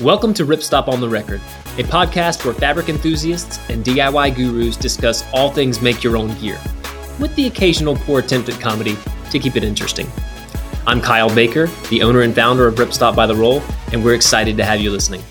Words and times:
Welcome 0.00 0.32
to 0.34 0.46
Ripstop 0.46 0.88
on 0.88 1.02
the 1.02 1.08
Record, 1.10 1.42
a 1.76 1.82
podcast 1.82 2.46
where 2.46 2.54
fabric 2.54 2.88
enthusiasts 2.88 3.60
and 3.68 3.84
DIY 3.84 4.34
gurus 4.34 4.78
discuss 4.78 5.30
all 5.34 5.50
things 5.50 5.82
make 5.82 6.02
your 6.02 6.16
own 6.16 6.32
gear, 6.38 6.58
with 7.18 7.36
the 7.36 7.46
occasional 7.46 7.96
poor 7.96 8.20
attempt 8.20 8.48
at 8.48 8.58
comedy 8.58 8.96
to 9.30 9.38
keep 9.38 9.56
it 9.56 9.62
interesting. 9.62 10.10
I'm 10.86 11.02
Kyle 11.02 11.28
Baker, 11.34 11.66
the 11.90 12.00
owner 12.00 12.22
and 12.22 12.34
founder 12.34 12.66
of 12.66 12.76
Ripstop 12.76 13.14
by 13.14 13.26
the 13.26 13.34
Roll, 13.34 13.62
and 13.92 14.02
we're 14.02 14.14
excited 14.14 14.56
to 14.56 14.64
have 14.64 14.80
you 14.80 14.90
listening. 14.90 15.22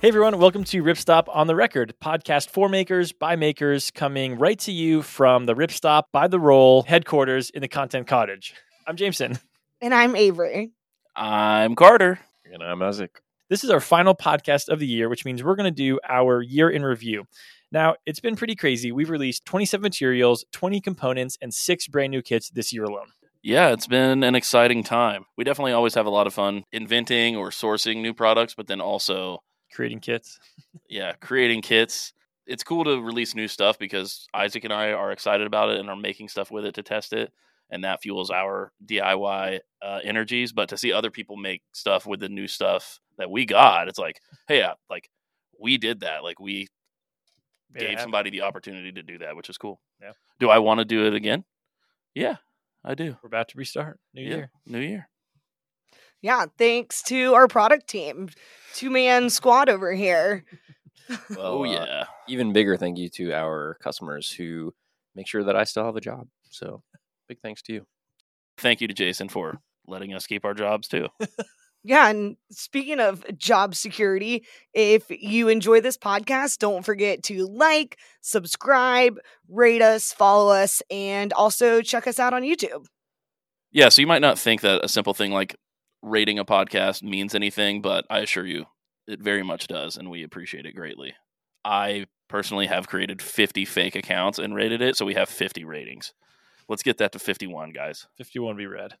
Hey 0.00 0.08
everyone, 0.08 0.38
welcome 0.38 0.64
to 0.64 0.82
Ripstop 0.82 1.24
on 1.28 1.46
the 1.46 1.54
Record, 1.54 1.92
podcast 2.02 2.48
for 2.48 2.70
makers 2.70 3.12
by 3.12 3.36
makers, 3.36 3.90
coming 3.90 4.38
right 4.38 4.58
to 4.60 4.72
you 4.72 5.02
from 5.02 5.44
the 5.44 5.54
Ripstop 5.54 6.04
by 6.12 6.28
the 6.28 6.40
Roll 6.40 6.82
headquarters 6.84 7.50
in 7.50 7.60
the 7.60 7.68
Content 7.68 8.06
Cottage. 8.06 8.54
I'm 8.86 8.96
Jameson. 8.96 9.38
And 9.82 9.92
I'm 9.92 10.16
Avery. 10.16 10.72
I'm 11.14 11.74
Carter. 11.74 12.20
And 12.54 12.62
I'm 12.62 12.82
Isaac. 12.82 13.20
This 13.50 13.64
is 13.64 13.70
our 13.70 13.80
final 13.80 14.14
podcast 14.14 14.68
of 14.68 14.78
the 14.78 14.86
year, 14.86 15.08
which 15.08 15.24
means 15.24 15.42
we're 15.42 15.56
going 15.56 15.64
to 15.64 15.72
do 15.72 15.98
our 16.08 16.40
year 16.40 16.70
in 16.70 16.84
review. 16.84 17.24
Now, 17.72 17.96
it's 18.06 18.20
been 18.20 18.36
pretty 18.36 18.54
crazy. 18.54 18.92
We've 18.92 19.10
released 19.10 19.44
27 19.44 19.82
materials, 19.82 20.44
20 20.52 20.80
components, 20.80 21.36
and 21.42 21.52
six 21.52 21.88
brand 21.88 22.12
new 22.12 22.22
kits 22.22 22.50
this 22.50 22.72
year 22.72 22.84
alone. 22.84 23.08
Yeah, 23.42 23.70
it's 23.70 23.88
been 23.88 24.22
an 24.22 24.36
exciting 24.36 24.84
time. 24.84 25.24
We 25.36 25.42
definitely 25.42 25.72
always 25.72 25.94
have 25.94 26.06
a 26.06 26.10
lot 26.10 26.28
of 26.28 26.34
fun 26.34 26.62
inventing 26.70 27.34
or 27.34 27.50
sourcing 27.50 28.02
new 28.02 28.14
products, 28.14 28.54
but 28.54 28.68
then 28.68 28.80
also 28.80 29.42
creating 29.72 29.98
kits. 29.98 30.38
yeah, 30.88 31.14
creating 31.14 31.62
kits. 31.62 32.12
It's 32.46 32.62
cool 32.62 32.84
to 32.84 33.02
release 33.02 33.34
new 33.34 33.48
stuff 33.48 33.80
because 33.80 34.28
Isaac 34.32 34.62
and 34.62 34.72
I 34.72 34.92
are 34.92 35.10
excited 35.10 35.48
about 35.48 35.70
it 35.70 35.80
and 35.80 35.90
are 35.90 35.96
making 35.96 36.28
stuff 36.28 36.52
with 36.52 36.64
it 36.66 36.76
to 36.76 36.84
test 36.84 37.14
it. 37.14 37.32
And 37.70 37.84
that 37.84 38.02
fuels 38.02 38.30
our 38.30 38.72
DIY 38.86 39.60
uh, 39.82 40.00
energies. 40.04 40.52
But 40.52 40.68
to 40.68 40.76
see 40.76 40.92
other 40.92 41.10
people 41.10 41.36
make 41.36 41.62
stuff 41.72 42.06
with 42.06 42.20
the 42.20 42.28
new 42.28 42.46
stuff 42.46 43.00
that 43.18 43.30
we 43.30 43.46
got, 43.46 43.88
it's 43.88 43.98
like, 43.98 44.20
hey, 44.48 44.62
uh, 44.62 44.74
like 44.90 45.08
we 45.60 45.78
did 45.78 46.00
that. 46.00 46.22
Like 46.22 46.38
we 46.38 46.68
Yeah, 47.74 47.80
gave 47.80 48.00
somebody 48.00 48.30
the 48.30 48.42
opportunity 48.42 48.92
to 48.92 49.02
do 49.02 49.18
that, 49.18 49.34
which 49.36 49.48
is 49.48 49.58
cool. 49.58 49.80
Yeah. 50.00 50.12
Do 50.38 50.50
I 50.50 50.58
want 50.58 50.78
to 50.78 50.84
do 50.84 51.06
it 51.06 51.14
again? 51.14 51.44
Yeah, 52.14 52.36
I 52.84 52.94
do. 52.94 53.16
We're 53.22 53.28
about 53.28 53.48
to 53.48 53.58
restart. 53.58 53.98
New 54.14 54.22
Yeah, 54.22 54.36
year. 54.36 54.50
New 54.66 54.78
year. 54.80 55.08
Yeah, 56.20 56.46
thanks 56.58 57.02
to 57.04 57.34
our 57.34 57.48
product 57.48 57.86
team, 57.88 58.30
two 58.72 58.90
man 58.90 59.30
squad 59.30 59.68
over 59.68 59.92
here. 59.92 60.44
Well, 61.34 61.58
oh 61.58 61.64
uh, 61.64 61.84
yeah. 61.86 62.04
even 62.28 62.52
bigger 62.54 62.76
thank 62.78 62.96
you 62.98 63.10
to 63.10 63.32
our 63.34 63.76
customers 63.82 64.30
who 64.30 64.72
make 65.14 65.26
sure 65.26 65.44
that 65.44 65.54
I 65.56 65.64
still 65.64 65.84
have 65.84 65.96
a 65.96 66.00
job. 66.00 66.28
So 66.48 66.82
big 67.28 67.38
thanks 67.40 67.62
to 67.62 67.72
you. 67.72 67.86
Thank 68.58 68.80
you 68.80 68.88
to 68.88 68.94
Jason 68.94 69.28
for 69.28 69.60
letting 69.86 70.14
us 70.14 70.26
keep 70.26 70.44
our 70.44 70.54
jobs 70.54 70.88
too. 70.88 71.08
Yeah, 71.86 72.08
and 72.08 72.38
speaking 72.50 72.98
of 72.98 73.22
job 73.36 73.74
security, 73.74 74.46
if 74.72 75.04
you 75.10 75.48
enjoy 75.48 75.82
this 75.82 75.98
podcast, 75.98 76.56
don't 76.58 76.82
forget 76.82 77.22
to 77.24 77.46
like, 77.46 77.98
subscribe, 78.22 79.18
rate 79.50 79.82
us, 79.82 80.10
follow 80.10 80.50
us, 80.50 80.80
and 80.90 81.30
also 81.34 81.82
check 81.82 82.06
us 82.06 82.18
out 82.18 82.32
on 82.32 82.40
YouTube. 82.40 82.86
Yeah, 83.70 83.90
so 83.90 84.00
you 84.00 84.06
might 84.06 84.22
not 84.22 84.38
think 84.38 84.62
that 84.62 84.82
a 84.82 84.88
simple 84.88 85.12
thing 85.12 85.30
like 85.30 85.56
rating 86.00 86.38
a 86.38 86.44
podcast 86.46 87.02
means 87.02 87.34
anything, 87.34 87.82
but 87.82 88.06
I 88.08 88.20
assure 88.20 88.46
you 88.46 88.64
it 89.06 89.20
very 89.20 89.42
much 89.42 89.66
does, 89.66 89.98
and 89.98 90.10
we 90.10 90.22
appreciate 90.22 90.64
it 90.64 90.74
greatly. 90.74 91.12
I 91.66 92.06
personally 92.28 92.66
have 92.66 92.88
created 92.88 93.20
50 93.20 93.66
fake 93.66 93.94
accounts 93.94 94.38
and 94.38 94.54
rated 94.54 94.80
it, 94.80 94.96
so 94.96 95.04
we 95.04 95.14
have 95.14 95.28
50 95.28 95.66
ratings. 95.66 96.14
Let's 96.68 96.82
get 96.82 96.98
that 96.98 97.12
to 97.12 97.18
51, 97.18 97.72
guys. 97.72 98.06
51 98.16 98.56
be 98.56 98.66
read. 98.66 98.94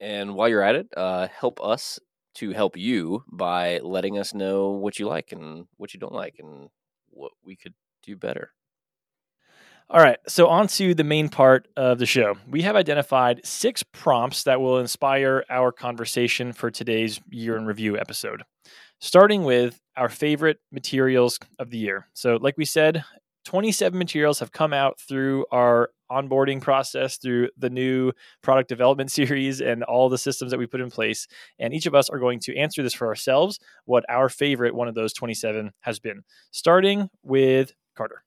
And 0.00 0.34
while 0.34 0.48
you're 0.48 0.62
at 0.62 0.74
it, 0.74 0.88
uh, 0.96 1.28
help 1.28 1.60
us 1.62 1.98
to 2.34 2.52
help 2.52 2.76
you 2.76 3.24
by 3.30 3.78
letting 3.82 4.18
us 4.18 4.34
know 4.34 4.70
what 4.70 4.98
you 4.98 5.06
like 5.06 5.32
and 5.32 5.66
what 5.76 5.92
you 5.92 6.00
don't 6.00 6.14
like 6.14 6.36
and 6.38 6.68
what 7.10 7.32
we 7.44 7.56
could 7.56 7.74
do 8.02 8.16
better. 8.16 8.52
All 9.92 10.00
right, 10.00 10.18
so 10.28 10.46
on 10.46 10.68
to 10.68 10.94
the 10.94 11.02
main 11.02 11.28
part 11.28 11.66
of 11.76 11.98
the 11.98 12.06
show. 12.06 12.36
We 12.48 12.62
have 12.62 12.76
identified 12.76 13.40
six 13.44 13.82
prompts 13.82 14.44
that 14.44 14.60
will 14.60 14.78
inspire 14.78 15.44
our 15.50 15.72
conversation 15.72 16.52
for 16.52 16.70
today's 16.70 17.20
year 17.28 17.56
in 17.56 17.66
review 17.66 17.98
episode, 17.98 18.44
starting 19.00 19.42
with 19.42 19.80
our 19.96 20.08
favorite 20.08 20.58
materials 20.70 21.40
of 21.58 21.70
the 21.70 21.78
year. 21.78 22.06
So, 22.14 22.38
like 22.40 22.56
we 22.56 22.64
said, 22.64 23.02
27 23.50 23.98
materials 23.98 24.38
have 24.38 24.52
come 24.52 24.72
out 24.72 25.00
through 25.00 25.44
our 25.50 25.90
onboarding 26.08 26.60
process, 26.60 27.16
through 27.16 27.48
the 27.58 27.68
new 27.68 28.12
product 28.42 28.68
development 28.68 29.10
series, 29.20 29.60
and 29.60 29.82
all 29.82 30.08
the 30.08 30.16
systems 30.16 30.52
that 30.52 30.58
we 30.58 30.68
put 30.68 30.80
in 30.80 30.88
place. 30.88 31.26
And 31.58 31.74
each 31.74 31.86
of 31.86 31.92
us 31.92 32.08
are 32.08 32.20
going 32.20 32.38
to 32.40 32.56
answer 32.56 32.80
this 32.80 32.94
for 32.94 33.08
ourselves 33.08 33.58
what 33.86 34.04
our 34.08 34.28
favorite 34.28 34.72
one 34.72 34.86
of 34.86 34.94
those 34.94 35.12
27 35.12 35.72
has 35.80 35.98
been, 35.98 36.22
starting 36.52 37.10
with 37.24 37.72
Carter. 37.96 38.22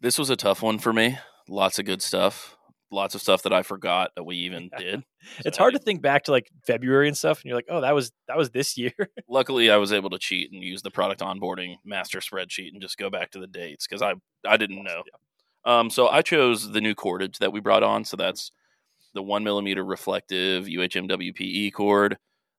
This 0.00 0.18
was 0.18 0.30
a 0.30 0.36
tough 0.36 0.62
one 0.62 0.78
for 0.78 0.94
me. 0.94 1.18
Lots 1.46 1.78
of 1.78 1.84
good 1.84 2.00
stuff. 2.00 2.56
Lots 2.92 3.14
of 3.14 3.22
stuff 3.22 3.42
that 3.44 3.52
I 3.54 3.62
forgot 3.62 4.10
that 4.16 4.24
we 4.24 4.36
even 4.36 4.68
did. 4.76 5.02
it's 5.44 5.56
So 5.56 5.62
hard 5.62 5.74
I- 5.74 5.78
to 5.78 5.82
think 5.82 6.02
back 6.02 6.24
to 6.24 6.30
like 6.30 6.50
February 6.66 7.08
and 7.08 7.16
stuff, 7.16 7.38
and 7.38 7.46
you're 7.46 7.56
like, 7.56 7.66
oh, 7.70 7.80
that 7.80 7.94
was 7.94 8.12
that 8.28 8.36
was 8.36 8.50
this 8.50 8.76
year. 8.76 8.92
Luckily, 9.28 9.70
I 9.70 9.76
was 9.78 9.92
able 9.92 10.10
to 10.10 10.18
cheat 10.18 10.52
and 10.52 10.62
use 10.62 10.82
the 10.82 10.90
product 10.90 11.20
onboarding 11.22 11.76
master 11.84 12.20
spreadsheet 12.20 12.68
and 12.72 12.82
just 12.82 12.98
go 12.98 13.08
back 13.10 13.30
to 13.32 13.38
the 13.40 13.46
dates 13.46 13.86
because 13.86 14.02
I 14.02 14.14
I 14.46 14.56
didn't 14.58 14.84
know. 14.84 15.02
Um, 15.64 15.90
so 15.90 16.08
I 16.08 16.22
chose 16.22 16.70
the 16.72 16.80
new 16.80 16.94
cordage 16.94 17.38
that 17.38 17.52
we 17.52 17.60
brought 17.60 17.82
on. 17.82 18.04
So 18.04 18.16
that's 18.16 18.50
the 19.14 19.22
one 19.22 19.42
millimeter 19.44 19.84
reflective 19.84 20.66
UHMWPE 20.66 21.72
cord. 21.72 22.18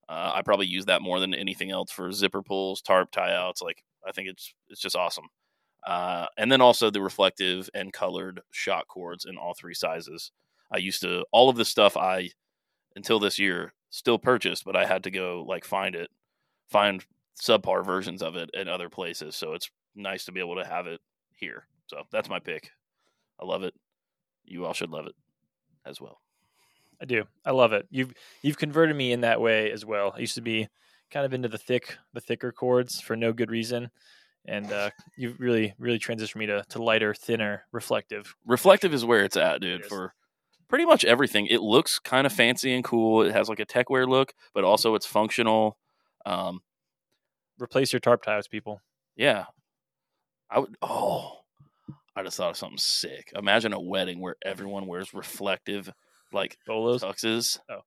Uh, 0.10 0.32
I 0.36 0.42
probably 0.42 0.68
use 0.68 0.86
that 0.86 1.02
more 1.02 1.20
than 1.20 1.34
anything 1.34 1.70
else 1.72 1.92
for 1.92 2.12
zipper 2.12 2.42
pulls, 2.42 2.82
tarp 2.82 3.12
tie 3.12 3.34
outs. 3.34 3.62
Like 3.62 3.84
I 4.08 4.12
think 4.12 4.30
it's 4.30 4.54
it's 4.70 4.82
just 4.82 4.96
awesome. 4.96 5.26
Uh, 5.86 6.28
and 6.38 6.52
then 6.52 6.62
also 6.62 6.90
the 6.90 7.02
reflective 7.02 7.70
and 7.74 7.92
colored 7.92 8.42
shock 8.52 8.88
cords 8.88 9.26
in 9.26 9.38
all 9.38 9.54
three 9.54 9.74
sizes. 9.74 10.32
I 10.72 10.78
used 10.78 11.02
to 11.02 11.26
all 11.32 11.50
of 11.50 11.58
the 11.58 11.66
stuff 11.66 11.98
I 11.98 12.30
until 12.96 13.20
this 13.20 13.38
year 13.38 13.74
still 13.90 14.18
purchased, 14.18 14.66
but 14.66 14.76
I 14.76 14.86
had 14.86 15.04
to 15.04 15.12
go 15.12 15.46
like 15.48 15.66
find 15.66 15.96
it, 15.96 16.10
find 16.70 17.04
subpar 17.42 17.86
versions 17.86 18.22
of 18.22 18.36
it 18.36 18.50
in 18.54 18.68
other 18.68 18.90
places. 18.90 19.36
So 19.36 19.54
it's 19.54 19.70
nice 19.96 20.26
to 20.26 20.32
be 20.32 20.40
able 20.40 20.56
to 20.56 20.66
have 20.66 20.88
it 20.88 21.02
here. 21.36 21.68
So 21.88 22.04
that's 22.12 22.30
my 22.30 22.40
pick. 22.40 22.70
I 23.40 23.46
love 23.46 23.64
it. 23.64 23.74
You 24.46 24.66
all 24.66 24.74
should 24.74 24.92
love 24.92 25.08
it 25.08 25.16
as 25.86 26.00
well. 26.00 26.20
I 27.02 27.06
do. 27.06 27.26
I 27.46 27.52
love 27.52 27.74
it. 27.74 27.88
You've 27.90 28.14
you've 28.42 28.58
converted 28.58 28.96
me 28.96 29.12
in 29.12 29.22
that 29.22 29.42
way 29.42 29.72
as 29.72 29.86
well. 29.86 30.14
I 30.16 30.20
used 30.20 30.36
to 30.36 30.42
be 30.42 30.68
kind 31.12 31.26
of 31.26 31.34
into 31.34 31.50
the 31.50 31.58
thick 31.58 31.98
the 32.14 32.22
thicker 32.22 32.52
cords 32.52 33.02
for 33.02 33.16
no 33.16 33.34
good 33.34 33.52
reason. 33.52 33.90
And 34.46 34.72
uh, 34.72 34.90
you've 35.18 35.40
really, 35.40 35.74
really 35.80 36.00
transitioned 36.00 36.36
me 36.36 36.46
to, 36.48 36.64
to 36.70 36.84
lighter, 36.84 37.14
thinner, 37.14 37.66
reflective. 37.72 38.36
Reflective 38.46 38.94
is 38.94 39.06
where 39.06 39.24
it's 39.24 39.38
at, 39.38 39.62
dude, 39.62 39.82
is. 39.82 39.88
for 39.88 40.14
pretty 40.68 40.86
much 40.86 41.06
everything. 41.06 41.48
It 41.48 41.62
looks 41.62 42.00
kind 42.00 42.28
of 42.28 42.34
fancy 42.34 42.74
and 42.74 42.84
cool. 42.84 43.24
It 43.24 43.32
has 43.32 43.48
like 43.48 43.60
a 43.60 43.66
techwear 43.66 44.08
look, 44.08 44.34
but 44.54 44.64
also 44.64 44.96
it's 44.96 45.06
functional. 45.06 45.78
Um, 46.26 46.62
Replace 47.60 47.94
your 47.94 48.00
tarp 48.00 48.24
ties, 48.24 48.48
people. 48.48 48.82
yeah. 49.16 49.46
I 50.50 50.60
would 50.60 50.76
oh 50.84 51.40
I 52.16 52.24
just 52.24 52.38
thought 52.38 52.52
of 52.52 52.58
something 52.58 52.78
sick. 52.78 53.32
Imagine 53.36 53.74
a 53.74 53.80
wedding 53.80 54.20
where 54.20 54.36
everyone 54.44 54.88
wears 54.88 55.14
reflective 55.14 55.92
like 56.32 56.58
Bolos. 56.68 57.04
tuxes. 57.04 57.60
Oh. 57.70 57.80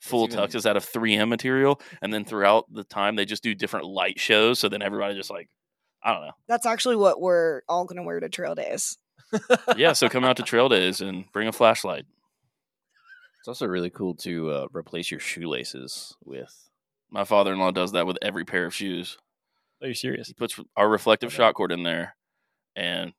Full 0.00 0.28
tuxes 0.28 0.66
out 0.66 0.76
of 0.76 0.84
3M 0.84 1.28
material. 1.28 1.80
And 2.00 2.12
then 2.12 2.24
throughout 2.24 2.72
the 2.72 2.84
time, 2.84 3.16
they 3.16 3.24
just 3.24 3.42
do 3.42 3.54
different 3.54 3.86
light 3.86 4.18
shows. 4.18 4.58
So 4.58 4.68
then 4.68 4.82
everybody 4.82 5.14
just 5.14 5.30
like, 5.30 5.48
I 6.04 6.12
don't 6.12 6.22
know. 6.26 6.32
That's 6.48 6.66
actually 6.66 6.96
what 6.96 7.20
we're 7.20 7.62
all 7.68 7.84
going 7.84 7.96
to 7.98 8.02
wear 8.02 8.20
to 8.20 8.28
trail 8.28 8.54
days. 8.54 8.96
Yeah. 9.76 9.92
So 9.94 10.08
come 10.10 10.24
out 10.24 10.36
to 10.36 10.42
trail 10.42 10.68
days 10.68 11.00
and 11.00 11.24
bring 11.32 11.48
a 11.48 11.52
flashlight. 11.52 12.04
It's 13.40 13.48
also 13.48 13.66
really 13.66 13.88
cool 13.90 14.14
to 14.16 14.50
uh, 14.50 14.66
replace 14.74 15.10
your 15.10 15.20
shoelaces 15.20 16.14
with. 16.24 16.54
My 17.10 17.24
father 17.24 17.52
in 17.52 17.58
law 17.58 17.70
does 17.70 17.92
that 17.92 18.06
with 18.06 18.18
every 18.22 18.44
pair 18.44 18.66
of 18.66 18.74
shoes. 18.74 19.16
Are 19.80 19.88
you 19.88 19.94
serious? 19.94 20.28
He 20.28 20.34
puts 20.34 20.58
our 20.76 20.88
reflective 20.88 21.28
Okay. 21.28 21.36
shock 21.36 21.54
cord 21.56 21.72
in 21.72 21.82
there. 21.82 22.14
And 22.76 23.12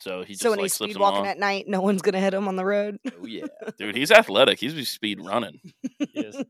so 0.00 0.22
he 0.22 0.32
just 0.32 0.42
so 0.42 0.50
when 0.50 0.58
like 0.58 0.64
he's 0.64 0.74
slips 0.74 0.92
speed 0.92 0.94
them 0.96 1.02
walking 1.02 1.20
on. 1.20 1.26
at 1.26 1.38
night, 1.38 1.66
no 1.68 1.80
one's 1.82 2.02
going 2.02 2.14
to 2.14 2.18
hit 2.20 2.32
him 2.34 2.48
on 2.48 2.56
the 2.56 2.64
road. 2.64 2.98
Oh 3.06 3.26
yeah, 3.26 3.44
Dude, 3.78 3.94
he's 3.96 4.10
athletic. 4.10 4.58
He's 4.58 4.88
speed 4.88 5.20
running. 5.22 5.60
Yes. 6.14 6.42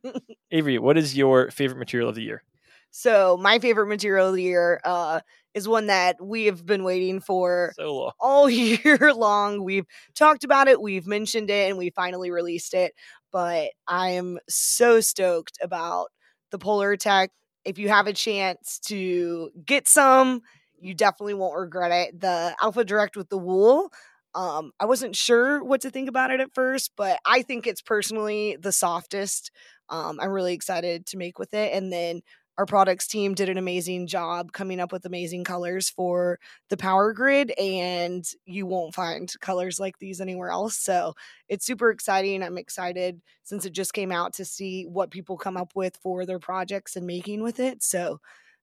Avery, 0.53 0.79
what 0.79 0.97
is 0.97 1.17
your 1.17 1.51
favorite 1.51 1.79
material 1.79 2.09
of 2.09 2.15
the 2.15 2.23
year? 2.23 2.43
So 2.91 3.37
my 3.41 3.59
favorite 3.59 3.87
material 3.87 4.29
of 4.29 4.35
the 4.35 4.43
year 4.43 4.81
uh, 4.85 5.21
is 5.55 5.69
one 5.69 5.87
that 5.87 6.17
we 6.23 6.47
have 6.47 6.65
been 6.67 6.85
waiting 6.85 7.21
for 7.21 7.73
So 7.77 7.95
long. 7.95 8.13
all 8.21 8.51
year 8.51 9.13
long. 9.15 9.63
We've 9.65 9.87
talked 10.15 10.45
about 10.45 10.69
it, 10.69 10.81
we've 10.81 11.07
mentioned 11.07 11.51
it, 11.51 11.69
and 11.69 11.79
we 11.79 11.91
finally 11.91 12.31
released 12.31 12.75
it. 12.75 12.93
But 13.33 13.71
I 13.87 14.11
am 14.11 14.39
so 14.49 15.01
stoked 15.01 15.59
about 15.63 16.09
the 16.51 16.59
Polartec. 16.59 17.29
If 17.65 17.79
you 17.79 17.89
have 17.89 18.07
a 18.07 18.13
chance 18.13 18.81
to 18.87 19.51
get 19.65 19.87
some, 19.87 20.41
you 20.81 20.95
definitely 20.95 21.35
won't 21.35 21.59
regret 21.59 21.93
it. 21.93 22.21
The 22.21 22.55
Alpha 22.61 22.85
Direct 22.85 23.17
with 23.17 23.29
the 23.29 23.39
wool. 23.39 23.93
Um, 24.35 24.71
I 24.79 24.85
wasn't 24.85 25.17
sure 25.17 25.63
what 25.63 25.81
to 25.83 25.91
think 25.91 26.09
about 26.09 26.31
it 26.31 26.41
at 26.41 26.55
first, 26.55 26.93
but 26.97 27.19
I 27.27 27.43
think 27.43 27.67
it's 27.67 27.83
personally 27.83 28.57
the 28.61 28.73
softest. 28.73 29.51
Um, 29.89 30.21
I'm 30.21 30.31
really 30.31 30.55
excited 30.55 31.07
to 31.07 31.17
make 31.17 31.39
with 31.39 31.53
it. 31.53 31.73
And 31.75 31.93
then 31.93 32.21
our 32.59 32.67
products 32.67 33.07
team 33.07 33.35
did 33.35 33.49
an 33.49 33.57
amazing 33.57 34.07
job 34.07 34.53
coming 34.53 34.81
up 34.81 34.93
with 34.93 35.07
amazing 35.07 35.45
colors 35.45 35.89
for 35.89 36.39
the 36.69 36.77
power 36.77 37.13
grid 37.13 37.53
and 37.59 38.25
you 38.45 38.67
won't 38.67 38.95
find 38.95 39.33
colors 39.41 39.81
like 39.81 39.99
these 39.99 40.21
anywhere 40.21 40.51
else. 40.51 40.77
So 40.77 41.15
it's 41.49 41.65
super 41.65 41.91
exciting. 41.91 42.43
I'm 42.43 42.59
excited 42.59 43.23
since 43.45 43.65
it 43.65 43.73
just 43.73 43.95
came 43.95 44.13
out 44.13 44.35
to 44.35 44.45
see 44.45 44.85
what 44.85 45.11
people 45.11 45.39
come 45.39 45.57
up 45.57 45.73
with 45.75 45.97
for 46.03 46.27
their 46.27 46.39
projects 46.39 46.97
and 46.97 47.07
making 47.07 47.43
with 47.43 47.61
it. 47.61 47.83
So 47.83 48.21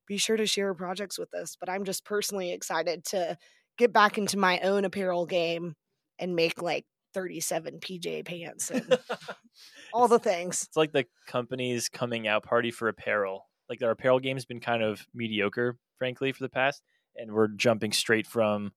be 0.07 0.17
sure 0.17 0.37
to 0.37 0.45
share 0.47 0.73
projects 0.73 1.19
with 1.19 1.33
us 1.33 1.57
but 1.59 1.69
i'm 1.69 1.83
just 1.83 2.05
personally 2.05 2.51
excited 2.51 3.03
to 3.03 3.37
get 3.77 3.93
back 3.93 4.17
into 4.17 4.37
my 4.37 4.59
own 4.59 4.85
apparel 4.85 5.25
game 5.25 5.75
and 6.19 6.35
make 6.35 6.61
like 6.61 6.85
37 7.13 7.79
pj 7.79 8.25
pants 8.25 8.71
and 8.71 8.97
all 9.93 10.07
the 10.07 10.19
things. 10.19 10.63
It's 10.67 10.77
like 10.77 10.91
the 10.91 11.05
company's 11.25 11.89
coming 11.89 12.27
out 12.27 12.43
party 12.43 12.71
for 12.71 12.89
apparel. 12.89 13.46
Like 13.69 13.79
their 13.79 13.91
apparel 13.91 14.19
game's 14.19 14.45
been 14.45 14.59
kind 14.59 14.81
of 14.81 15.05
mediocre, 15.13 15.77
frankly, 15.97 16.31
for 16.31 16.43
the 16.43 16.49
past, 16.49 16.81
and 17.15 17.31
we're 17.31 17.49
jumping 17.49 17.91
straight 17.91 18.27
from 18.27 18.71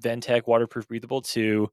Ventec 0.00 0.46
waterproof 0.46 0.88
breathable 0.88 1.22
to 1.22 1.70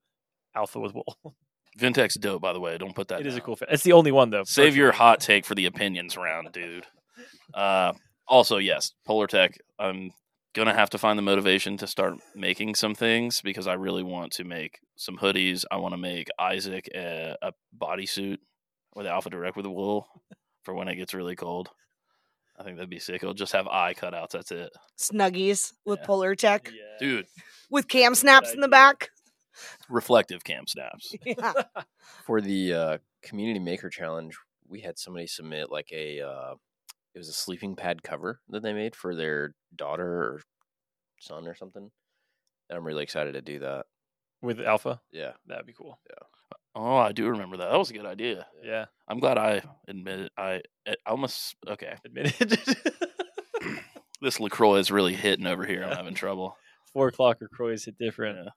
Alpha 0.55 0.79
with 0.79 0.93
wool. 0.93 1.17
Vintech's 1.79 2.15
dope, 2.15 2.41
by 2.41 2.53
the 2.53 2.59
way. 2.59 2.77
Don't 2.77 2.95
put 2.95 3.09
that. 3.09 3.19
It 3.19 3.27
is 3.27 3.35
a 3.35 3.41
cool. 3.41 3.57
Fa- 3.57 3.67
it's 3.69 3.83
the 3.83 3.93
only 3.93 4.11
one 4.11 4.29
though. 4.29 4.43
Save 4.45 4.75
your 4.77 4.93
hot 4.93 5.19
take 5.19 5.45
for 5.45 5.55
the 5.55 5.65
opinions 5.65 6.15
round, 6.15 6.51
dude. 6.53 6.85
Uh, 7.53 7.91
also, 8.27 8.57
yes, 8.57 8.93
Polartec. 9.07 9.55
I'm 9.77 10.11
gonna 10.53 10.73
have 10.73 10.89
to 10.91 10.97
find 10.97 11.19
the 11.19 11.23
motivation 11.23 11.75
to 11.77 11.87
start 11.87 12.15
making 12.33 12.75
some 12.75 12.95
things 12.95 13.41
because 13.41 13.67
I 13.67 13.73
really 13.73 14.03
want 14.03 14.31
to 14.33 14.45
make 14.45 14.79
some 14.95 15.17
hoodies. 15.17 15.65
I 15.69 15.77
want 15.77 15.93
to 15.93 15.97
make 15.97 16.29
Isaac 16.39 16.89
a, 16.95 17.35
a 17.41 17.51
bodysuit 17.77 18.37
with 18.95 19.05
Alpha 19.05 19.29
Direct 19.29 19.57
with 19.57 19.65
wool 19.65 20.07
for 20.63 20.73
when 20.73 20.87
it 20.87 20.95
gets 20.95 21.13
really 21.13 21.35
cold. 21.35 21.69
I 22.57 22.63
think 22.63 22.77
that'd 22.77 22.89
be 22.89 22.99
sick. 22.99 23.21
It'll 23.21 23.33
just 23.33 23.51
have 23.53 23.67
eye 23.67 23.93
cutouts. 23.93 24.29
That's 24.31 24.51
it, 24.51 24.71
snuggies 24.97 25.73
with 25.85 25.99
Yeah. 25.99 26.05
polar 26.05 26.35
tech 26.35 26.71
Yeah. 26.73 26.97
dude. 26.99 27.27
with 27.69 27.87
cam 27.87 28.15
snaps 28.15 28.53
in 28.53 28.59
the 28.61 28.67
back 28.67 29.09
Reflective 29.89 30.43
cam 30.43 30.67
snaps. 30.67 31.13
yeah 31.25 31.53
For 32.25 32.41
the 32.41 32.73
uh, 32.73 32.97
community 33.23 33.59
maker 33.59 33.89
challenge, 33.89 34.35
we 34.67 34.81
had 34.81 34.97
somebody 34.99 35.27
submit 35.27 35.71
like 35.71 35.89
a 35.93 36.21
uh, 36.21 36.55
it 37.13 37.17
was 37.17 37.29
a 37.29 37.33
sleeping 37.33 37.75
pad 37.75 38.03
cover 38.03 38.41
that 38.49 38.61
they 38.63 38.73
made 38.73 38.95
for 38.95 39.15
their 39.15 39.53
daughter 39.75 40.05
or 40.05 40.41
son 41.19 41.47
or 41.47 41.55
something. 41.55 41.89
And 42.69 42.77
I'm 42.77 42.85
really 42.85 43.03
excited 43.03 43.33
to 43.33 43.41
do 43.41 43.59
that. 43.59 43.85
with 44.41 44.59
Alpha. 44.59 44.99
Yeah. 45.11 45.31
That'd 45.47 45.65
be 45.65 45.73
cool. 45.73 45.99
Oh, 46.75 46.97
I 46.97 47.13
do 47.13 47.29
remember 47.29 47.57
that. 47.57 47.69
That 47.71 47.79
was 47.79 47.89
a 47.89 47.93
good 47.93 48.05
idea. 48.05 48.45
Yeah, 48.63 48.85
I'm 49.07 49.19
glad 49.19 49.37
I 49.37 49.61
admitted. 49.87 50.29
I, 50.37 50.61
I 50.85 50.95
almost 51.05 51.55
okay. 51.67 51.95
admitted. 52.05 52.57
This 54.21 54.39
Lacroix 54.39 54.75
is 54.77 54.91
really 54.91 55.13
hitting 55.13 55.45
over 55.45 55.65
here. 55.65 55.83
I'm 55.83 55.95
having 55.95 56.13
trouble. 56.15 56.57
Four 56.93 57.09
o'clock 57.09 57.41
or 57.41 57.49
Croix's 57.49 57.85
hit 57.85 57.97
different. 57.99 58.37
Yeah. 58.45 58.49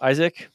Isaac, 0.00 0.48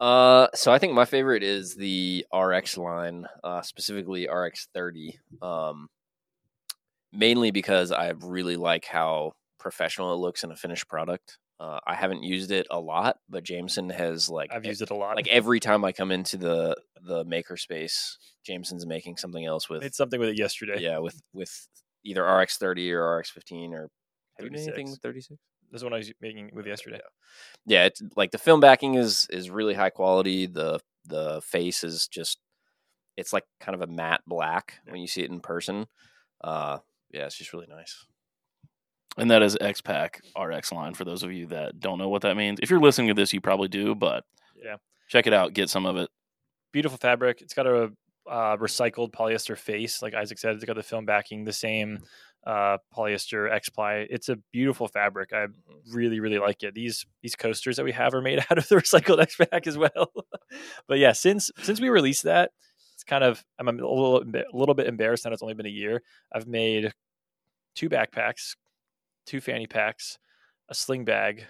Uh, 0.00 0.46
so 0.54 0.72
I 0.72 0.78
think 0.78 0.92
my 0.92 1.04
favorite 1.04 1.42
is 1.42 1.74
the 1.74 2.24
RX 2.32 2.78
line, 2.78 3.26
uh, 3.42 3.62
specifically 3.62 4.28
RX 4.28 4.68
30. 4.72 5.18
Um, 5.42 5.88
mainly 7.12 7.50
because 7.50 7.90
I 7.90 8.10
really 8.20 8.56
like 8.56 8.84
how 8.84 9.32
professional 9.58 10.12
it 10.14 10.18
looks 10.18 10.44
in 10.44 10.52
a 10.52 10.56
finished 10.56 10.88
product. 10.88 11.38
Uh, 11.60 11.78
I 11.86 11.94
haven't 11.94 12.22
used 12.24 12.50
it 12.50 12.66
a 12.70 12.80
lot, 12.80 13.18
but 13.28 13.44
Jameson 13.44 13.88
has 13.90 14.28
like 14.28 14.52
I've 14.52 14.64
used 14.64 14.82
it 14.82 14.90
a 14.90 14.94
lot. 14.94 15.16
like 15.16 15.28
every 15.28 15.60
time 15.60 15.84
I 15.84 15.92
come 15.92 16.10
into 16.10 16.36
the 16.36 16.76
the 17.06 17.24
maker 17.24 17.56
space, 17.56 18.18
Jameson's 18.44 18.86
making 18.86 19.16
something 19.18 19.44
else 19.44 19.68
with 19.68 19.82
Made 19.82 19.94
something 19.94 20.18
with 20.18 20.30
it 20.30 20.38
yesterday. 20.38 20.80
yeah 20.80 20.98
with 20.98 21.20
with 21.32 21.68
either 22.04 22.24
RX 22.24 22.58
30 22.58 22.92
or 22.92 23.16
RX 23.18 23.30
15 23.30 23.72
or 23.72 23.88
have 24.36 24.44
you 24.44 24.50
done 24.50 24.60
anything 24.60 24.90
with 24.90 25.00
36? 25.00 25.38
This 25.70 25.80
is 25.80 25.84
what 25.84 25.92
I 25.94 25.98
was 25.98 26.12
making 26.20 26.50
with 26.52 26.66
yesterday. 26.66 27.00
yeah 27.66 27.84
it's 27.84 28.02
like 28.16 28.30
the 28.32 28.38
film 28.38 28.60
backing 28.60 28.94
is 28.96 29.26
is 29.30 29.48
really 29.48 29.74
high 29.74 29.90
quality 29.90 30.46
the 30.46 30.80
the 31.06 31.40
face 31.42 31.84
is 31.84 32.08
just 32.08 32.38
it's 33.16 33.32
like 33.32 33.44
kind 33.60 33.74
of 33.74 33.80
a 33.88 33.92
matte 33.92 34.22
black 34.26 34.74
when 34.88 35.00
you 35.00 35.06
see 35.06 35.22
it 35.22 35.30
in 35.30 35.40
person 35.40 35.86
uh 36.42 36.78
yeah 37.12 37.26
it's 37.26 37.36
just 37.38 37.52
really 37.52 37.66
nice 37.68 38.06
And 39.16 39.30
that 39.30 39.42
is 39.42 39.56
X-Pac 39.60 40.20
RX 40.38 40.72
line 40.72 40.94
for 40.94 41.04
those 41.04 41.22
of 41.22 41.32
you 41.32 41.46
that 41.46 41.78
don't 41.78 41.98
know 41.98 42.08
what 42.08 42.22
that 42.22 42.36
means. 42.36 42.58
If 42.62 42.70
you're 42.70 42.80
listening 42.80 43.08
to 43.08 43.14
this, 43.14 43.32
you 43.32 43.40
probably 43.40 43.68
do, 43.68 43.94
but 43.94 44.24
Yeah. 44.62 44.76
check 45.08 45.26
it 45.26 45.32
out. 45.32 45.52
Get 45.52 45.70
some 45.70 45.86
of 45.86 45.96
it. 45.96 46.08
Beautiful 46.72 46.98
fabric. 46.98 47.40
It's 47.40 47.54
got 47.54 47.66
a 47.66 47.92
uh, 48.28 48.56
recycled 48.56 49.12
polyester 49.12 49.56
face, 49.56 50.02
like 50.02 50.14
Isaac 50.14 50.38
said. 50.38 50.56
It's 50.56 50.64
got 50.64 50.76
the 50.76 50.82
film 50.82 51.04
backing, 51.04 51.44
the 51.44 51.52
same 51.52 52.00
uh, 52.46 52.78
polyester 52.96 53.50
X 53.52 53.68
ply. 53.68 54.06
It's 54.10 54.28
a 54.28 54.36
beautiful 54.52 54.88
fabric. 54.88 55.32
I 55.32 55.46
really, 55.92 56.20
really 56.20 56.38
like 56.38 56.62
it. 56.62 56.74
These 56.74 57.06
these 57.22 57.36
coasters 57.36 57.76
that 57.76 57.84
we 57.84 57.92
have 57.92 58.14
are 58.14 58.20
made 58.22 58.38
out 58.50 58.58
of 58.58 58.66
the 58.68 58.76
recycled 58.76 59.20
X-pac 59.20 59.66
as 59.66 59.78
well. 59.78 60.10
but 60.88 60.98
yeah, 60.98 61.12
since 61.12 61.50
since 61.62 61.80
we 61.80 61.88
released 61.90 62.24
that, 62.24 62.50
it's 62.94 63.04
kind 63.04 63.22
of 63.24 63.44
I'm 63.58 63.68
a 63.68 63.72
little 63.72 64.24
bit, 64.24 64.46
a 64.52 64.56
little 64.56 64.74
bit 64.74 64.86
embarrassed 64.88 65.24
that 65.24 65.32
it's 65.32 65.42
only 65.42 65.54
been 65.54 65.66
a 65.66 65.70
year. 65.70 66.02
I've 66.32 66.46
made 66.46 66.92
two 67.76 67.88
backpacks, 67.88 68.56
two 69.26 69.40
fanny 69.40 69.66
packs, 69.66 70.18
a 70.68 70.74
sling 70.74 71.04
bag, 71.04 71.44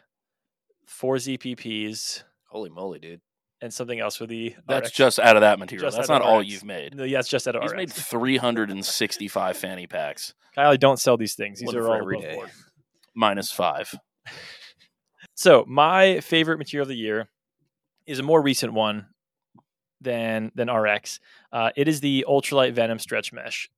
four 0.86 1.16
ZPPs, 1.16 2.22
holy 2.48 2.70
moly 2.70 2.98
dude 2.98 3.20
and 3.60 3.72
something 3.72 3.98
else 3.98 4.16
for 4.16 4.26
the 4.26 4.54
That's 4.68 4.88
RX. 4.88 4.96
just 4.96 5.18
out 5.18 5.36
of 5.36 5.40
that 5.40 5.58
material. 5.58 5.86
Just 5.86 5.96
That's 5.96 6.08
not 6.08 6.20
all 6.22 6.42
you've 6.42 6.64
made. 6.64 6.94
No, 6.94 7.04
yeah, 7.04 7.20
it's 7.20 7.28
just 7.28 7.46
at 7.46 7.54
He's 7.54 7.70
RX. 7.70 7.76
made 7.76 7.92
365 7.92 9.56
fanny 9.56 9.86
packs 9.86 10.34
Kyle, 10.54 10.70
I 10.70 10.76
don't 10.76 10.98
sell 11.00 11.16
these 11.16 11.34
things. 11.34 11.60
These 11.60 11.66
One 11.66 11.76
are 11.76 11.88
all 11.88 11.94
every 11.94 12.20
day. 12.20 12.34
board. 12.34 12.50
minus 13.14 13.50
five. 13.50 13.94
So 15.36 15.64
my 15.66 16.20
favorite 16.20 16.58
material 16.58 16.84
of 16.84 16.88
the 16.90 16.96
year 16.96 17.28
is 18.06 18.20
a 18.20 18.22
more 18.22 18.40
recent 18.40 18.72
one 18.72 19.06
than 20.00 20.52
than 20.54 20.70
RX. 20.70 21.18
Uh, 21.52 21.70
it 21.76 21.88
is 21.88 22.00
the 22.00 22.24
ultralight 22.28 22.72
Venom 22.72 23.00
stretch 23.00 23.32
mesh 23.32 23.68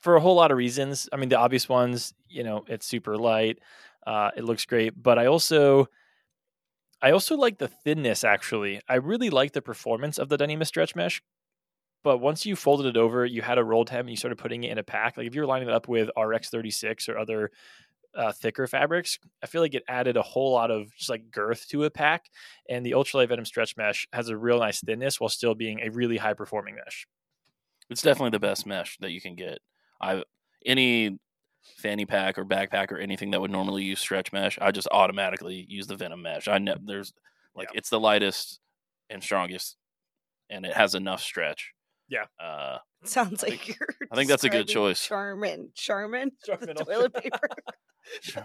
for 0.00 0.16
a 0.16 0.20
whole 0.20 0.34
lot 0.34 0.50
of 0.50 0.56
reasons. 0.56 1.08
I 1.12 1.16
mean, 1.16 1.28
the 1.28 1.38
obvious 1.38 1.68
ones, 1.68 2.14
you 2.28 2.42
know, 2.42 2.64
it's 2.66 2.86
super 2.86 3.16
light, 3.16 3.58
uh, 4.06 4.30
it 4.36 4.44
looks 4.44 4.64
great, 4.64 5.00
but 5.00 5.18
I 5.18 5.26
also 5.26 5.88
I 7.02 7.12
also 7.12 7.36
like 7.36 7.58
the 7.58 7.68
thinness. 7.68 8.24
Actually, 8.24 8.80
I 8.88 8.96
really 8.96 9.30
like 9.30 9.52
the 9.52 9.62
performance 9.62 10.18
of 10.18 10.28
the 10.28 10.36
Dyneema 10.36 10.66
stretch 10.66 10.94
mesh. 10.94 11.22
But 12.02 12.18
once 12.18 12.46
you 12.46 12.56
folded 12.56 12.86
it 12.86 12.96
over, 12.96 13.26
you 13.26 13.42
had 13.42 13.58
a 13.58 13.64
rolled 13.64 13.90
hem, 13.90 14.00
and 14.00 14.10
you 14.10 14.16
started 14.16 14.36
putting 14.36 14.64
it 14.64 14.70
in 14.70 14.78
a 14.78 14.82
pack. 14.82 15.16
Like 15.16 15.26
if 15.26 15.34
you're 15.34 15.46
lining 15.46 15.68
it 15.68 15.74
up 15.74 15.86
with 15.88 16.10
RX 16.16 16.48
36 16.48 17.08
or 17.08 17.18
other 17.18 17.50
uh, 18.14 18.32
thicker 18.32 18.66
fabrics, 18.66 19.18
I 19.42 19.46
feel 19.46 19.60
like 19.60 19.74
it 19.74 19.84
added 19.86 20.16
a 20.16 20.22
whole 20.22 20.52
lot 20.52 20.70
of 20.70 20.94
just 20.96 21.10
like 21.10 21.30
girth 21.30 21.68
to 21.68 21.84
a 21.84 21.90
pack. 21.90 22.30
And 22.68 22.84
the 22.84 22.92
ultralight 22.92 23.28
venom 23.28 23.44
stretch 23.44 23.76
mesh 23.76 24.08
has 24.12 24.28
a 24.28 24.36
real 24.36 24.58
nice 24.58 24.80
thinness 24.80 25.20
while 25.20 25.28
still 25.28 25.54
being 25.54 25.80
a 25.80 25.90
really 25.90 26.16
high 26.16 26.34
performing 26.34 26.76
mesh. 26.76 27.06
It's 27.90 28.02
definitely 28.02 28.30
the 28.30 28.40
best 28.40 28.66
mesh 28.66 28.96
that 29.00 29.10
you 29.10 29.20
can 29.20 29.34
get. 29.34 29.58
I 30.00 30.22
any 30.64 31.18
fanny 31.78 32.06
pack 32.06 32.38
or 32.38 32.44
backpack 32.44 32.90
or 32.92 32.98
anything 32.98 33.30
that 33.32 33.40
would 33.40 33.50
normally 33.50 33.84
use 33.84 34.00
stretch 34.00 34.32
mesh, 34.32 34.58
I 34.60 34.70
just 34.70 34.88
automatically 34.90 35.64
use 35.68 35.86
the 35.86 35.96
Venom 35.96 36.22
mesh. 36.22 36.48
I 36.48 36.58
know 36.58 36.76
there's 36.82 37.12
like 37.54 37.68
Yeah. 37.72 37.78
it's 37.78 37.90
the 37.90 38.00
lightest 38.00 38.60
and 39.08 39.22
strongest, 39.22 39.76
and 40.48 40.64
it 40.64 40.74
has 40.74 40.94
enough 40.94 41.20
stretch. 41.20 41.72
Yeah. 42.08 42.24
Uh, 42.42 42.78
Sounds 43.04 43.44
I 43.44 43.48
like 43.48 43.60
think- 43.64 43.78
you're. 43.78 43.88
I 44.10 44.16
think 44.16 44.28
that's 44.28 44.44
a 44.44 44.48
good 44.48 44.68
choice. 44.68 45.06
Charmin, 45.06 45.70
Charmin, 45.74 46.32
the 46.46 46.56
Charmin 46.56 46.76
toilet 46.76 47.14
paper. 47.14 47.48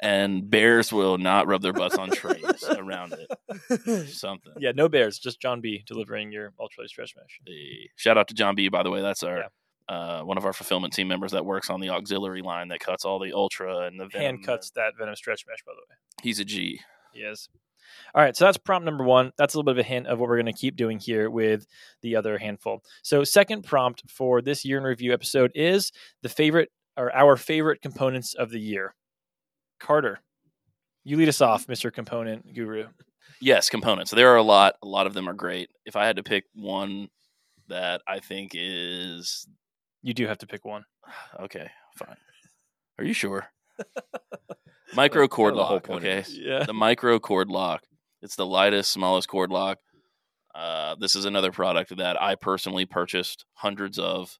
and 0.00 0.48
bears 0.48 0.92
will 0.92 1.18
not 1.18 1.46
rub 1.46 1.62
their 1.62 1.72
butts 1.72 1.96
on 1.98 2.10
trays 2.10 2.44
around 2.70 3.14
it. 3.14 4.08
Something. 4.08 4.52
Yeah, 4.58 4.72
no 4.74 4.88
bears, 4.88 5.18
just 5.18 5.40
John 5.40 5.60
B 5.60 5.82
delivering 5.86 6.32
your 6.32 6.52
ultra 6.58 6.88
stretch 6.88 7.14
mesh. 7.16 7.40
The- 7.46 7.90
shout 7.96 8.16
out 8.18 8.28
to 8.28 8.34
John 8.34 8.54
B. 8.54 8.68
By 8.68 8.82
the 8.82 8.90
way, 8.90 9.00
that's 9.02 9.22
our 9.22 9.44
uh, 9.88 10.22
one 10.22 10.36
of 10.36 10.44
our 10.44 10.52
fulfillment 10.52 10.92
team 10.92 11.08
members 11.08 11.32
that 11.32 11.44
works 11.44 11.70
on 11.70 11.80
the 11.80 11.90
auxiliary 11.90 12.42
line 12.42 12.68
that 12.68 12.80
cuts 12.80 13.04
all 13.04 13.18
the 13.18 13.32
ultra 13.32 13.86
and 13.86 13.98
the 13.98 14.06
Venom. 14.06 14.26
Hand 14.26 14.44
cuts 14.44 14.70
that 14.70 14.92
venom 14.98 15.16
stretch 15.16 15.44
mesh, 15.48 15.62
by 15.64 15.72
the 15.72 15.80
way. 15.88 15.96
He's 16.22 16.40
a 16.40 16.44
G. 16.44 16.80
He 17.12 17.20
is. 17.20 17.48
All 18.14 18.22
right, 18.22 18.36
so 18.36 18.44
that's 18.44 18.58
prompt 18.58 18.84
number 18.84 19.04
one. 19.04 19.32
That's 19.38 19.54
a 19.54 19.58
little 19.58 19.72
bit 19.72 19.80
of 19.80 19.86
a 19.86 19.88
hint 19.88 20.06
of 20.06 20.18
what 20.18 20.28
we're 20.28 20.36
going 20.36 20.46
to 20.46 20.52
keep 20.52 20.76
doing 20.76 20.98
here 20.98 21.30
with 21.30 21.66
the 22.02 22.16
other 22.16 22.36
handful. 22.38 22.82
So, 23.02 23.24
second 23.24 23.62
prompt 23.62 24.02
for 24.10 24.42
this 24.42 24.64
year 24.64 24.76
in 24.78 24.84
review 24.84 25.14
episode 25.14 25.52
is 25.54 25.90
the 26.22 26.28
favorite 26.28 26.70
or 26.98 27.14
our 27.14 27.36
favorite 27.36 27.80
components 27.80 28.34
of 28.34 28.50
the 28.50 28.60
year. 28.60 28.94
Carter, 29.80 30.20
you 31.04 31.16
lead 31.16 31.28
us 31.28 31.40
off, 31.40 31.66
Mr. 31.66 31.92
Component 31.92 32.54
Guru. 32.54 32.88
Yes, 33.40 33.70
components. 33.70 34.10
There 34.10 34.32
are 34.32 34.36
a 34.36 34.42
lot. 34.42 34.74
A 34.82 34.86
lot 34.86 35.06
of 35.06 35.14
them 35.14 35.28
are 35.28 35.34
great. 35.34 35.70
If 35.86 35.96
I 35.96 36.06
had 36.06 36.16
to 36.16 36.22
pick 36.22 36.44
one 36.54 37.08
that 37.68 38.02
I 38.06 38.18
think 38.18 38.52
is 38.54 39.46
You 40.02 40.14
do 40.14 40.26
have 40.26 40.38
to 40.38 40.46
pick 40.46 40.64
one. 40.64 40.84
okay, 41.40 41.70
fine. 41.96 42.16
Are 42.98 43.04
you 43.04 43.12
sure? 43.12 43.46
micro 44.94 45.28
cord 45.28 45.54
the 45.54 45.64
whole 45.64 45.76
lock. 45.76 45.84
point 45.84 46.04
Okay. 46.04 46.24
Yeah. 46.32 46.64
the 46.64 46.72
micro 46.74 47.18
cord 47.18 47.48
lock. 47.48 47.82
It's 48.22 48.36
the 48.36 48.46
lightest, 48.46 48.90
smallest 48.90 49.28
cord 49.28 49.50
lock. 49.50 49.78
Uh, 50.54 50.96
this 50.98 51.14
is 51.14 51.24
another 51.24 51.52
product 51.52 51.96
that 51.96 52.20
I 52.20 52.34
personally 52.34 52.84
purchased 52.84 53.44
hundreds 53.54 53.98
of 53.98 54.38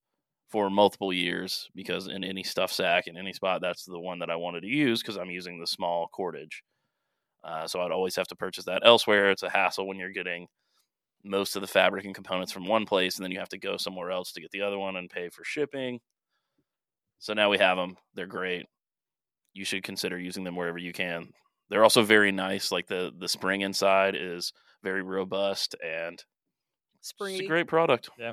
for 0.50 0.70
multiple 0.70 1.12
years 1.12 1.68
because 1.74 2.08
in 2.08 2.24
any 2.24 2.42
stuff 2.42 2.72
sack 2.72 3.06
in 3.06 3.16
any 3.16 3.32
spot, 3.32 3.60
that's 3.60 3.84
the 3.84 4.00
one 4.00 4.18
that 4.20 4.30
I 4.30 4.36
wanted 4.36 4.62
to 4.62 4.66
use 4.66 5.00
because 5.02 5.16
I'm 5.16 5.30
using 5.30 5.60
the 5.60 5.66
small 5.66 6.08
cordage. 6.08 6.62
Uh, 7.44 7.66
so 7.68 7.80
I'd 7.80 7.92
always 7.92 8.16
have 8.16 8.26
to 8.28 8.36
purchase 8.36 8.64
that 8.64 8.82
elsewhere. 8.84 9.30
It's 9.30 9.42
a 9.44 9.50
hassle 9.50 9.86
when 9.86 9.98
you're 9.98 10.10
getting 10.10 10.48
most 11.24 11.56
of 11.56 11.62
the 11.62 11.68
fabric 11.68 12.04
and 12.04 12.14
components 12.14 12.52
from 12.52 12.66
one 12.66 12.86
place 12.86 13.16
and 13.16 13.24
then 13.24 13.32
you 13.32 13.38
have 13.38 13.48
to 13.48 13.58
go 13.58 13.76
somewhere 13.76 14.10
else 14.10 14.32
to 14.32 14.40
get 14.40 14.50
the 14.50 14.62
other 14.62 14.78
one 14.78 14.96
and 14.96 15.10
pay 15.10 15.28
for 15.28 15.44
shipping. 15.44 16.00
So 17.18 17.34
now 17.34 17.50
we 17.50 17.58
have 17.58 17.76
them. 17.76 17.96
They're 18.14 18.26
great. 18.26 18.66
You 19.52 19.64
should 19.64 19.82
consider 19.82 20.18
using 20.18 20.44
them 20.44 20.54
wherever 20.54 20.78
you 20.78 20.92
can. 20.92 21.30
They're 21.68 21.82
also 21.82 22.02
very 22.02 22.32
nice. 22.32 22.70
Like 22.70 22.86
the 22.86 23.12
the 23.16 23.28
spring 23.28 23.62
inside 23.62 24.14
is 24.14 24.52
very 24.82 25.02
robust 25.02 25.74
and 25.84 26.22
it's 27.00 27.12
a 27.20 27.46
great 27.46 27.66
product. 27.66 28.10
Yeah, 28.18 28.32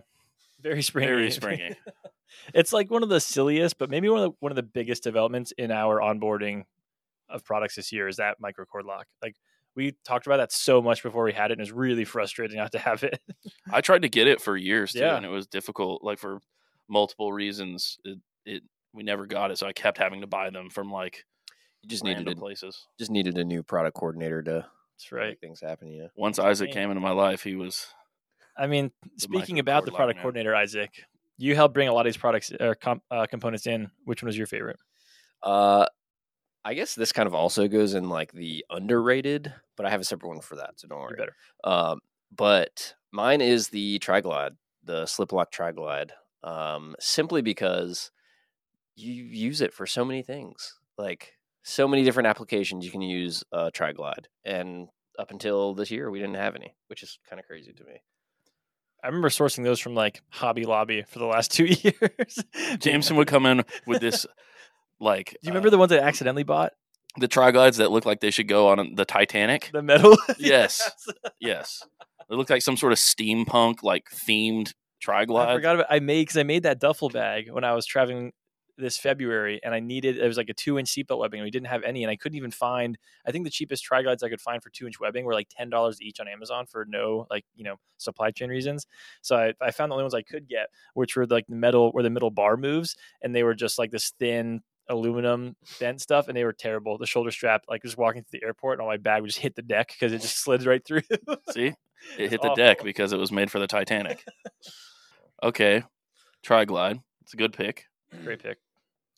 very 0.61 0.81
springy. 0.81 1.07
Very 1.07 1.31
springy. 1.31 1.75
it's 2.53 2.73
like 2.73 2.91
one 2.91 3.03
of 3.03 3.09
the 3.09 3.19
silliest, 3.19 3.77
but 3.77 3.89
maybe 3.89 4.09
one 4.09 4.21
of 4.21 4.31
the, 4.31 4.37
one 4.39 4.51
of 4.51 4.55
the 4.55 4.63
biggest 4.63 5.03
developments 5.03 5.53
in 5.57 5.71
our 5.71 5.99
onboarding 5.99 6.63
of 7.29 7.43
products 7.43 7.75
this 7.75 7.91
year 7.91 8.07
is 8.07 8.17
that 8.17 8.39
micro 8.39 8.65
cord 8.65 8.85
lock. 8.85 9.07
Like 9.21 9.35
we 9.75 9.95
talked 10.05 10.25
about 10.25 10.37
that 10.37 10.51
so 10.51 10.81
much 10.81 11.03
before 11.03 11.23
we 11.23 11.33
had 11.33 11.51
it, 11.51 11.53
and 11.53 11.61
it 11.61 11.63
was 11.63 11.71
really 11.71 12.05
frustrating 12.05 12.57
not 12.57 12.71
to 12.73 12.79
have 12.79 13.03
it. 13.03 13.19
I 13.71 13.81
tried 13.81 14.03
to 14.03 14.09
get 14.09 14.27
it 14.27 14.41
for 14.41 14.55
years 14.55 14.93
too, 14.93 14.99
Yeah. 14.99 15.15
and 15.17 15.25
it 15.25 15.29
was 15.29 15.47
difficult. 15.47 16.03
Like 16.03 16.17
for 16.19 16.39
multiple 16.87 17.33
reasons, 17.33 17.97
it, 18.03 18.19
it 18.45 18.63
we 18.93 19.03
never 19.03 19.25
got 19.25 19.51
it, 19.51 19.57
so 19.57 19.67
I 19.67 19.73
kept 19.73 19.97
having 19.97 20.21
to 20.21 20.27
buy 20.27 20.49
them 20.49 20.69
from 20.69 20.91
like 20.91 21.25
You 21.81 21.89
just 21.89 22.03
random 22.05 22.25
needed 22.25 22.37
a, 22.37 22.39
places. 22.41 22.87
just 22.97 23.11
needed 23.11 23.37
a 23.37 23.43
new 23.43 23.61
product 23.63 23.97
coordinator 23.97 24.41
to 24.43 24.51
That's 24.97 25.11
right. 25.11 25.29
make 25.29 25.39
things 25.41 25.59
happen. 25.61 25.89
You 25.89 26.03
know, 26.03 26.09
Once 26.15 26.39
Isaac 26.39 26.69
Dang. 26.69 26.73
came 26.83 26.91
into 26.91 27.01
my 27.01 27.11
life, 27.11 27.43
he 27.43 27.55
was 27.55 27.87
I 28.57 28.67
mean, 28.67 28.91
speaking 29.17 29.59
about 29.59 29.83
the 29.83 29.91
micro 29.91 29.97
cord 29.97 29.97
product 29.97 30.17
man. 30.17 30.21
coordinator, 30.23 30.55
Isaac, 30.55 30.91
you 31.37 31.55
helped 31.55 31.73
bring 31.73 31.89
a 31.89 31.93
lot 31.93 32.01
of 32.01 32.13
these 32.13 32.17
products 32.17 32.53
or 32.57 32.73
com- 32.75 33.01
uh, 33.11 33.25
components 33.25 33.67
in. 33.67 33.91
Which 34.05 34.23
one 34.23 34.27
was 34.27 34.37
your 34.37 34.47
favorite? 34.47 34.77
uh, 35.43 35.85
I 36.63 36.73
guess 36.73 36.95
this 36.95 37.11
kind 37.11 37.27
of 37.27 37.35
also 37.35 37.67
goes 37.67 37.93
in 37.93 38.09
like 38.09 38.31
the 38.31 38.65
underrated, 38.71 39.53
but 39.75 39.85
I 39.85 39.89
have 39.89 40.01
a 40.01 40.05
separate 40.05 40.29
one 40.29 40.41
for 40.41 40.55
that, 40.57 40.71
so 40.79 40.87
don't 40.87 40.99
You 40.99 41.05
worry. 41.05 41.17
better. 41.17 41.35
Um, 41.63 41.99
but 42.35 42.95
mine 43.11 43.41
is 43.41 43.69
the 43.69 43.99
Triglide, 43.99 44.55
the 44.83 45.05
slip 45.05 45.31
lock 45.31 45.51
Triglide, 45.51 46.11
um, 46.43 46.95
simply 46.99 47.41
because 47.41 48.11
you 48.95 49.11
use 49.13 49.61
it 49.61 49.73
for 49.73 49.85
so 49.85 50.05
many 50.05 50.21
things, 50.21 50.75
like 50.97 51.33
so 51.63 51.87
many 51.87 52.03
different 52.03 52.27
applications 52.27 52.85
you 52.85 52.91
can 52.91 53.01
use 53.01 53.43
uh, 53.51 53.69
Triglide. 53.73 54.25
And 54.43 54.87
up 55.17 55.31
until 55.31 55.73
this 55.73 55.91
year, 55.91 56.11
we 56.11 56.19
didn't 56.19 56.35
have 56.35 56.55
any, 56.55 56.75
which 56.87 57.03
is 57.03 57.17
kind 57.29 57.39
of 57.39 57.45
crazy 57.45 57.73
to 57.73 57.83
me. 57.83 58.01
I 59.03 59.07
remember 59.07 59.29
sourcing 59.29 59.63
those 59.63 59.79
from 59.79 59.93
like 59.93 60.21
Hobby 60.29 60.65
Lobby 60.65 61.03
for 61.07 61.19
the 61.19 61.25
last 61.25 61.51
two 61.53 61.65
years. 61.65 62.43
Jameson 62.79 63.15
would 63.17 63.27
come 63.27 63.45
in 63.45 63.63
with 63.85 64.01
this 64.01 64.25
like 64.99 65.31
Do 65.31 65.37
you 65.43 65.49
remember 65.51 65.67
uh, 65.67 65.71
the 65.71 65.77
ones 65.77 65.91
I 65.91 65.99
accidentally 65.99 66.43
bought? 66.43 66.73
The 67.17 67.27
triglides 67.27 67.77
that 67.77 67.91
look 67.91 68.05
like 68.05 68.19
they 68.19 68.31
should 68.31 68.47
go 68.47 68.67
on 68.67 68.95
the 68.95 69.05
Titanic? 69.05 69.69
The 69.73 69.81
metal. 69.81 70.17
Yes. 70.37 70.89
Yes, 71.39 71.83
they 72.29 72.35
look 72.35 72.49
like 72.49 72.61
some 72.61 72.77
sort 72.77 72.91
of 72.91 72.97
steampunk 72.99 73.83
like 73.83 74.09
themed 74.09 74.73
I 75.01 75.05
triglide. 75.05 75.55
forgot 75.55 75.75
about 75.75 75.87
I 75.89 75.99
made 75.99 76.21
because 76.21 76.37
I 76.37 76.43
made 76.43 76.63
that 76.63 76.79
duffel 76.79 77.09
bag 77.09 77.51
when 77.51 77.63
I 77.63 77.73
was 77.73 77.85
traveling 77.85 78.31
this 78.77 78.97
February, 78.97 79.61
and 79.63 79.73
I 79.73 79.79
needed 79.79 80.17
it 80.17 80.27
was 80.27 80.35
like 80.35 80.49
a 80.49 80.53
two 80.53 80.77
inch 80.77 80.89
seatbelt 80.89 81.19
webbing, 81.19 81.39
and 81.39 81.45
we 81.45 81.51
didn't 81.51 81.67
have 81.67 81.83
any, 81.83 82.03
and 82.03 82.11
I 82.11 82.15
couldn't 82.17 82.35
even 82.35 82.51
find. 82.51 82.97
I 83.25 83.31
think 83.31 83.45
the 83.45 83.49
cheapest 83.51 83.87
triglides 83.89 84.23
I 84.23 84.29
could 84.29 84.41
find 84.41 84.61
for 84.61 84.69
two 84.69 84.85
inch 84.85 84.99
webbing 84.99 85.23
were 85.25 85.33
like 85.33 85.47
ten 85.49 85.69
dollars 85.69 86.01
each 86.01 86.19
on 86.19 86.27
Amazon 86.27 86.65
for 86.65 86.85
no 86.87 87.27
like 87.29 87.45
you 87.55 87.63
know 87.63 87.75
supply 87.97 88.31
chain 88.31 88.49
reasons. 88.49 88.85
So 89.21 89.37
I, 89.37 89.53
I 89.61 89.71
found 89.71 89.91
the 89.91 89.93
only 89.93 90.03
ones 90.03 90.13
I 90.13 90.23
could 90.23 90.47
get, 90.47 90.67
which 90.93 91.15
were 91.15 91.25
like 91.25 91.45
the 91.47 91.55
metal 91.55 91.91
where 91.91 92.03
the 92.03 92.09
middle 92.09 92.31
bar 92.31 92.57
moves, 92.57 92.95
and 93.21 93.33
they 93.33 93.43
were 93.43 93.55
just 93.55 93.77
like 93.79 93.91
this 93.91 94.11
thin 94.19 94.61
aluminum 94.89 95.55
bent 95.79 96.01
stuff, 96.01 96.27
and 96.27 96.35
they 96.35 96.43
were 96.43 96.53
terrible. 96.53 96.97
The 96.97 97.05
shoulder 97.05 97.31
strap, 97.31 97.65
like 97.67 97.81
just 97.83 97.97
walking 97.97 98.23
through 98.23 98.39
the 98.39 98.45
airport, 98.45 98.75
and 98.75 98.81
all 98.81 98.87
my 98.87 98.97
bag 98.97 99.21
would 99.21 99.29
just 99.29 99.39
hit 99.39 99.55
the 99.55 99.61
deck 99.61 99.89
because 99.89 100.13
it 100.13 100.21
just 100.21 100.37
slid 100.37 100.65
right 100.65 100.85
through. 100.85 101.01
See, 101.51 101.73
it 102.17 102.29
hit 102.29 102.41
the 102.41 102.53
deck 102.55 102.83
because 102.83 103.13
it 103.13 103.17
was 103.17 103.31
made 103.31 103.51
for 103.51 103.59
the 103.59 103.67
Titanic. 103.67 104.23
okay, 105.43 105.83
triglide. 106.45 107.01
It's 107.21 107.33
a 107.33 107.37
good 107.37 107.53
pick. 107.53 107.85
Great 108.23 108.41
pick. 108.41 108.57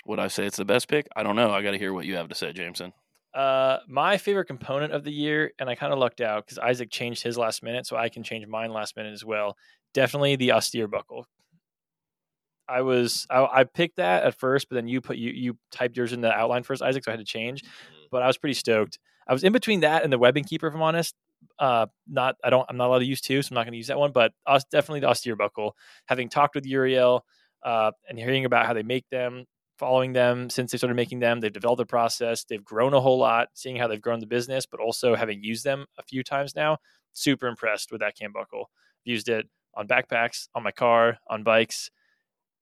Would 0.06 0.20
I 0.20 0.28
say 0.28 0.46
it's 0.46 0.58
the 0.58 0.66
best 0.66 0.88
pick? 0.88 1.08
I 1.16 1.24
don't 1.24 1.36
know. 1.36 1.52
I 1.52 1.62
got 1.62 1.72
to 1.72 1.78
hear 1.78 1.94
what 1.94 2.06
you 2.06 2.16
have 2.16 2.30
to 2.30 2.36
say, 2.36 2.54
Jameson. 2.54 2.94
Uh, 3.34 3.80
my 3.88 4.18
favorite 4.18 4.46
component 4.46 4.94
of 4.94 5.04
the 5.04 5.12
year, 5.12 5.52
and 5.60 5.70
I 5.70 5.76
kind 5.76 5.92
of 5.92 6.00
lucked 6.00 6.22
out 6.22 6.46
because 6.46 6.58
Isaac 6.58 6.90
changed 6.90 7.22
his 7.22 7.38
last 7.38 7.62
minute, 7.62 7.86
so 7.86 7.98
I 7.98 8.10
can 8.10 8.24
change 8.24 8.48
mine 8.48 8.72
last 8.72 8.96
minute 8.96 9.14
as 9.14 9.26
well. 9.26 9.58
Definitely 9.94 10.38
the 10.38 10.54
austere 10.54 10.88
buckle. 10.88 11.28
I 12.68 12.82
was 12.82 13.28
I, 13.30 13.46
I 13.46 13.64
picked 13.64 13.98
that 13.98 14.24
at 14.24 14.36
first, 14.36 14.70
but 14.70 14.76
then 14.76 14.88
you 14.88 15.02
put 15.02 15.18
you 15.18 15.32
you 15.32 15.58
typed 15.72 15.98
yours 15.98 16.14
in 16.14 16.22
the 16.22 16.32
outline 16.32 16.64
first, 16.64 16.82
Isaac, 16.82 17.04
so 17.04 17.12
I 17.12 17.14
had 17.14 17.20
to 17.20 17.26
change. 17.26 17.64
But 18.12 18.24
I 18.24 18.28
was 18.28 18.38
pretty 18.38 18.54
stoked. 18.54 19.00
I 19.28 19.34
was 19.34 19.44
in 19.44 19.54
between 19.54 19.82
that 19.82 20.04
and 20.04 20.12
the 20.12 20.18
webbing 20.18 20.46
keeper, 20.46 20.68
if 20.68 20.74
I'm 20.74 20.82
honest. 20.82 21.16
Uh, 21.60 21.86
not 22.08 22.36
I 22.44 22.50
don't 22.50 22.66
I'm 22.70 22.78
not 22.78 22.88
allowed 22.88 23.00
to 23.00 23.06
use 23.06 23.22
two, 23.22 23.42
so 23.42 23.50
I'm 23.52 23.56
not 23.56 23.64
going 23.64 23.74
to 23.74 23.78
use 23.78 23.88
that 23.88 24.00
one. 24.00 24.12
But 24.12 24.34
us 24.46 24.64
definitely 24.66 25.02
the 25.02 25.10
austere 25.10 25.36
buckle. 25.36 25.76
Having 26.08 26.30
talked 26.30 26.56
with 26.56 26.66
Uriel, 26.66 27.26
uh, 27.64 27.92
and 28.10 28.18
hearing 28.18 28.46
about 28.46 28.66
how 28.66 28.74
they 28.74 28.84
make 28.84 29.10
them, 29.10 29.46
following 29.78 30.14
them 30.14 30.50
since 30.50 30.72
they 30.72 30.78
started 30.78 30.96
making 30.96 31.20
them. 31.20 31.40
They've 31.40 31.54
developed 31.54 31.80
the 31.80 31.86
process. 31.86 32.44
They've 32.44 32.64
grown 32.64 32.94
a 32.94 33.02
whole 33.02 33.18
lot, 33.18 33.50
seeing 33.54 33.76
how 33.76 33.88
they've 33.88 34.02
grown 34.02 34.20
the 34.20 34.28
business, 34.28 34.66
but 34.66 34.80
also 34.80 35.16
having 35.16 35.44
used 35.44 35.64
them 35.64 35.86
a 35.98 36.04
few 36.04 36.24
times 36.24 36.56
now. 36.56 36.78
Super 37.14 37.48
impressed 37.48 37.92
with 37.92 38.02
that 38.02 38.18
cam 38.18 38.32
buckle. 38.32 38.70
Used 39.04 39.30
it 39.30 39.48
on 39.76 39.88
backpacks, 39.88 40.48
on 40.56 40.64
my 40.64 40.72
car, 40.72 41.20
on 41.30 41.44
bikes, 41.44 41.92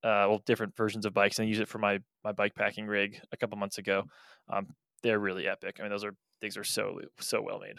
uh, 0.05 0.29
well, 0.29 0.41
different 0.45 0.77
versions 0.77 1.07
of 1.07 1.15
bikes, 1.15 1.39
and 1.39 1.47
I 1.47 1.49
use 1.49 1.59
it 1.59 1.67
for 1.67 1.79
my 1.79 1.97
my 2.23 2.31
bike 2.31 2.53
packing 2.53 2.85
rig 2.85 3.19
a 3.31 3.37
couple 3.37 3.57
months 3.57 3.79
ago. 3.79 4.03
Um, 4.47 4.67
they're 5.01 5.17
really 5.17 5.47
epic. 5.47 5.77
I 5.79 5.81
mean, 5.81 5.89
those 5.89 6.03
are 6.03 6.13
things 6.39 6.57
are 6.57 6.63
so 6.63 7.01
so 7.19 7.41
well 7.41 7.59
made. 7.59 7.77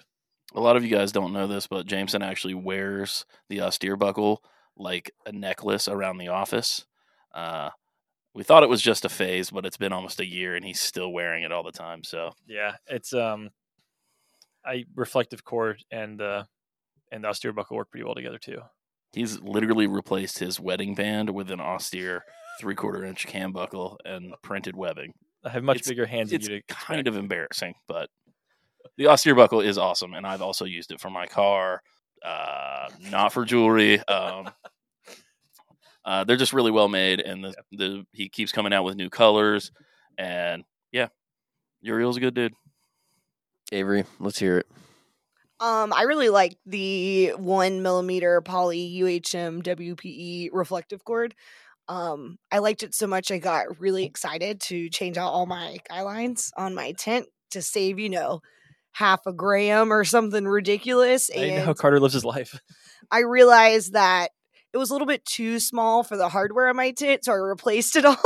A 0.54 0.60
lot 0.60 0.76
of 0.76 0.84
you 0.84 0.90
guys 0.90 1.12
don't 1.12 1.32
know 1.32 1.46
this, 1.46 1.68
but 1.68 1.86
Jameson 1.86 2.22
actually 2.22 2.54
wears 2.54 3.24
the 3.48 3.60
austere 3.60 3.96
buckle 3.96 4.42
like 4.76 5.12
a 5.24 5.30
necklace 5.30 5.86
around 5.86 6.18
the 6.18 6.28
office. 6.28 6.84
Uh, 7.32 7.70
we 8.34 8.42
thought 8.42 8.64
it 8.64 8.68
was 8.68 8.82
just 8.82 9.04
a 9.04 9.08
phase, 9.08 9.50
but 9.50 9.64
it's 9.64 9.76
been 9.76 9.92
almost 9.92 10.18
a 10.18 10.26
year, 10.26 10.56
and 10.56 10.64
he's 10.64 10.80
still 10.80 11.12
wearing 11.12 11.44
it 11.44 11.52
all 11.52 11.62
the 11.62 11.70
time. 11.70 12.02
So 12.02 12.32
Yeah, 12.48 12.74
it's 12.88 13.12
um, 13.14 13.50
I 14.64 14.84
reflective 14.96 15.44
cord 15.44 15.84
and 15.92 16.20
uh, 16.20 16.42
and 17.12 17.22
the 17.22 17.28
austere 17.28 17.52
buckle 17.52 17.76
work 17.76 17.92
pretty 17.92 18.04
well 18.04 18.16
together 18.16 18.38
too. 18.38 18.62
He's 19.16 19.40
literally 19.40 19.88
replaced 19.88 20.38
his 20.38 20.60
wedding 20.60 20.94
band 20.94 21.30
with 21.30 21.50
an 21.50 21.60
austere 21.60 22.22
three 22.60 22.74
quarter 22.76 23.04
inch 23.04 23.26
cam 23.26 23.50
buckle 23.52 23.98
and 24.04 24.32
printed 24.42 24.76
webbing. 24.76 25.12
I 25.44 25.50
have 25.50 25.64
much 25.64 25.78
It's- 25.78 25.88
bigger 25.88 26.06
hands 26.06 26.30
than 26.30 26.36
It's 26.40 26.48
you 26.48 26.60
to 26.60 26.66
kind 26.68 27.00
expect. 27.00 27.08
of 27.08 27.16
embarrassing, 27.16 27.74
but 27.88 28.08
the 28.96 29.08
austere 29.08 29.34
buckle 29.34 29.60
is 29.60 29.78
awesome, 29.78 30.14
and 30.14 30.26
I've 30.26 30.42
also 30.42 30.64
used 30.64 30.90
it 30.92 31.00
for 31.00 31.10
my 31.10 31.26
car, 31.26 31.82
uh, 32.24 32.88
not 33.10 33.32
for 33.32 33.44
jewelry. 33.44 33.98
Um, 34.08 34.50
uh, 36.04 36.24
they're 36.24 36.36
just 36.36 36.52
really 36.52 36.70
well 36.70 36.88
made, 36.88 37.20
and 37.20 37.44
the, 37.44 37.54
the 37.72 38.06
he 38.12 38.28
keeps 38.28 38.52
coming 38.52 38.72
out 38.72 38.84
with 38.84 38.96
new 38.96 39.10
colors, 39.10 39.70
and 40.18 40.64
yeah, 40.92 41.08
Uriel's 41.80 42.16
a 42.16 42.20
good 42.20 42.34
dude. 42.34 42.54
Avery, 43.72 44.04
let's 44.20 44.38
hear 44.38 44.58
it. 44.58 44.66
Um, 45.58 45.92
I 45.92 46.02
really 46.02 46.28
like 46.28 46.58
the 46.66 47.30
one 47.36 47.82
millimeter 47.82 48.40
poly 48.42 48.98
UHM 49.00 49.62
WPE 49.62 50.50
reflective 50.52 51.04
cord. 51.04 51.34
Um, 51.88 52.38
I 52.50 52.58
liked 52.58 52.82
it 52.82 52.94
so 52.94 53.06
much 53.06 53.30
I 53.30 53.38
got 53.38 53.80
really 53.80 54.04
excited 54.04 54.60
to 54.62 54.88
change 54.90 55.16
out 55.16 55.32
all 55.32 55.46
my 55.46 55.78
guy 55.88 56.02
lines 56.02 56.52
on 56.56 56.74
my 56.74 56.92
tent 56.92 57.26
to 57.50 57.62
save, 57.62 57.98
you 57.98 58.08
know, 58.08 58.40
half 58.92 59.20
a 59.26 59.32
gram 59.32 59.92
or 59.92 60.04
something 60.04 60.46
ridiculous. 60.46 61.30
I 61.36 61.50
know 61.50 61.64
how 61.66 61.74
Carter 61.74 62.00
lives 62.00 62.14
his 62.14 62.24
life. 62.24 62.60
I 63.10 63.20
realized 63.20 63.92
that 63.92 64.30
it 64.72 64.78
was 64.78 64.90
a 64.90 64.94
little 64.94 65.06
bit 65.06 65.24
too 65.24 65.60
small 65.60 66.02
for 66.02 66.16
the 66.16 66.28
hardware 66.28 66.68
on 66.68 66.76
my 66.76 66.90
tent, 66.90 67.24
so 67.24 67.32
I 67.32 67.36
replaced 67.36 67.96
it 67.96 68.04
all. 68.04 68.16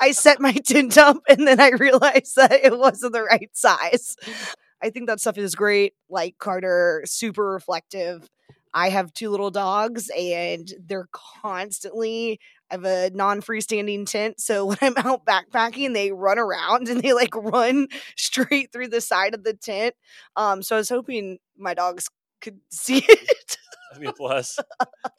I 0.00 0.12
set 0.12 0.40
my 0.40 0.52
tent 0.52 0.98
up 0.98 1.18
and 1.28 1.46
then 1.46 1.60
I 1.60 1.70
realized 1.70 2.36
that 2.36 2.64
it 2.64 2.78
wasn't 2.78 3.12
the 3.12 3.22
right 3.22 3.50
size. 3.52 4.16
I 4.82 4.90
think 4.90 5.06
that 5.08 5.20
stuff 5.20 5.38
is 5.38 5.54
great. 5.54 5.94
Like 6.10 6.36
Carter, 6.38 7.02
super 7.04 7.44
reflective. 7.52 8.28
I 8.74 8.88
have 8.88 9.12
two 9.12 9.30
little 9.30 9.50
dogs 9.50 10.10
and 10.16 10.72
they're 10.86 11.08
constantly 11.12 12.40
I 12.70 12.74
have 12.76 12.84
a 12.86 13.10
non-freestanding 13.10 14.06
tent, 14.10 14.40
so 14.40 14.64
when 14.66 14.78
I'm 14.80 14.96
out 14.96 15.26
backpacking, 15.26 15.92
they 15.92 16.10
run 16.10 16.38
around 16.38 16.88
and 16.88 17.02
they 17.02 17.12
like 17.12 17.36
run 17.36 17.88
straight 18.16 18.72
through 18.72 18.88
the 18.88 19.02
side 19.02 19.34
of 19.34 19.44
the 19.44 19.52
tent. 19.52 19.94
Um, 20.36 20.62
so 20.62 20.76
I 20.76 20.78
was 20.78 20.88
hoping 20.88 21.38
my 21.58 21.74
dogs 21.74 22.08
could 22.40 22.60
see 22.70 23.04
it. 23.06 23.56
That'd 23.90 24.00
be 24.02 24.06
a 24.08 24.12
plus. 24.14 24.58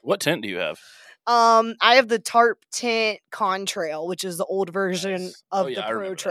What 0.02 0.20
tent 0.20 0.42
do 0.42 0.50
you 0.50 0.58
have? 0.58 0.80
Um, 1.28 1.76
I 1.80 1.96
have 1.96 2.08
the 2.08 2.20
tarp 2.20 2.58
tent 2.72 3.20
contrail, 3.32 4.08
which 4.08 4.24
is 4.24 4.38
the 4.38 4.46
old 4.46 4.74
version 4.74 5.26
Nice. 5.26 5.44
of 5.52 5.66
Oh, 5.66 5.70
yeah, 5.70 5.76
the 5.76 5.86
I 5.86 5.88
pro 5.90 5.98
remember 6.00 6.16
that. 6.16 6.24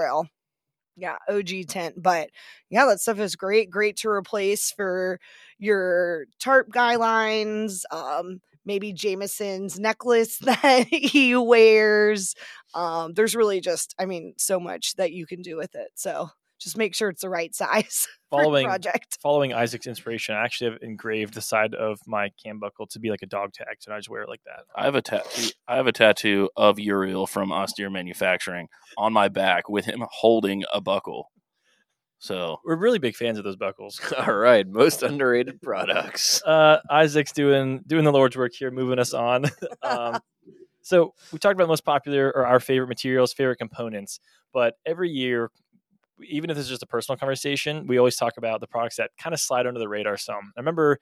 Yeah, 0.97 1.17
OG 1.29 1.65
tent. 1.69 1.95
But 2.03 2.31
yeah, 2.71 2.87
that 2.87 3.01
stuff 3.01 3.19
is 3.19 3.37
great. 3.37 3.71
Great 3.71 3.97
to 3.99 4.09
replace 4.09 4.73
for 4.73 5.19
your 5.59 6.27
tarp 6.41 6.71
guy 6.71 6.97
lines. 6.97 7.85
Um, 7.91 8.41
maybe 8.65 8.93
Jameson's 8.93 9.79
necklace 9.79 10.39
that 10.41 10.87
he 10.89 11.37
wears. 11.37 12.35
Um, 12.75 13.13
there's 13.15 13.35
really 13.37 13.61
just, 13.61 13.95
I 13.99 14.07
mean, 14.07 14.35
so 14.39 14.59
much 14.61 14.95
that 14.97 15.13
you 15.13 15.27
can 15.27 15.43
do 15.43 15.57
with 15.57 15.75
it. 15.75 15.89
So 15.95 16.31
just 16.63 16.77
make 16.79 16.95
sure 16.95 17.09
it's 17.09 17.23
the 17.23 17.29
right 17.29 17.55
size 17.55 18.07
Following 18.31 18.67
project. 18.67 19.19
following 19.23 19.53
Isaac's 19.53 19.87
inspiration, 19.87 20.35
I 20.35 20.45
actually 20.45 20.71
have 20.73 20.83
engraved 20.83 21.35
the 21.35 21.41
side 21.43 21.75
of 21.75 21.99
my 22.07 22.31
cam 22.43 22.59
buckle 22.59 22.87
to 22.89 22.99
be 22.99 23.11
like 23.11 23.23
a 23.23 23.27
dog 23.27 23.53
tag, 23.53 23.77
and 23.87 23.95
I 23.95 23.99
just 23.99 24.09
wear 24.09 24.23
it 24.23 24.29
like 24.29 24.43
that. 24.47 24.65
I 24.75 24.85
have 24.85 24.95
a 24.95 25.03
tattoo. 25.03 25.51
I 25.69 25.77
have 25.77 25.87
a 25.87 25.93
tattoo 25.93 26.49
of 26.57 26.79
Uriel 26.79 27.27
from 27.27 27.53
Austere 27.53 27.91
Manufacturing 27.91 28.69
on 28.97 29.13
my 29.13 29.29
back 29.29 29.69
with 29.69 29.85
him 29.85 30.05
holding 30.11 30.65
a 30.73 30.81
buckle. 30.81 31.31
So 32.19 32.59
We're 32.65 32.77
really 32.77 33.01
big 33.01 33.17
fans 33.17 33.37
of 33.39 33.45
those 33.45 33.57
buckles. 33.57 34.01
All 34.19 34.35
right, 34.35 34.67
most 34.67 35.03
underrated 35.03 35.61
products. 35.61 36.41
Uh, 36.47 36.79
Isaac's 36.89 37.33
doing 37.33 37.83
doing 37.87 38.05
the 38.05 38.13
Lord's 38.13 38.37
work 38.37 38.53
here, 38.55 38.71
moving 38.71 38.99
us 38.99 39.13
on. 39.13 39.47
um, 39.83 40.21
so 40.83 41.15
we 41.33 41.39
talked 41.39 41.55
about 41.55 41.69
most 41.69 41.85
popular 41.85 42.33
or 42.35 42.47
our 42.47 42.61
favorite 42.61 42.89
materials, 42.89 43.33
favorite 43.33 43.57
components, 43.57 44.21
but 44.53 44.75
every 44.87 45.11
year, 45.11 45.51
even 46.29 46.51
if 46.51 46.57
this 46.57 46.65
is 46.65 46.71
just 46.71 46.83
a 46.83 46.87
personal 46.87 47.17
conversation, 47.19 47.87
we 47.87 47.99
always 47.99 48.17
talk 48.17 48.37
about 48.37 48.61
the 48.61 48.67
products 48.67 48.97
that 48.97 49.11
kind 49.19 49.35
of 49.35 49.41
slide 49.41 49.67
under 49.67 49.81
the 49.81 49.89
radar. 49.89 50.17
Some 50.17 50.53
I 50.57 50.61
remember 50.61 50.99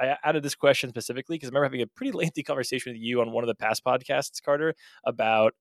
I 0.00 0.16
added 0.24 0.42
this 0.42 0.54
question 0.54 0.90
specifically 0.90 1.36
because 1.36 1.48
I 1.48 1.50
remember 1.50 1.66
having 1.66 1.82
a 1.82 1.86
pretty 1.86 2.12
lengthy 2.16 2.42
conversation 2.42 2.92
with 2.92 3.00
you 3.00 3.20
on 3.20 3.30
one 3.32 3.44
of 3.44 3.48
the 3.48 3.54
past 3.54 3.84
podcasts, 3.84 4.42
Carter, 4.42 4.74
about 5.04 5.54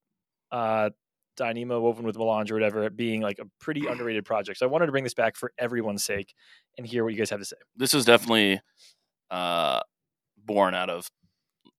uh, 0.52 0.90
Dyneema 1.38 1.82
woven 1.82 2.06
with 2.06 2.18
melange 2.18 2.52
or 2.52 2.56
whatever 2.56 2.90
being 2.90 3.22
like 3.22 3.40
a 3.40 3.46
pretty 3.60 3.88
underrated 3.88 4.26
project. 4.26 4.60
So 4.60 4.66
I 4.66 4.70
wanted 4.70 4.86
to 4.88 4.92
bring 4.92 5.04
this 5.04 5.14
back 5.16 5.36
for 5.36 5.52
everyone's 5.58 6.04
sake 6.04 6.34
and 6.78 6.86
hear 6.86 7.04
what 7.04 7.14
you 7.14 7.18
guys 7.20 7.30
have 7.32 7.40
to 7.40 7.46
say. 7.46 7.56
this 7.76 7.94
is 7.94 8.06
definitely 8.06 8.62
uh, 9.32 9.80
born 10.46 10.76
out 10.76 10.90
of 10.90 11.10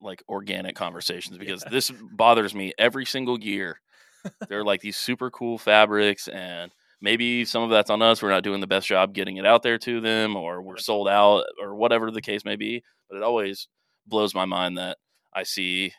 like 0.00 0.22
organic 0.28 0.74
conversations 0.74 1.38
because 1.38 1.62
Yeah. 1.64 1.70
this 1.70 1.90
bothers 2.12 2.54
me 2.54 2.72
every 2.78 3.04
single 3.06 3.38
year. 3.40 3.80
They're 4.48 4.64
like 4.64 4.80
these 4.80 4.96
super 4.96 5.30
cool 5.30 5.58
fabrics, 5.58 6.28
and 6.28 6.70
maybe 7.00 7.44
some 7.44 7.62
of 7.62 7.70
that's 7.70 7.90
on 7.90 8.02
us. 8.02 8.22
We're 8.22 8.30
not 8.30 8.44
doing 8.44 8.60
the 8.60 8.66
best 8.66 8.86
job 8.86 9.14
getting 9.14 9.36
it 9.36 9.46
out 9.46 9.62
there 9.62 9.78
to 9.78 10.00
them, 10.00 10.36
or 10.36 10.62
we're 10.62 10.78
sold 10.78 11.08
out, 11.08 11.44
or 11.60 11.74
whatever 11.74 12.10
the 12.10 12.22
case 12.22 12.44
may 12.44 12.56
be. 12.56 12.82
But 13.08 13.16
it 13.16 13.22
always 13.22 13.68
blows 14.06 14.34
my 14.34 14.44
mind 14.44 14.78
that 14.78 14.98
I 15.32 15.42
see, 15.42 15.92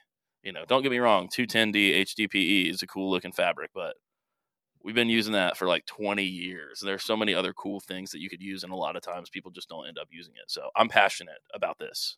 you 0.43 0.51
know, 0.51 0.63
don't 0.67 0.81
get 0.83 0.91
me 0.91 0.99
wrong, 0.99 1.27
210D 1.27 2.01
HDPE 2.01 2.69
is 2.69 2.81
a 2.81 2.87
cool 2.87 3.11
looking 3.11 3.31
fabric, 3.31 3.71
but 3.73 3.95
we've 4.83 4.95
been 4.95 5.09
using 5.09 5.33
that 5.33 5.57
for 5.57 5.67
like 5.67 5.85
20 5.87 6.23
years. 6.23 6.81
And 6.81 6.87
there's 6.87 7.03
so 7.03 7.17
many 7.17 7.33
other 7.33 7.53
cool 7.53 7.79
things 7.79 8.11
that 8.11 8.21
you 8.21 8.29
could 8.29 8.41
use, 8.41 8.63
and 8.63 8.71
a 8.71 8.75
lot 8.75 8.95
of 8.95 9.01
times 9.01 9.29
people 9.29 9.51
just 9.51 9.67
don't 9.67 9.87
end 9.87 9.97
up 9.97 10.07
using 10.11 10.35
it. 10.35 10.49
So 10.49 10.69
I'm 10.75 10.89
passionate 10.89 11.41
about 11.53 11.79
this, 11.79 12.17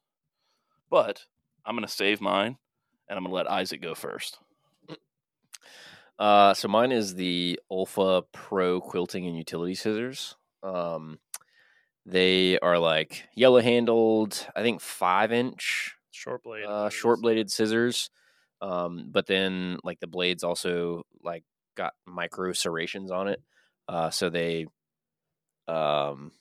but 0.89 1.25
I'm 1.65 1.75
going 1.75 1.87
to 1.87 1.93
save 1.93 2.21
mine 2.21 2.57
and 3.09 3.17
I'm 3.17 3.23
going 3.23 3.31
to 3.31 3.35
let 3.35 3.49
Isaac 3.49 3.81
go 3.81 3.95
first. 3.95 4.39
Uh, 6.19 6.53
so 6.53 6.67
mine 6.67 6.91
is 6.91 7.15
the 7.15 7.59
Olfa 7.71 8.23
Pro 8.31 8.81
Quilting 8.81 9.27
and 9.27 9.37
Utility 9.37 9.75
Scissors. 9.75 10.35
Um, 10.63 11.19
they 12.05 12.57
are 12.59 12.79
like 12.79 13.27
yellow 13.35 13.61
handled, 13.61 14.47
I 14.55 14.61
think 14.61 14.81
five 14.81 15.31
inch 15.31 15.97
Short 16.17 16.41
blade, 16.41 16.65
uh, 16.65 16.89
short 16.89 17.21
bladed 17.21 17.51
scissors. 17.51 18.09
Um, 18.59 19.09
but 19.11 19.27
then 19.27 19.77
like 19.83 19.99
the 19.99 20.07
blades 20.07 20.43
also 20.43 21.03
like 21.23 21.43
got 21.75 21.93
micro 22.07 22.53
serrations 22.53 23.11
on 23.11 23.27
it. 23.27 23.39
Uh, 23.87 24.09
so 24.09 24.31
they, 24.31 24.65
um, 25.67 26.31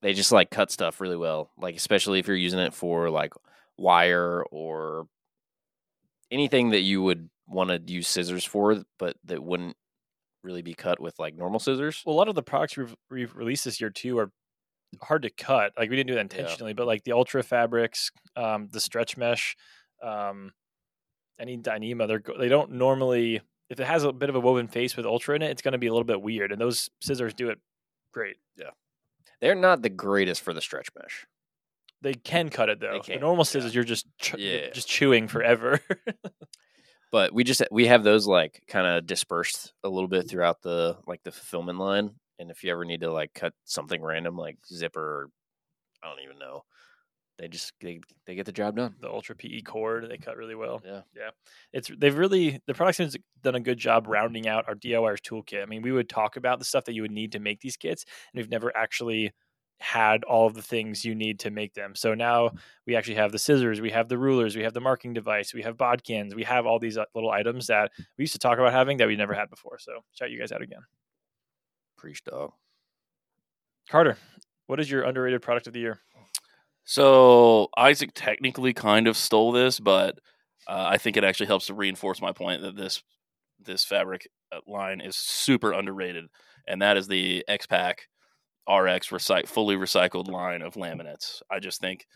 they 0.00 0.14
just 0.14 0.32
like 0.32 0.50
cut 0.50 0.70
stuff 0.70 1.00
really 1.02 1.16
well. 1.16 1.50
Like 1.58 1.76
especially 1.76 2.20
if 2.20 2.26
you're 2.26 2.36
using 2.36 2.58
it 2.58 2.72
for 2.72 3.10
like 3.10 3.34
wire 3.76 4.42
or 4.50 5.08
anything 6.30 6.70
that 6.70 6.80
you 6.80 7.02
would 7.02 7.28
want 7.46 7.70
to 7.70 7.92
use 7.92 8.08
scissors 8.08 8.44
for, 8.44 8.82
but 8.98 9.16
that 9.24 9.42
wouldn't 9.42 9.76
really 10.42 10.62
be 10.62 10.74
cut 10.74 11.00
with 11.00 11.18
like 11.18 11.34
normal 11.34 11.60
scissors. 11.60 12.02
Well, 12.04 12.14
a 12.14 12.18
lot 12.18 12.28
of 12.28 12.34
the 12.34 12.42
products 12.42 12.76
we've, 12.76 12.94
we've 13.10 13.34
released 13.34 13.64
this 13.64 13.80
year 13.80 13.90
too 13.90 14.18
are 14.18 14.30
hard 15.02 15.22
to 15.22 15.30
cut. 15.30 15.72
Like 15.78 15.90
we 15.90 15.96
didn't 15.96 16.08
do 16.08 16.14
that 16.14 16.20
intentionally, 16.20 16.72
but 16.72 16.86
like 16.86 17.04
the 17.04 17.12
ultra 17.12 17.42
fabrics, 17.42 18.10
um, 18.36 18.68
the 18.70 18.80
stretch 18.80 19.16
mesh, 19.16 19.56
um, 20.02 20.52
any 21.38 21.56
Dyneema, 21.58 22.06
they're 22.06 22.22
they 22.38 22.48
don't 22.48 22.72
normally. 22.72 23.40
If 23.70 23.80
it 23.80 23.86
has 23.86 24.04
a 24.04 24.12
bit 24.12 24.28
of 24.28 24.36
a 24.36 24.40
woven 24.40 24.68
face 24.68 24.94
with 24.96 25.06
ultra 25.06 25.34
in 25.34 25.42
it, 25.42 25.50
it's 25.50 25.62
going 25.62 25.72
to 25.72 25.78
be 25.78 25.86
a 25.86 25.92
little 25.92 26.04
bit 26.04 26.20
weird. 26.20 26.52
And 26.52 26.60
those 26.60 26.90
scissors 27.00 27.32
do 27.32 27.48
it 27.48 27.58
great. 28.12 28.36
Yeah, 28.56 28.70
they're 29.40 29.54
not 29.54 29.82
the 29.82 29.88
greatest 29.88 30.42
for 30.42 30.52
the 30.52 30.60
stretch 30.60 30.88
mesh. 30.96 31.26
They 32.02 32.14
can 32.14 32.50
cut 32.50 32.68
it 32.68 32.80
though. 32.80 33.00
The 33.04 33.16
normal 33.16 33.44
yeah. 33.44 33.50
scissors, 33.50 33.74
you're 33.74 33.82
just 33.82 34.06
ch- 34.18 34.36
Yeah. 34.36 34.70
just 34.70 34.86
chewing 34.86 35.26
forever. 35.26 35.80
but 37.14 37.32
we 37.32 37.44
just 37.44 37.62
we 37.70 37.86
have 37.86 38.02
those 38.02 38.26
like 38.26 38.60
kind 38.66 38.88
of 38.88 39.06
dispersed 39.06 39.72
a 39.84 39.88
little 39.88 40.08
bit 40.08 40.28
throughout 40.28 40.60
the 40.62 40.96
like 41.06 41.22
the 41.22 41.30
fulfillment 41.30 41.78
line 41.78 42.10
and 42.40 42.50
if 42.50 42.64
you 42.64 42.72
ever 42.72 42.84
need 42.84 43.02
to 43.02 43.12
like 43.12 43.32
cut 43.34 43.52
something 43.64 44.02
random 44.02 44.36
like 44.36 44.58
zipper 44.66 45.00
or 45.00 45.30
i 46.02 46.08
don't 46.08 46.24
even 46.24 46.40
know 46.40 46.64
they 47.38 47.46
just 47.46 47.72
they, 47.80 48.00
they 48.26 48.34
get 48.34 48.46
the 48.46 48.52
job 48.52 48.74
done 48.74 48.96
the 49.00 49.08
ultra 49.08 49.34
PE 49.34 49.62
cord, 49.62 50.08
they 50.08 50.18
cut 50.18 50.36
really 50.36 50.54
well. 50.54 50.80
Yeah. 50.84 51.00
yeah. 51.16 51.30
It's 51.72 51.90
they've 51.98 52.16
really 52.16 52.60
the 52.68 52.74
product 52.74 52.98
team's 52.98 53.16
done 53.42 53.56
a 53.56 53.60
good 53.60 53.76
job 53.76 54.06
rounding 54.06 54.46
out 54.46 54.66
our 54.68 54.76
DIYers 54.76 55.18
toolkit. 55.18 55.60
I 55.60 55.66
mean, 55.66 55.82
we 55.82 55.90
would 55.90 56.08
talk 56.08 56.36
about 56.36 56.60
the 56.60 56.64
stuff 56.64 56.84
that 56.84 56.94
you 56.94 57.02
would 57.02 57.10
need 57.10 57.32
to 57.32 57.40
make 57.40 57.60
these 57.60 57.76
kits, 57.76 58.04
and 58.32 58.40
we've 58.40 58.50
never 58.50 58.74
actually 58.76 59.32
had 59.78 60.24
all 60.24 60.46
of 60.46 60.54
the 60.54 60.62
things 60.62 61.04
you 61.04 61.14
need 61.14 61.38
to 61.40 61.50
make 61.50 61.74
them. 61.74 61.94
So 61.94 62.14
now 62.14 62.52
we 62.86 62.96
actually 62.96 63.16
have 63.16 63.32
the 63.32 63.38
scissors, 63.38 63.80
we 63.80 63.90
have 63.90 64.08
the 64.08 64.18
rulers, 64.18 64.56
we 64.56 64.62
have 64.62 64.72
the 64.72 64.80
marking 64.80 65.12
device, 65.12 65.52
we 65.52 65.62
have 65.62 65.76
bodkins, 65.76 66.34
we 66.34 66.44
have 66.44 66.66
all 66.66 66.78
these 66.78 66.96
uh, 66.96 67.04
little 67.14 67.30
items 67.30 67.66
that 67.66 67.90
we 68.16 68.22
used 68.22 68.32
to 68.32 68.38
talk 68.38 68.58
about 68.58 68.72
having 68.72 68.96
that 68.98 69.08
we 69.08 69.16
never 69.16 69.34
had 69.34 69.50
before. 69.50 69.78
So 69.78 69.92
shout 70.12 70.30
you 70.30 70.38
guys 70.38 70.52
out 70.52 70.62
again. 70.62 70.80
preach 71.96 72.24
dog 72.24 72.52
Carter, 73.88 74.16
what 74.66 74.80
is 74.80 74.90
your 74.90 75.02
underrated 75.02 75.42
product 75.42 75.66
of 75.66 75.72
the 75.72 75.80
year? 75.80 76.00
So 76.84 77.68
Isaac 77.76 78.10
technically 78.14 78.72
kind 78.72 79.08
of 79.08 79.16
stole 79.16 79.52
this, 79.52 79.80
but 79.80 80.18
uh, 80.66 80.86
I 80.88 80.98
think 80.98 81.16
it 81.16 81.24
actually 81.24 81.46
helps 81.46 81.66
to 81.66 81.74
reinforce 81.74 82.20
my 82.20 82.32
point 82.32 82.62
that 82.62 82.76
this 82.76 83.02
this 83.62 83.84
fabric 83.84 84.28
uh, 84.52 84.58
line 84.66 85.00
is 85.00 85.16
super 85.16 85.72
underrated, 85.72 86.26
and 86.66 86.82
that 86.82 86.96
is 86.96 87.08
the 87.08 87.44
X-Pac 87.48 88.08
RX 88.68 89.08
recy- 89.08 89.46
fully 89.48 89.76
recycled 89.76 90.28
line 90.30 90.62
of 90.62 90.74
laminates. 90.74 91.42
I 91.50 91.58
just 91.60 91.80
think 91.80 92.06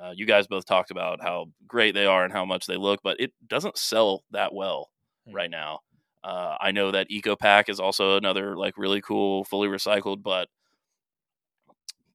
uh, 0.00 0.12
you 0.14 0.26
guys 0.26 0.46
both 0.46 0.66
talked 0.66 0.90
about 0.90 1.22
how 1.22 1.46
great 1.66 1.94
they 1.94 2.06
are 2.06 2.24
and 2.24 2.32
how 2.32 2.44
much 2.44 2.66
they 2.66 2.76
look, 2.76 3.00
but 3.02 3.18
it 3.20 3.32
doesn't 3.46 3.78
sell 3.78 4.24
that 4.30 4.54
well 4.54 4.90
Hmm. 5.26 5.34
right 5.34 5.50
now. 5.50 5.80
Uh, 6.22 6.56
I 6.60 6.72
know 6.72 6.90
that 6.90 7.08
EcoPack 7.10 7.68
is 7.68 7.78
also 7.80 8.16
another 8.16 8.56
like 8.56 8.76
really 8.76 9.00
cool 9.00 9.44
fully 9.44 9.68
recycled, 9.68 10.22
but 10.22 10.48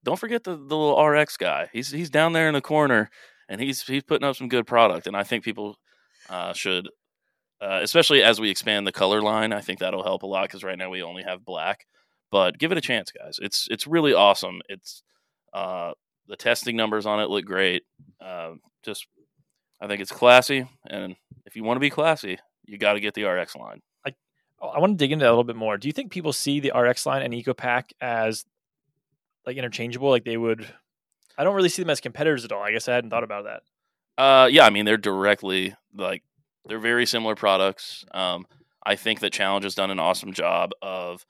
don't 0.04 0.20
forget 0.20 0.44
the, 0.44 0.52
the 0.56 0.78
little 0.78 1.02
RX 1.04 1.38
guy. 1.38 1.70
He's 1.72 1.92
he's 1.92 2.10
down 2.10 2.34
there 2.34 2.48
in 2.48 2.54
the 2.54 2.62
corner, 2.62 3.10
and 3.50 3.62
he's 3.62 3.84
he's 3.84 4.04
putting 4.04 4.28
up 4.28 4.36
some 4.36 4.50
good 4.50 4.66
product. 4.68 5.08
And 5.08 5.16
I 5.16 5.24
think 5.24 5.44
people 5.44 5.78
uh, 6.30 6.54
should, 6.54 6.90
uh, 7.62 7.80
especially 7.82 8.24
as 8.24 8.40
we 8.40 8.50
expand 8.50 8.86
the 8.88 8.92
color 8.92 9.22
line, 9.22 9.54
I 9.54 9.62
think 9.62 9.80
that'll 9.80 10.04
help 10.04 10.24
a 10.24 10.28
lot 10.28 10.44
because 10.44 10.64
right 10.64 10.78
now 10.78 10.90
we 10.90 11.04
only 11.04 11.24
have 11.24 11.46
black. 11.46 11.86
But 12.32 12.58
give 12.58 12.72
it 12.72 12.78
a 12.78 12.82
chance, 12.82 13.12
guys. 13.12 13.40
It's 13.42 13.68
it's 13.70 13.86
really 13.86 14.14
awesome. 14.14 14.62
It's 14.70 15.04
uh, 15.54 15.92
the 16.28 16.38
testing 16.38 16.76
numbers 16.76 17.06
on 17.06 17.20
it 17.20 17.30
look 17.30 17.46
great. 17.46 17.84
Uh, 18.20 18.54
just 18.84 19.06
I 19.82 19.88
think 19.88 20.02
it's 20.02 20.12
classy, 20.12 20.68
and 20.90 21.16
if 21.46 21.56
you 21.56 21.64
want 21.64 21.76
to 21.76 21.82
be 21.82 21.90
classy, 21.90 22.40
you 22.66 22.78
got 22.78 22.94
to 22.94 23.00
get 23.00 23.14
the 23.14 23.26
RX 23.26 23.56
line. 23.56 23.82
Oh, 24.62 24.68
I 24.68 24.80
want 24.80 24.94
to 24.94 24.98
dig 24.98 25.12
into 25.12 25.24
that 25.24 25.30
a 25.30 25.32
little 25.32 25.44
bit 25.44 25.56
more. 25.56 25.78
Do 25.78 25.88
you 25.88 25.92
think 25.92 26.12
people 26.12 26.34
see 26.34 26.60
the 26.60 26.72
RX 26.76 27.06
line 27.06 27.24
and 27.24 27.34
EcoPack 27.34 27.94
as 28.00 28.46
like 29.46 29.58
interchangeable? 29.58 30.10
Like 30.10 30.24
they 30.24 30.38
would. 30.38 30.68
I 31.38 31.44
don't 31.44 31.56
really 31.56 31.70
see 31.70 31.82
them 31.82 31.90
as 31.90 32.00
competitors 32.00 32.46
at 32.46 32.52
all. 32.52 32.62
I 32.62 32.72
guess 32.72 32.88
I 32.88 32.94
hadn't 32.94 33.10
thought 33.10 33.24
about 33.24 33.46
that. 33.46 33.64
Uh, 34.22 34.48
yeah, 34.48 34.66
I 34.66 34.70
mean 34.70 34.86
they're 34.86 34.98
directly 34.98 35.76
like 35.96 36.22
they're 36.66 36.80
very 36.80 37.08
similar 37.08 37.34
products. 37.34 38.06
Um, 38.14 38.46
I 38.86 38.96
think 38.96 39.22
that 39.22 39.34
Challenge 39.34 39.64
has 39.64 39.74
done 39.74 39.90
an 39.90 40.00
awesome 40.00 40.34
job 40.34 40.72
of 40.82 41.26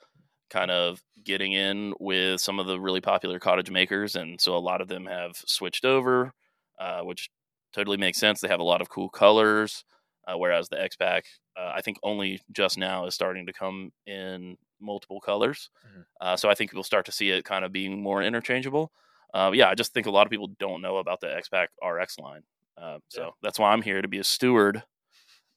kind 0.52 0.72
of 0.72 1.02
getting 1.24 1.54
in 1.54 1.96
with 2.00 2.42
some 2.42 2.60
of 2.60 2.68
the 2.68 2.80
really 2.80 3.02
popular 3.02 3.40
cottage 3.40 3.72
makers, 3.72 4.16
and 4.16 4.40
so 4.40 4.56
a 4.56 4.60
lot 4.60 4.82
of 4.82 4.90
them 4.90 5.08
have 5.08 5.38
switched 5.48 5.86
over, 5.86 6.34
uh, 6.80 7.02
which 7.02 7.30
totally 7.74 7.98
makes 7.98 8.20
sense. 8.20 8.42
They 8.42 8.50
have 8.50 8.60
a 8.60 8.64
lot 8.64 8.82
of 8.82 8.90
cool 8.90 9.10
colors, 9.10 9.86
uh, 10.28 10.38
whereas 10.38 10.70
the 10.70 10.82
X-Pac, 10.82 11.26
uh, 11.58 11.72
I 11.76 11.82
think, 11.82 11.98
only 12.04 12.42
just 12.52 12.78
now 12.78 13.06
is 13.08 13.16
starting 13.16 13.48
to 13.48 13.54
come 13.54 13.92
in 14.06 14.58
multiple 14.82 15.22
colors. 15.22 15.70
Mhm. 15.88 16.06
Uh, 16.22 16.36
so 16.38 16.50
I 16.50 16.56
think 16.56 16.74
we'll 16.74 16.84
start 16.84 17.06
to 17.06 17.12
see 17.14 17.30
it 17.32 17.46
kind 17.46 17.66
of 17.66 17.72
being 17.72 18.02
more 18.02 18.22
interchangeable. 18.22 18.92
Uh, 19.34 19.52
yeah, 19.54 19.70
I 19.70 19.76
just 19.76 19.94
think 19.94 20.08
a 20.08 20.12
lot 20.12 20.28
of 20.28 20.32
people 20.32 20.50
don't 20.60 20.82
know 20.82 20.98
about 20.98 21.22
the 21.22 21.34
X-Pac 21.36 21.70
RX 21.82 22.20
line. 22.20 22.44
Uh, 22.78 23.00
so 23.10 23.24
Yeah. 23.26 23.30
that's 23.42 23.60
why 23.60 23.72
I'm 23.72 23.82
here 23.82 24.02
to 24.02 24.08
be 24.10 24.20
a 24.20 24.24
steward. 24.24 24.84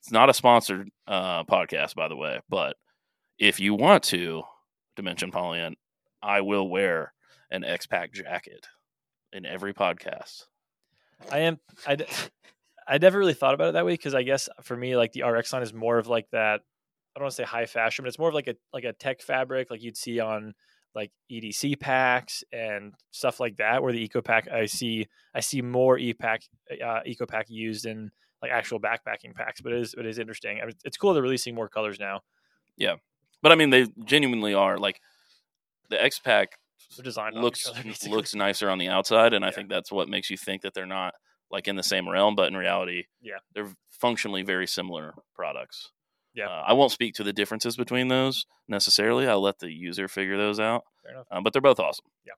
It's 0.00 0.12
not 0.12 0.30
a 0.30 0.34
sponsored 0.34 0.90
uh, 1.08 1.44
podcast, 1.44 1.94
by 1.96 2.08
the 2.08 2.16
way, 2.16 2.40
but 2.48 2.76
if 3.38 3.58
you 3.60 3.74
want 3.74 4.04
to, 4.04 4.44
Dimension 4.96 5.30
Polyant, 5.30 5.74
I 6.22 6.40
will 6.40 6.68
wear 6.68 7.12
an 7.50 7.64
X-Pac 7.64 8.12
jacket 8.12 8.66
in 9.32 9.44
every 9.44 9.74
podcast. 9.74 10.46
I 11.30 11.40
am. 11.40 11.58
I. 11.86 11.96
I 12.86 12.98
never 12.98 13.18
really 13.18 13.32
thought 13.32 13.54
about 13.54 13.68
it 13.68 13.72
that 13.72 13.86
way 13.86 13.94
because 13.94 14.14
I 14.14 14.24
guess 14.24 14.46
for 14.62 14.76
me, 14.76 14.94
like 14.94 15.12
the 15.12 15.22
RX 15.22 15.54
line 15.54 15.62
is 15.62 15.72
more 15.72 15.96
of 15.96 16.06
like 16.06 16.28
that. 16.32 16.60
I 16.60 17.18
don't 17.18 17.24
want 17.24 17.30
to 17.30 17.36
say 17.36 17.44
high 17.44 17.64
fashion, 17.64 18.02
but 18.02 18.08
it's 18.08 18.18
more 18.18 18.28
of 18.28 18.34
like 18.34 18.46
a 18.46 18.56
like 18.74 18.84
a 18.84 18.92
tech 18.92 19.22
fabric, 19.22 19.70
like 19.70 19.82
you'd 19.82 19.96
see 19.96 20.20
on 20.20 20.52
like 20.94 21.10
EDC 21.30 21.80
packs 21.80 22.44
and 22.52 22.94
stuff 23.10 23.40
like 23.40 23.56
that. 23.56 23.82
Where 23.82 23.92
the 23.92 24.02
Eco 24.02 24.20
Pack, 24.22 24.48
I 24.48 24.66
see, 24.66 25.06
I 25.34 25.40
see 25.40 25.62
more 25.62 25.98
E-Pack, 25.98 26.42
uh, 26.84 27.00
Eco 27.04 27.26
Pack 27.26 27.46
used 27.48 27.86
in 27.86 28.10
like 28.42 28.52
actual 28.52 28.80
backpacking 28.80 29.34
packs. 29.34 29.60
But 29.60 29.72
it 29.72 29.80
is, 29.80 29.94
it 29.98 30.06
is 30.06 30.18
interesting. 30.18 30.60
I 30.62 30.66
mean, 30.66 30.74
it's 30.84 30.96
cool 30.96 31.14
they're 31.14 31.22
releasing 31.22 31.54
more 31.54 31.68
colors 31.68 31.98
now. 31.98 32.20
But 33.44 33.52
I 33.52 33.56
mean, 33.56 33.68
they 33.68 33.86
genuinely 34.06 34.54
are 34.54 34.78
like 34.78 35.00
the 35.90 36.02
X-Pac 36.02 36.58
They're 36.96 37.04
designed 37.04 37.36
looks 37.36 37.68
other, 37.68 37.82
looks 38.08 38.34
nicer 38.34 38.70
on 38.70 38.78
the 38.78 38.88
outside, 38.88 39.34
and 39.34 39.44
I 39.44 39.48
Yeah. 39.48 39.54
think 39.54 39.68
that's 39.68 39.92
what 39.92 40.08
makes 40.08 40.30
you 40.30 40.38
think 40.38 40.62
that 40.62 40.72
they're 40.72 40.86
not 40.86 41.12
like 41.50 41.68
in 41.68 41.76
the 41.76 41.82
same 41.82 42.08
realm. 42.08 42.34
But 42.36 42.48
in 42.48 42.56
reality, 42.56 43.04
Yeah. 43.20 43.38
they're 43.54 43.70
functionally 43.90 44.42
very 44.42 44.66
similar 44.66 45.14
products. 45.34 45.90
Yeah. 46.32 46.48
uh, 46.48 46.64
I 46.66 46.72
won't 46.72 46.90
speak 46.90 47.14
to 47.16 47.22
the 47.22 47.32
differences 47.34 47.76
between 47.76 48.08
those 48.08 48.46
necessarily. 48.66 49.28
I'll 49.28 49.42
let 49.42 49.58
the 49.58 49.70
user 49.70 50.08
figure 50.08 50.38
those 50.38 50.58
out. 50.58 50.84
Fair 51.02 51.12
enough. 51.12 51.26
Um, 51.30 51.44
but 51.44 51.52
they're 51.52 51.62
both 51.62 51.78
awesome. 51.78 52.06
Yeah. 52.26 52.32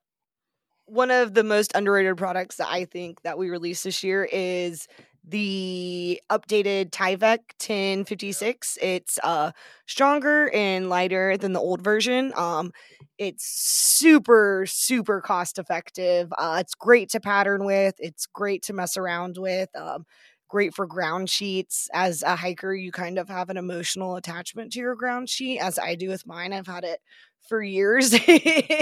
One 0.87 1.09
of 1.09 1.33
the 1.33 1.43
most 1.43 1.71
underrated 1.73 2.17
products 2.17 2.57
that 2.57 2.67
I 2.67 2.83
think 2.85 3.21
that 3.23 3.37
we 3.37 3.49
released 3.49 3.85
this 3.85 4.03
year 4.03 4.27
is 4.31 4.87
the 5.27 6.21
updated 6.31 6.91
Tyvek 6.91 7.39
1056. 7.59 8.77
It's 8.81 9.19
uh 9.23 9.51
stronger 9.85 10.49
and 10.53 10.89
lighter 10.89 11.37
than 11.37 11.53
the 11.53 11.59
old 11.59 11.81
version. 11.81 12.31
Um 12.37 12.71
it's 13.17 13.45
super 13.45 14.65
super 14.67 15.21
cost 15.21 15.59
effective. 15.59 16.31
Uh 16.37 16.57
it's 16.61 16.75
great 16.75 17.09
to 17.09 17.19
pattern 17.19 17.65
with. 17.65 17.95
It's 17.99 18.25
great 18.27 18.63
to 18.63 18.73
mess 18.73 18.97
around 18.97 19.37
with. 19.37 19.69
Um 19.75 20.05
great 20.49 20.73
for 20.73 20.85
ground 20.87 21.29
sheets. 21.29 21.89
As 21.93 22.23
a 22.23 22.35
hiker, 22.35 22.73
you 22.73 22.91
kind 22.91 23.19
of 23.19 23.27
have 23.29 23.49
an 23.49 23.57
emotional 23.57 24.15
attachment 24.15 24.71
to 24.73 24.79
your 24.79 24.95
ground 24.95 25.29
sheet 25.29 25.59
as 25.59 25.77
I 25.77 25.95
do 25.95 26.07
with 26.09 26.25
mine. 26.25 26.53
I've 26.53 26.67
had 26.67 26.85
it 26.85 26.99
for 27.47 27.61
years. 27.61 28.13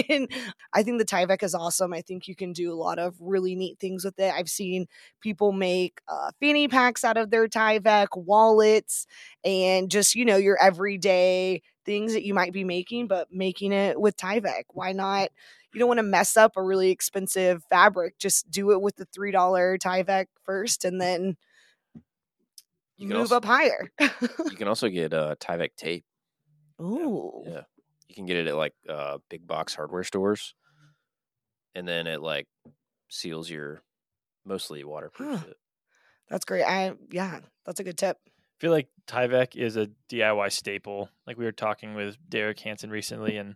and 0.10 0.28
I 0.74 0.84
think 0.84 1.00
the 1.00 1.06
Tyvek 1.06 1.44
is 1.44 1.56
awesome. 1.56 1.94
I 1.94 2.02
think 2.02 2.28
you 2.28 2.36
can 2.36 2.54
do 2.54 2.72
a 2.72 2.76
lot 2.76 3.00
of 3.00 3.16
really 3.20 3.56
neat 3.56 3.80
things 3.80 4.04
with 4.06 4.20
it. 4.20 4.34
I've 4.34 4.50
seen 4.50 4.88
people 5.22 5.52
make 5.52 6.02
uh, 6.08 6.32
fanny 6.40 6.68
packs 6.68 7.04
out 7.04 7.18
of 7.18 7.30
their 7.32 7.48
Tyvek, 7.48 8.08
wallets, 8.16 9.08
and 9.44 9.90
just, 9.90 10.16
you 10.16 10.26
know, 10.26 10.38
your 10.38 10.58
everyday 10.62 11.62
things 11.86 12.14
that 12.14 12.24
you 12.26 12.34
might 12.34 12.54
be 12.54 12.64
making, 12.64 13.08
but 13.08 13.28
making 13.32 13.72
it 13.72 14.00
with 14.00 14.18
Tyvek. 14.18 14.64
Why 14.74 14.92
not? 14.92 15.30
You 15.74 15.80
don't 15.80 15.88
want 15.90 16.00
to 16.00 16.04
mess 16.04 16.38
up 16.38 16.54
a 16.56 16.64
really 16.64 16.90
expensive 16.90 17.64
fabric. 17.70 18.18
Just 18.18 18.50
do 18.50 18.72
it 18.72 18.82
with 18.82 18.96
the 18.96 19.06
$3 19.08 19.34
Tyvek 19.78 20.26
first 20.44 20.86
and 20.86 21.00
then 21.02 21.36
You 22.98 23.08
can 23.10 23.18
move 23.18 23.32
also- 23.32 23.36
up 23.38 23.46
higher. 23.46 23.92
You 24.00 24.56
can 24.56 24.68
also 24.70 24.88
get 24.90 25.14
uh, 25.14 25.36
Tyvek 25.40 25.76
tape. 25.76 26.06
Ooh. 26.82 27.44
Yeah, 27.46 27.62
you 28.16 28.22
can 28.22 28.26
get 28.26 28.38
it 28.38 28.48
at 28.48 28.56
like 28.56 28.74
uh, 28.90 29.18
big 29.30 29.46
box 29.46 29.76
hardware 29.76 30.04
stores, 30.04 30.56
and 31.74 31.88
then 31.88 32.08
it 32.08 32.22
like 32.22 32.48
seals 33.10 33.50
your 33.50 33.82
mostly 34.46 34.84
waterproof. 34.84 35.40
Huh. 35.40 35.54
That's 36.30 36.46
great. 36.46 36.64
I 36.64 36.94
yeah, 37.12 37.42
that's 37.66 37.80
a 37.80 37.84
good 37.84 37.98
tip. 37.98 38.18
I 38.26 38.32
feel 38.60 38.72
like 38.72 38.88
Tyvek 39.06 39.56
is 39.56 39.76
a 39.76 39.90
DIY 40.10 40.52
staple. 40.52 41.10
Like 41.28 41.38
we 41.38 41.46
were 41.46 41.52
talking 41.52 41.94
with 41.94 42.18
Derek 42.30 42.60
Hansen 42.62 42.90
recently, 42.90 43.38
and 43.38 43.56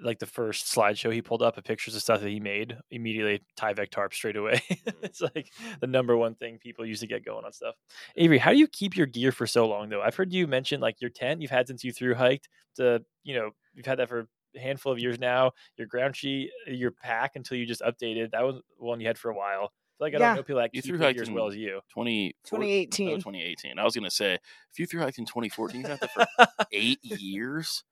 like 0.00 0.18
the 0.18 0.26
first 0.26 0.66
slideshow 0.74 1.12
he 1.12 1.22
pulled 1.22 1.42
up 1.42 1.56
of 1.56 1.64
pictures 1.64 1.94
of 1.96 2.02
stuff 2.02 2.20
that 2.20 2.28
he 2.28 2.40
made, 2.40 2.76
immediately 2.90 3.40
Tyvek 3.58 3.90
tarp 3.90 4.12
straight 4.14 4.36
away. 4.36 4.60
Mm. 4.86 4.92
it's 5.02 5.20
like 5.20 5.50
the 5.80 5.86
number 5.86 6.16
one 6.16 6.34
thing 6.36 6.58
people 6.58 6.84
use 6.86 7.00
to 7.00 7.06
get 7.06 7.24
going 7.24 7.44
on 7.44 7.52
stuff. 7.52 7.74
Avery, 8.16 8.38
how 8.38 8.52
do 8.52 8.58
you 8.58 8.68
keep 8.68 8.96
your 8.96 9.06
gear 9.06 9.32
for 9.32 9.46
so 9.46 9.66
long 9.66 9.88
though? 9.88 10.00
I've 10.02 10.14
heard 10.14 10.32
you 10.32 10.46
mention 10.46 10.80
like 10.80 11.00
your 11.00 11.10
tent 11.10 11.40
you've 11.42 11.50
had 11.50 11.66
since 11.66 11.82
you 11.82 11.92
through 11.92 12.14
hiked. 12.14 12.48
The 12.76 13.04
you 13.24 13.34
know 13.34 13.50
you've 13.74 13.86
had 13.86 13.98
that 13.98 14.08
for 14.08 14.28
a 14.54 14.60
handful 14.60 14.92
of 14.92 14.98
years 14.98 15.18
now. 15.18 15.52
Your 15.76 15.86
ground 15.88 16.14
sheet, 16.16 16.50
your 16.66 16.90
pack 16.92 17.36
until 17.36 17.56
you 17.58 17.66
just 17.66 17.80
updated. 17.82 18.30
That 18.32 18.42
was 18.44 18.60
one 18.78 19.00
you 19.00 19.06
had 19.06 19.18
for 19.18 19.30
a 19.30 19.34
while. 19.34 19.72
I 20.00 20.04
like 20.04 20.14
I 20.14 20.18
Yeah. 20.18 20.26
don't 20.28 20.36
know 20.36 20.42
people 20.42 20.60
that 20.60 20.70
You 20.74 20.82
keep 20.82 20.90
through 20.90 20.98
their 20.98 21.08
hiked 21.08 21.16
gear 21.16 21.22
as 21.22 21.30
well 21.30 21.46
as 21.48 21.56
you. 21.56 21.80
20, 21.90 22.36
2018. 22.44 23.08
Oh, 23.08 23.16
2018. 23.16 23.78
I 23.78 23.84
was 23.84 23.94
going 23.94 24.04
to 24.04 24.10
say, 24.10 24.34
if 24.34 24.78
you 24.78 24.86
threw 24.86 25.00
hiked 25.00 25.18
in 25.18 25.24
2014, 25.24 25.80
you 25.80 25.86
had 25.86 26.00
that 26.00 26.10
for 26.12 26.26
eight 26.72 27.00
years. 27.02 27.82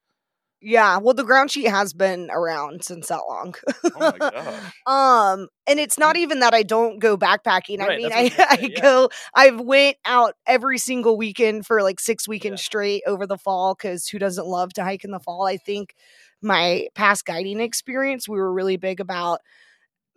Yeah, 0.67 0.97
well, 0.97 1.13
the 1.13 1.23
ground 1.23 1.51
sheet 1.51 1.67
has 1.67 1.93
been 1.93 2.29
around 2.31 2.83
since 2.83 3.09
that 3.09 3.21
long. 3.29 3.53
Oh 3.93 4.05
my 4.05 4.19
gosh. 4.31 4.85
um, 4.87 5.47
and 5.67 5.79
it's 5.79 5.97
not 5.97 6.17
even 6.17 6.39
that 6.39 6.55
I 6.55 6.63
don't 6.63 6.99
go 6.99 7.17
backpacking. 7.17 7.81
I 7.81 7.89
Right, 7.89 7.91
mean, 7.91 8.11
I, 8.11 8.31
what 8.37 8.47
I 8.49 8.57
I 8.63 8.69
yeah. 8.69 8.81
go. 8.81 9.09
I've 9.35 9.59
went 9.61 9.97
out 10.05 10.33
every 10.47 10.79
single 10.79 11.17
weekend 11.17 11.67
for 11.67 11.83
like 11.83 11.99
six 11.99 12.27
weekends 12.27 12.61
Yeah. 12.61 12.63
straight 12.63 13.03
over 13.05 13.27
the 13.27 13.37
fall 13.37 13.75
because 13.75 14.07
who 14.07 14.17
doesn't 14.17 14.47
love 14.47 14.73
to 14.73 14.83
hike 14.83 15.03
in 15.03 15.11
the 15.11 15.19
fall? 15.19 15.45
I 15.45 15.57
think 15.57 15.93
my 16.41 16.87
past 16.95 17.25
guiding 17.25 17.59
experience, 17.59 18.27
we 18.27 18.37
were 18.37 18.51
really 18.53 18.77
big 18.77 18.99
about 18.99 19.41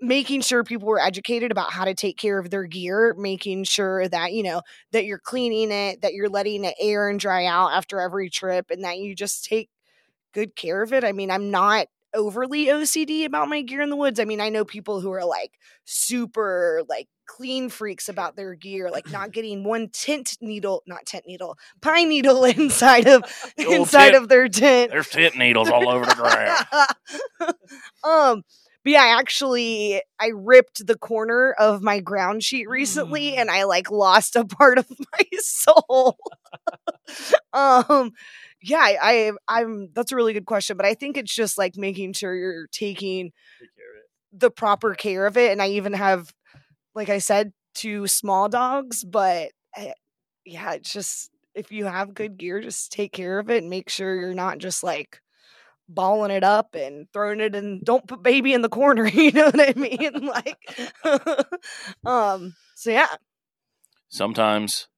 making 0.00 0.40
sure 0.40 0.62
people 0.62 0.88
were 0.88 1.00
educated 1.00 1.50
about 1.50 1.72
how 1.72 1.84
to 1.84 1.94
take 1.94 2.16
care 2.16 2.38
of 2.38 2.50
their 2.50 2.64
gear 2.64 3.14
making 3.18 3.64
sure 3.64 4.08
that 4.08 4.32
you 4.32 4.42
know 4.42 4.62
that 4.92 5.04
you're 5.04 5.18
cleaning 5.18 5.72
it 5.72 6.02
that 6.02 6.14
you're 6.14 6.28
letting 6.28 6.64
it 6.64 6.74
air 6.80 7.08
and 7.08 7.18
dry 7.18 7.46
out 7.46 7.72
after 7.72 8.00
every 8.00 8.30
trip 8.30 8.66
and 8.70 8.84
that 8.84 8.98
you 8.98 9.14
just 9.14 9.44
take 9.44 9.68
good 10.32 10.54
care 10.56 10.82
of 10.82 10.92
it 10.92 11.04
i 11.04 11.12
mean 11.12 11.30
i'm 11.30 11.50
not 11.50 11.86
overly 12.14 12.66
ocd 12.66 13.24
about 13.26 13.48
my 13.48 13.60
gear 13.60 13.80
in 13.82 13.90
the 13.90 13.96
woods 13.96 14.18
i 14.18 14.24
mean 14.24 14.40
i 14.40 14.48
know 14.48 14.64
people 14.64 15.00
who 15.00 15.12
are 15.12 15.24
like 15.24 15.52
super 15.84 16.82
like 16.88 17.06
clean 17.26 17.68
freaks 17.68 18.08
about 18.08 18.34
their 18.36 18.54
gear 18.54 18.90
like 18.90 19.10
not 19.10 19.30
getting 19.32 19.62
one 19.62 19.88
tent 19.90 20.36
needle 20.40 20.82
not 20.86 21.04
tent 21.06 21.24
needle 21.26 21.56
pine 21.82 22.08
needle 22.08 22.44
inside 22.46 23.06
of 23.06 23.22
inside 23.58 24.12
tent. 24.12 24.22
of 24.22 24.28
their 24.28 24.48
tent 24.48 24.90
There's 24.90 25.08
tent 25.08 25.36
needles 25.36 25.68
all 25.68 25.88
over 25.88 26.06
the 26.06 26.14
ground. 26.14 27.54
um 28.04 28.42
but 28.84 28.92
yeah, 28.92 29.02
I 29.02 29.18
actually 29.18 30.00
I 30.20 30.30
ripped 30.34 30.86
the 30.86 30.96
corner 30.96 31.54
of 31.58 31.82
my 31.82 32.00
ground 32.00 32.42
sheet 32.42 32.68
recently 32.68 33.34
and 33.36 33.50
I 33.50 33.64
like 33.64 33.90
lost 33.90 34.36
a 34.36 34.44
part 34.44 34.78
of 34.78 34.86
my 34.90 35.24
soul. 35.40 36.16
um 37.52 38.12
yeah, 38.62 38.78
I, 38.80 38.98
I 39.48 39.60
I'm 39.60 39.90
that's 39.94 40.12
a 40.12 40.16
really 40.16 40.32
good 40.32 40.46
question, 40.46 40.76
but 40.76 40.86
I 40.86 40.94
think 40.94 41.16
it's 41.16 41.34
just 41.34 41.58
like 41.58 41.76
making 41.76 42.12
sure 42.14 42.34
you're 42.34 42.66
taking 42.68 43.32
Take 43.60 43.74
care 43.76 43.90
of 43.90 43.96
it. 44.02 44.40
the 44.40 44.50
proper 44.50 44.94
care 44.94 45.26
of 45.26 45.36
it 45.36 45.52
and 45.52 45.62
I 45.62 45.68
even 45.70 45.92
have 45.92 46.32
like 46.94 47.08
I 47.08 47.18
said 47.18 47.52
two 47.74 48.06
small 48.06 48.48
dogs, 48.48 49.04
but 49.04 49.50
eh, 49.76 49.92
yeah, 50.44 50.72
it's 50.74 50.92
just 50.92 51.30
if 51.54 51.72
you 51.72 51.86
have 51.86 52.14
good 52.14 52.36
gear, 52.38 52.60
just 52.60 52.92
take 52.92 53.12
care 53.12 53.38
of 53.38 53.50
it 53.50 53.58
and 53.62 53.70
make 53.70 53.88
sure 53.88 54.14
you're 54.14 54.34
not 54.34 54.58
just 54.58 54.82
like 54.84 55.20
balling 55.88 56.30
it 56.30 56.44
up 56.44 56.74
and 56.74 57.06
throwing 57.12 57.40
it 57.40 57.54
and 57.54 57.82
don't 57.84 58.06
put 58.06 58.22
baby 58.22 58.52
in 58.52 58.62
the 58.62 58.68
corner 58.68 59.06
you 59.08 59.32
know 59.32 59.46
what 59.46 59.60
i 59.60 59.72
mean 59.78 60.26
like 60.26 60.58
um 62.04 62.54
so 62.74 62.90
yeah 62.90 63.08
Sometimes 64.08 64.88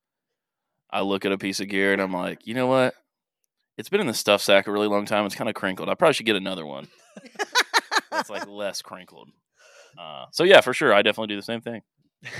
I 0.90 1.02
look 1.02 1.24
at 1.24 1.32
a 1.32 1.38
piece 1.38 1.60
of 1.60 1.68
gear 1.68 1.92
and 1.92 2.02
I'm 2.02 2.12
like, 2.12 2.46
you 2.46 2.54
know 2.54 2.66
what? 2.66 2.94
It's 3.78 3.88
been 3.88 4.00
in 4.00 4.06
the 4.06 4.14
stuff 4.14 4.42
sack 4.42 4.66
a 4.66 4.72
really 4.72 4.88
long 4.88 5.06
time. 5.06 5.24
It's 5.26 5.34
kind 5.34 5.48
of 5.48 5.54
crinkled. 5.54 5.88
I 5.88 5.94
probably 5.94 6.14
should 6.14 6.26
get 6.26 6.36
another 6.36 6.66
one. 6.66 6.88
It's 8.12 8.30
like 8.30 8.46
less 8.48 8.82
crinkled. 8.82 9.30
Uh, 9.98 10.26
so 10.32 10.44
yeah, 10.44 10.60
for 10.60 10.74
sure, 10.74 10.92
I 10.92 11.02
definitely 11.02 11.34
do 11.34 11.36
the 11.36 11.42
same 11.42 11.60
thing. 11.60 11.82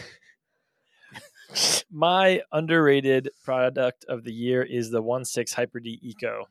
My 1.90 2.42
underrated 2.52 3.30
product 3.42 4.04
of 4.08 4.24
the 4.24 4.32
year 4.32 4.62
is 4.62 4.90
the 4.90 5.02
One 5.02 5.24
Six 5.24 5.52
Hyper 5.52 5.80
D 5.80 5.98
Eco. 6.02 6.46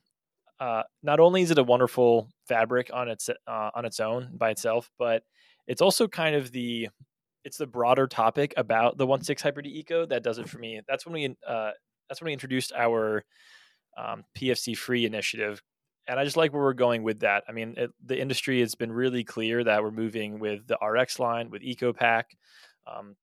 Uh, 0.58 0.82
not 1.02 1.20
only 1.20 1.40
is 1.40 1.50
it 1.50 1.58
a 1.58 1.64
wonderful 1.64 2.28
fabric 2.46 2.90
on 2.92 3.08
its 3.08 3.30
uh, 3.30 3.70
on 3.74 3.86
its 3.86 3.98
own 3.98 4.30
by 4.36 4.50
itself, 4.50 4.90
but 4.98 5.22
it's 5.66 5.80
also 5.80 6.06
kind 6.06 6.36
of 6.36 6.52
the 6.52 6.88
it's 7.44 7.56
the 7.56 7.66
broader 7.66 8.06
topic 8.06 8.52
about 8.58 8.98
the 8.98 9.06
One 9.06 9.22
Six 9.22 9.40
Hyper 9.40 9.62
D 9.62 9.70
Eco 9.70 10.04
that 10.06 10.22
does 10.22 10.38
it 10.38 10.48
for 10.48 10.58
me. 10.58 10.80
That's 10.86 11.06
when 11.06 11.14
we 11.14 11.34
uh, 11.48 11.70
that's 12.08 12.20
when 12.20 12.26
we 12.26 12.34
introduced 12.34 12.72
our 12.76 13.24
um, 13.96 14.24
PFC 14.36 14.76
free 14.76 15.04
initiative, 15.04 15.62
and 16.06 16.18
I 16.18 16.24
just 16.24 16.36
like 16.36 16.52
where 16.52 16.62
we're 16.62 16.72
going 16.72 17.02
with 17.02 17.20
that. 17.20 17.44
I 17.48 17.52
mean, 17.52 17.74
it, 17.76 17.90
the 18.04 18.20
industry 18.20 18.60
has 18.60 18.74
been 18.74 18.92
really 18.92 19.24
clear 19.24 19.62
that 19.64 19.82
we're 19.82 19.90
moving 19.90 20.38
with 20.38 20.66
the 20.66 20.78
RX 20.84 21.18
line 21.18 21.50
with 21.50 21.62
EcoPack, 21.62 22.24
um, 22.86 23.16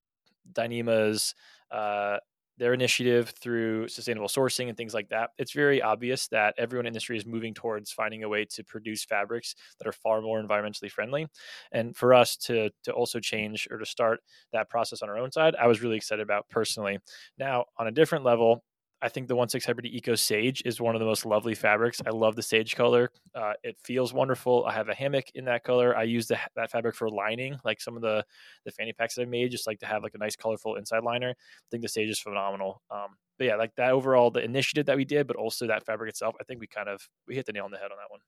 Dyneema's 0.53 1.35
uh, 1.71 2.17
their 2.57 2.73
initiative 2.73 3.29
through 3.39 3.87
sustainable 3.87 4.27
sourcing 4.27 4.67
and 4.67 4.75
things 4.75 4.93
like 4.93 5.09
that. 5.09 5.29
It's 5.37 5.51
very 5.51 5.81
obvious 5.81 6.27
that 6.29 6.55
everyone 6.57 6.85
in 6.85 6.93
the 6.93 6.95
industry 6.95 7.17
is 7.17 7.25
moving 7.25 7.53
towards 7.53 7.91
finding 7.91 8.23
a 8.23 8.29
way 8.29 8.45
to 8.45 8.63
produce 8.63 9.05
fabrics 9.05 9.55
that 9.77 9.87
are 9.87 9.91
far 9.91 10.21
more 10.21 10.41
environmentally 10.41 10.89
friendly. 10.89 11.27
And 11.71 11.95
for 11.95 12.13
us 12.13 12.35
to 12.37 12.71
to 12.83 12.91
also 12.91 13.19
change 13.19 13.67
or 13.69 13.77
to 13.77 13.85
start 13.85 14.21
that 14.53 14.69
process 14.69 15.01
on 15.01 15.09
our 15.09 15.17
own 15.17 15.31
side, 15.31 15.55
I 15.55 15.67
was 15.67 15.81
really 15.81 15.97
excited 15.97 16.23
about 16.23 16.49
personally. 16.49 16.99
Now, 17.37 17.65
on 17.77 17.87
a 17.87 17.91
different 17.91 18.25
level, 18.25 18.63
I 19.01 19.09
think 19.09 19.27
the 19.27 19.35
1.6 19.35 19.63
Hyper 19.63 19.81
D 19.81 19.95
Eco 19.95 20.15
Sage 20.15 20.63
is 20.65 20.81
one 20.81 20.95
of 20.95 20.99
the 20.99 21.05
most 21.05 21.25
lovely 21.25 21.53
fabrics. 21.53 22.01
I 22.05 22.09
love 22.09 22.35
the 22.35 22.41
sage 22.41 22.75
color. 22.75 23.11
Uh, 23.35 23.53
it 23.63 23.77
feels 23.83 24.11
wonderful. 24.11 24.65
I 24.65 24.73
have 24.73 24.89
a 24.89 24.95
hammock 24.95 25.25
in 25.35 25.45
that 25.45 25.63
color. 25.63 25.95
I 25.95 26.03
use 26.03 26.27
the, 26.27 26.39
that 26.55 26.71
fabric 26.71 26.95
for 26.95 27.07
lining, 27.09 27.57
like 27.63 27.79
some 27.79 27.95
of 27.95 28.01
the 28.01 28.25
the 28.65 28.71
fanny 28.71 28.93
packs 28.93 29.15
that 29.15 29.21
I 29.21 29.25
made, 29.25 29.51
just 29.51 29.67
like 29.67 29.79
to 29.79 29.85
have 29.85 30.01
like 30.01 30.15
a 30.15 30.17
nice 30.17 30.35
colorful 30.35 30.75
inside 30.75 31.03
liner. 31.03 31.29
I 31.29 31.67
think 31.69 31.83
the 31.83 31.89
sage 31.89 32.09
is 32.09 32.19
phenomenal. 32.19 32.81
Um, 32.89 33.17
but 33.37 33.45
yeah, 33.45 33.55
like 33.55 33.75
that 33.75 33.91
overall, 33.91 34.31
the 34.31 34.43
initiative 34.43 34.87
that 34.87 34.97
we 34.97 35.05
did, 35.05 35.27
but 35.27 35.35
also 35.35 35.67
that 35.67 35.85
fabric 35.85 36.09
itself, 36.09 36.35
I 36.41 36.43
think 36.43 36.59
we 36.59 36.67
kind 36.67 36.89
of 36.89 37.07
we 37.27 37.35
hit 37.35 37.45
the 37.45 37.53
nail 37.53 37.65
on 37.65 37.71
the 37.71 37.77
head 37.77 37.91
on 37.91 37.97
that 37.97 38.09
one. 38.09 38.21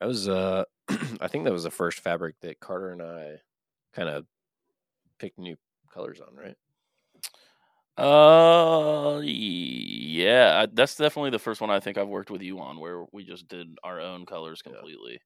That 0.00 0.08
was 0.08 0.28
uh 0.28 0.64
I 1.20 1.28
think 1.28 1.44
that 1.44 1.52
was 1.52 1.64
the 1.64 1.70
first 1.70 2.00
fabric 2.00 2.36
that 2.42 2.60
Carter 2.60 2.90
and 2.92 3.00
I 3.00 3.36
kind 3.94 4.10
of 4.10 4.26
picked 5.18 5.38
new 5.38 5.56
colors 5.92 6.20
on, 6.20 6.36
right? 6.36 6.56
Uh, 7.96 9.20
yeah, 9.22 10.62
I- 10.62 10.66
that's 10.72 10.96
definitely 10.96 11.30
the 11.30 11.38
first 11.38 11.60
one 11.60 11.70
I 11.70 11.80
think 11.80 11.98
I've 11.98 12.08
worked 12.08 12.30
with 12.30 12.42
you 12.42 12.58
on, 12.60 12.78
where 12.78 13.04
we 13.12 13.24
just 13.24 13.48
did 13.48 13.76
our 13.84 14.00
own 14.00 14.24
colors 14.26 14.62
completely. 14.62 15.20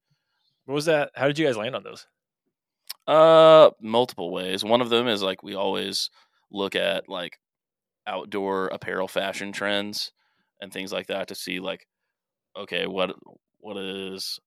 What 0.67 0.75
was 0.75 0.87
that? 0.87 1.11
How 1.15 1.27
did 1.29 1.39
you 1.39 1.47
guys 1.47 1.57
land 1.57 1.77
on 1.77 1.85
those? 1.85 2.07
Uh, 3.07 3.71
multiple 3.81 4.33
ways. 4.33 4.65
One 4.65 4.81
of 4.81 4.91
them 4.91 5.07
is 5.09 5.23
like 5.23 5.43
we 5.43 5.55
always 5.55 6.11
look 6.51 6.75
at 6.75 7.09
like 7.09 7.39
outdoor 8.07 8.69
apparel 8.69 9.09
fashion 9.09 9.53
trends 9.53 10.13
and 10.61 10.73
things 10.73 10.93
like 10.93 11.09
that 11.09 11.29
to 11.29 11.35
see 11.37 11.61
like, 11.61 11.87
okay, 12.57 12.87
what 12.87 13.15
what 13.61 13.77
is 13.79 14.41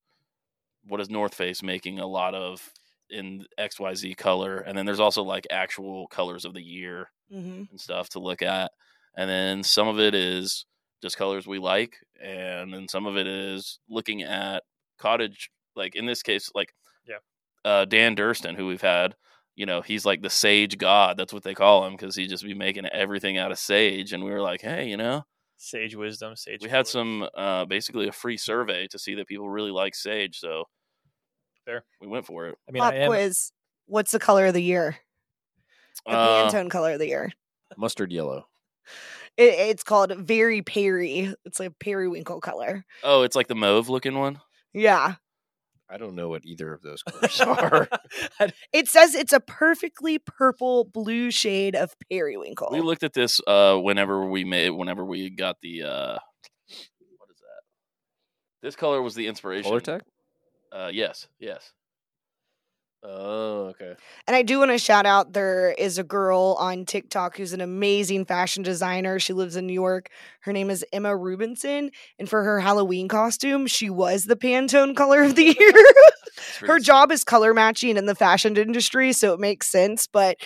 what 0.86 1.00
is 1.00 1.10
North 1.10 1.34
Face 1.34 1.62
making 1.62 1.98
a 2.00 2.06
lot 2.06 2.34
of 2.34 2.72
in 3.10 3.46
X 3.58 3.80
Y 3.80 3.94
Z 3.94 4.14
color, 4.16 4.58
and 4.58 4.76
then 4.78 4.86
there's 4.86 5.00
also 5.00 5.22
like 5.22 5.46
actual 5.50 6.06
colors 6.08 6.44
of 6.44 6.54
the 6.54 6.62
year 6.62 7.10
hmm 7.30 7.62
and 7.70 7.80
stuff 7.80 8.08
to 8.10 8.18
look 8.18 8.42
at. 8.42 8.70
And 9.16 9.28
then 9.28 9.62
some 9.62 9.88
of 9.88 9.98
it 9.98 10.14
is 10.14 10.66
just 11.02 11.16
colors 11.16 11.46
we 11.46 11.58
like, 11.58 11.96
and 12.22 12.72
then 12.72 12.88
some 12.88 13.06
of 13.06 13.16
it 13.16 13.26
is 13.26 13.78
looking 13.88 14.22
at 14.22 14.62
cottage, 14.98 15.50
like 15.76 15.94
in 15.94 16.06
this 16.06 16.22
case, 16.22 16.50
like 16.54 16.72
Yeah. 17.06 17.18
uh, 17.64 17.84
Dan 17.86 18.14
Durston, 18.16 18.56
who 18.56 18.66
we've 18.66 18.80
had. 18.82 19.14
You 19.56 19.66
know, 19.66 19.82
he's 19.82 20.06
like 20.06 20.22
the 20.22 20.30
sage 20.30 20.78
god. 20.78 21.16
That's 21.18 21.32
what 21.32 21.42
they 21.42 21.54
call 21.54 21.86
him 21.86 21.92
because 21.92 22.16
he 22.16 22.26
just 22.26 22.44
be 22.44 22.54
making 22.54 22.86
everything 22.86 23.36
out 23.36 23.50
of 23.52 23.58
sage. 23.58 24.12
And 24.12 24.24
we 24.24 24.30
were 24.30 24.40
like, 24.40 24.60
hey, 24.62 24.88
you 24.88 24.96
know, 24.96 25.22
Sage 25.56 25.94
wisdom, 25.94 26.36
sage. 26.36 26.62
we 26.62 26.70
had 26.70 26.86
some 26.86 27.28
uh, 27.36 27.66
basically 27.66 28.08
a 28.08 28.12
free 28.12 28.38
survey 28.38 28.86
to 28.88 28.98
see 28.98 29.14
that 29.16 29.26
people 29.28 29.50
really 29.50 29.70
like 29.70 29.94
sage. 29.94 30.38
So 30.38 30.64
there 31.66 31.84
we 32.00 32.06
went 32.06 32.24
for 32.24 32.46
it. 32.46 32.56
I 32.68 32.72
mean, 32.72 32.82
Pop 32.82 32.94
I 32.94 32.96
am, 32.98 33.08
quiz. 33.08 33.52
What's 33.86 34.12
the 34.12 34.18
color 34.18 34.46
of 34.46 34.54
the 34.54 34.62
year? 34.62 34.96
The 36.06 36.12
Uh, 36.12 36.50
Pantone 36.50 36.70
color 36.70 36.92
of 36.92 36.98
the 36.98 37.08
year. 37.08 37.32
Mustard 37.76 38.12
yellow. 38.12 38.46
It, 39.36 39.54
it's 39.70 39.82
called 39.84 40.12
Very 40.16 40.62
Peri. 40.62 41.34
It's 41.44 41.60
like 41.60 41.78
periwinkle 41.78 42.40
color. 42.40 42.84
oh, 43.04 43.22
it's 43.22 43.36
like 43.36 43.48
the 43.48 43.54
mauve 43.54 43.88
looking 43.88 44.18
one. 44.18 44.40
Yeah. 44.72 45.14
I 45.92 45.96
don't 45.96 46.14
know 46.14 46.28
what 46.28 46.44
either 46.44 46.72
of 46.72 46.82
those 46.82 47.02
colors 47.08 47.40
are. 47.40 47.88
It 48.72 48.86
says 48.88 49.14
it's 49.14 49.32
a 49.32 49.40
perfectly 49.40 50.18
purple 50.18 50.84
blue 50.84 51.30
shade 51.32 51.74
of 51.74 51.94
periwinkle. 52.08 52.68
We 52.70 52.80
looked 52.80 53.02
at 53.02 53.12
this 53.12 53.40
uh 53.46 53.76
whenever 53.76 54.24
we 54.24 54.44
made 54.44 54.66
it 54.66 54.70
whenever 54.76 55.04
we 55.04 55.30
got 55.30 55.56
the 55.62 55.82
uh 55.82 56.18
what 57.18 57.30
is 57.30 57.38
that? 57.40 57.62
This 58.62 58.76
color 58.76 59.02
was 59.02 59.14
the 59.16 59.26
inspiration. 59.26 59.70
Polartec? 59.70 60.02
Uh 60.72 60.90
yes, 60.92 61.26
yes. 61.40 61.72
Oh, 63.02 63.68
okay. 63.70 63.94
And 64.26 64.36
I 64.36 64.42
do 64.42 64.58
want 64.58 64.72
to 64.72 64.78
shout 64.78 65.06
out 65.06 65.32
there 65.32 65.70
is 65.70 65.96
a 65.96 66.04
girl 66.04 66.56
on 66.58 66.84
TikTok 66.84 67.36
who's 67.36 67.54
an 67.54 67.62
amazing 67.62 68.26
fashion 68.26 68.62
designer. 68.62 69.18
She 69.18 69.32
lives 69.32 69.56
in 69.56 69.66
New 69.66 69.72
York. 69.72 70.10
Her 70.40 70.52
name 70.52 70.68
is 70.68 70.84
Emma 70.92 71.10
Rubinson. 71.10 71.90
And 72.18 72.28
for 72.28 72.44
her 72.44 72.60
Halloween 72.60 73.08
costume, 73.08 73.66
she 73.66 73.88
was 73.88 74.24
the 74.24 74.36
Pantone 74.36 74.94
color 74.94 75.22
of 75.22 75.34
the 75.34 75.44
year. 75.58 75.84
Her 76.60 76.78
job 76.78 77.10
is 77.10 77.24
color 77.24 77.54
matching 77.54 77.96
in 77.96 78.04
the 78.04 78.14
fashion 78.14 78.56
industry, 78.56 79.12
so 79.14 79.32
it 79.32 79.40
makes 79.40 79.68
sense. 79.68 80.06
But 80.06 80.36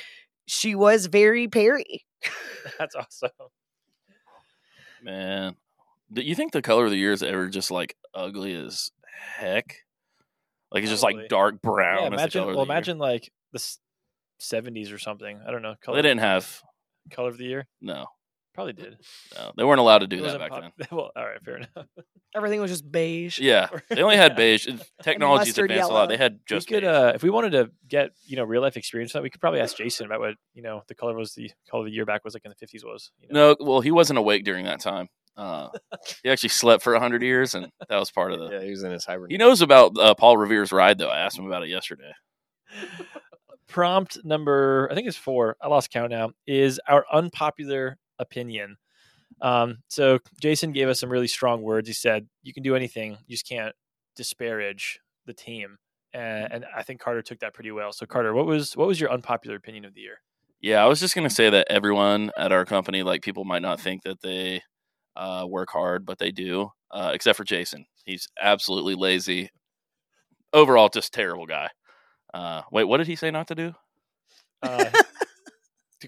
she 0.46 0.76
was 0.76 1.06
very 1.06 1.48
Peri. 1.48 2.04
that's 2.78 2.94
awesome. 2.94 3.30
man. 5.02 5.56
Do 6.12 6.22
you 6.22 6.36
think 6.36 6.52
the 6.52 6.62
color 6.62 6.84
of 6.84 6.90
the 6.92 6.96
year 6.96 7.12
is 7.12 7.22
ever 7.22 7.48
just 7.48 7.72
like 7.72 7.96
ugly 8.14 8.54
as 8.54 8.92
heck? 9.38 9.78
Like 10.74 10.82
it's 10.82 10.90
just 10.90 11.02
Probably. 11.04 11.22
like 11.22 11.28
dark 11.30 11.62
brown. 11.62 12.00
Yeah, 12.00 12.06
imagine. 12.08 12.44
Well, 12.46 12.50
the 12.50 12.58
year? 12.58 12.64
imagine 12.64 12.98
like 12.98 13.30
the 13.52 13.60
'70s 14.40 14.92
or 14.92 14.98
something. 14.98 15.40
I 15.46 15.52
don't 15.52 15.62
know. 15.62 15.76
Color, 15.80 15.96
they 15.96 16.02
didn't 16.02 16.20
have 16.20 16.60
color 17.10 17.28
of 17.28 17.38
the 17.38 17.44
year. 17.44 17.66
no, 17.80 18.06
Probably 18.54 18.72
did. 18.72 18.96
no. 19.36 19.52
They 19.56 19.64
weren't 19.64 19.80
allowed 19.80 19.98
to 19.98 20.06
do 20.08 20.16
It 20.16 20.22
that 20.22 20.40
wasn't 20.40 20.50
back 20.50 20.72
then. 20.78 20.88
Well, 20.90 21.10
all 21.16 21.24
right, 21.24 21.42
fair 21.44 21.56
enough. 21.58 21.86
Everything 22.36 22.60
was 22.60 22.70
just 22.72 22.90
beige. 22.90 23.38
Yeah, 23.38 23.68
they 23.88 24.02
only 24.02 24.16
had 24.16 24.34
beige. 24.34 24.68
Technology's 25.02 25.48
mustard 25.48 25.70
advanced 25.70 25.90
a 25.90 25.94
lot. 25.94 26.08
They 26.08 26.16
had 26.16 26.40
just 26.46 26.68
we 26.68 26.74
could, 26.74 26.82
beige. 26.82 26.88
uh, 26.88 27.12
if 27.14 27.22
we 27.22 27.30
wanted 27.30 27.50
to 27.50 27.70
get 27.88 28.10
you 28.26 28.36
know 28.36 28.42
real 28.42 28.62
life 28.62 28.76
experience, 28.76 29.12
that 29.12 29.22
we 29.22 29.30
could 29.30 29.40
probably 29.40 29.60
ask 29.60 29.76
Jason 29.76 30.06
about 30.06 30.18
what 30.18 30.34
you 30.54 30.62
know 30.62 30.82
the 30.88 30.96
color 30.96 31.14
was 31.14 31.34
the 31.34 31.52
color 31.70 31.84
of 31.84 31.86
the 31.86 31.92
year 31.92 32.04
back 32.04 32.24
was 32.24 32.34
like 32.34 32.44
in 32.44 32.52
the 32.58 32.66
50s 32.66 32.84
was. 32.84 33.12
You 33.20 33.28
know? 33.30 33.54
No, 33.60 33.64
well, 33.64 33.80
he 33.80 33.92
wasn't 33.92 34.18
awake 34.18 34.44
during 34.44 34.64
that 34.64 34.80
time. 34.80 35.08
Uh, 35.36 35.68
he 36.22 36.30
actually 36.30 36.50
slept 36.50 36.82
for 36.82 36.98
hundred 36.98 37.22
years, 37.22 37.54
and 37.54 37.68
that 37.88 37.98
was 37.98 38.10
part 38.10 38.32
of 38.32 38.38
the. 38.38 38.50
Yeah, 38.50 38.62
he 38.62 38.70
was 38.70 38.82
in 38.82 38.92
his 38.92 39.04
hibernation. 39.04 39.32
He 39.32 39.38
knows 39.38 39.60
about 39.62 39.98
uh, 39.98 40.14
Paul 40.14 40.36
Revere's 40.36 40.72
ride, 40.72 40.98
though. 40.98 41.08
I 41.08 41.20
asked 41.20 41.38
him 41.38 41.46
about 41.46 41.62
it 41.62 41.68
yesterday. 41.68 42.12
Prompt 43.66 44.18
number, 44.24 44.88
I 44.90 44.94
think 44.94 45.08
it's 45.08 45.16
four. 45.16 45.56
I 45.60 45.68
lost 45.68 45.90
count 45.90 46.10
now. 46.10 46.30
Is 46.46 46.80
our 46.88 47.04
unpopular 47.12 47.98
opinion. 48.18 48.76
Um, 49.40 49.78
so 49.88 50.18
Jason 50.40 50.72
gave 50.72 50.88
us 50.88 51.00
some 51.00 51.10
really 51.10 51.26
strong 51.26 51.62
words. 51.62 51.88
He 51.88 51.94
said, 51.94 52.28
"You 52.42 52.52
can 52.52 52.62
do 52.62 52.76
anything, 52.76 53.18
you 53.26 53.34
just 53.34 53.48
can't 53.48 53.74
disparage 54.16 55.00
the 55.26 55.34
team." 55.34 55.78
And, 56.12 56.52
and 56.52 56.64
I 56.76 56.84
think 56.84 57.00
Carter 57.00 57.22
took 57.22 57.40
that 57.40 57.54
pretty 57.54 57.72
well. 57.72 57.92
So 57.92 58.06
Carter, 58.06 58.32
what 58.32 58.46
was 58.46 58.76
what 58.76 58.86
was 58.86 59.00
your 59.00 59.10
unpopular 59.10 59.56
opinion 59.56 59.84
of 59.84 59.94
the 59.94 60.02
year? 60.02 60.18
Yeah, 60.60 60.82
I 60.82 60.86
was 60.86 61.00
just 61.00 61.14
gonna 61.14 61.30
say 61.30 61.50
that 61.50 61.66
everyone 61.68 62.30
at 62.38 62.52
our 62.52 62.64
company, 62.64 63.02
like 63.02 63.22
people 63.22 63.44
might 63.44 63.62
not 63.62 63.80
think 63.80 64.04
that 64.04 64.20
they 64.22 64.62
uh, 65.16 65.46
work 65.48 65.70
hard, 65.70 66.04
but 66.04 66.18
they 66.18 66.30
do. 66.30 66.70
Uh, 66.90 67.10
except 67.12 67.36
for 67.36 67.44
Jason, 67.44 67.86
he's 68.04 68.28
absolutely 68.40 68.94
lazy. 68.94 69.50
Overall, 70.52 70.88
just 70.88 71.12
terrible 71.12 71.46
guy. 71.46 71.70
Uh, 72.32 72.62
wait, 72.70 72.84
what 72.84 72.98
did 72.98 73.06
he 73.06 73.16
say 73.16 73.30
not 73.30 73.48
to 73.48 73.54
do? 73.54 73.74
Uh, 74.62 74.90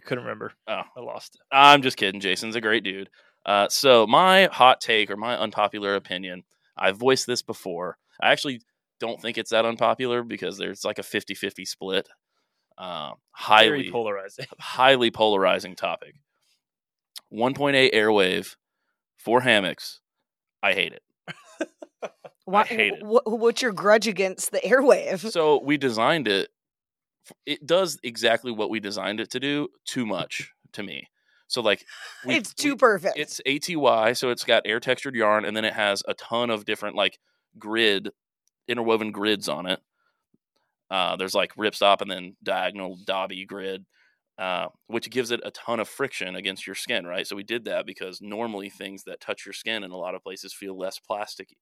couldn't 0.05 0.25
remember. 0.25 0.53
Oh. 0.67 0.83
I 0.97 1.01
lost. 1.01 1.39
I'm 1.51 1.83
just 1.83 1.97
kidding. 1.97 2.21
Jason's 2.21 2.57
a 2.57 2.61
great 2.61 2.85
dude. 2.85 3.09
Uh, 3.45 3.69
so 3.69 4.07
my 4.07 4.49
hot 4.53 4.81
take 4.81 5.11
or 5.11 5.17
my 5.17 5.37
unpopular 5.37 5.95
opinion, 5.95 6.45
I've 6.77 6.97
voiced 6.97 7.27
this 7.27 7.43
before. 7.43 7.97
I 8.21 8.33
actually 8.33 8.61
don't 8.99 9.21
think 9.21 9.39
it's 9.39 9.51
that 9.51 9.65
unpopular 9.65 10.23
because 10.23 10.59
there's 10.59 10.85
like 10.85 10.99
a 10.99 11.03
50-50 11.03 11.67
split. 11.67 12.09
Uh, 12.77 13.13
highly 13.31 13.69
Very 13.69 13.91
polarizing. 13.91 14.47
highly 14.59 15.11
polarizing 15.11 15.77
topic. 15.77 16.15
1.8 17.33 17.95
airwave 17.95 18.57
for 19.19 19.41
hammocks. 19.41 20.01
I 20.63 20.73
hate 20.75 20.93
it. 20.93 21.03
Why, 22.45 22.65
hate 22.65 22.93
it. 22.95 23.03
wh- 23.03 23.27
what's 23.27 23.61
your 23.63 23.73
grudge 23.73 24.07
against 24.07 24.53
the 24.53 24.59
airwave? 24.59 25.31
So 25.33 25.61
we 25.63 25.77
designed 25.77 26.29
it. 26.29 26.49
It 27.45 27.67
does 27.67 27.99
exactly 28.05 28.53
what 28.53 28.71
we 28.71 28.79
designed 28.79 29.19
it 29.21 29.31
to 29.33 29.41
do. 29.41 29.69
Too 29.85 30.07
much 30.07 30.53
to 30.75 30.83
me. 30.83 31.09
So 31.49 31.61
like, 31.61 31.85
we- 32.25 32.37
it's 32.37 32.55
too 32.55 32.71
we- 32.73 32.77
perfect. 32.79 33.19
It's 33.19 33.41
ATY, 33.47 34.13
so 34.17 34.31
it's 34.31 34.45
got 34.45 34.63
air 34.67 34.81
textured 34.81 35.15
yarn, 35.17 35.45
and 35.45 35.57
then 35.57 35.65
it 35.65 35.75
has 35.75 36.03
a 36.07 36.15
ton 36.15 36.51
of 36.51 36.65
different 36.65 36.95
like 36.97 37.19
grid, 37.59 38.11
interwoven 38.69 39.11
grids 39.13 39.49
on 39.49 39.67
it. 39.67 39.81
Uh, 40.89 41.17
there's 41.17 41.35
like 41.35 41.53
ripstop 41.57 42.01
and 42.01 42.11
then 42.11 42.37
diagonal 42.45 42.97
dobby 43.05 43.45
grid, 43.45 43.85
uh, 44.39 44.67
which 44.87 45.11
gives 45.11 45.31
it 45.31 45.41
a 45.45 45.51
ton 45.51 45.81
of 45.81 45.89
friction 45.89 46.37
against 46.37 46.67
your 46.67 46.75
skin, 46.75 47.07
right? 47.07 47.27
So 47.27 47.37
we 47.37 47.43
did 47.43 47.65
that 47.65 47.87
because 47.87 48.21
normally 48.21 48.69
things 48.69 49.05
that 49.05 49.21
touch 49.21 49.47
your 49.47 49.53
skin 49.53 49.83
in 49.83 49.91
a 49.91 49.97
lot 49.97 50.15
of 50.15 50.23
places 50.23 50.53
feel 50.53 50.77
less 50.77 50.99
plasticky. 50.99 51.59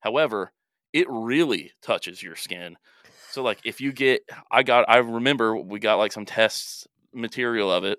However, 0.00 0.52
it 0.92 1.06
really 1.08 1.72
touches 1.82 2.22
your 2.22 2.36
skin. 2.36 2.76
So 3.30 3.42
like 3.42 3.58
if 3.64 3.80
you 3.80 3.92
get, 3.92 4.22
I 4.50 4.62
got, 4.62 4.86
I 4.88 4.98
remember 4.98 5.56
we 5.56 5.78
got 5.78 5.96
like 5.96 6.12
some 6.12 6.24
test 6.24 6.88
material 7.12 7.70
of 7.70 7.84
it, 7.84 7.98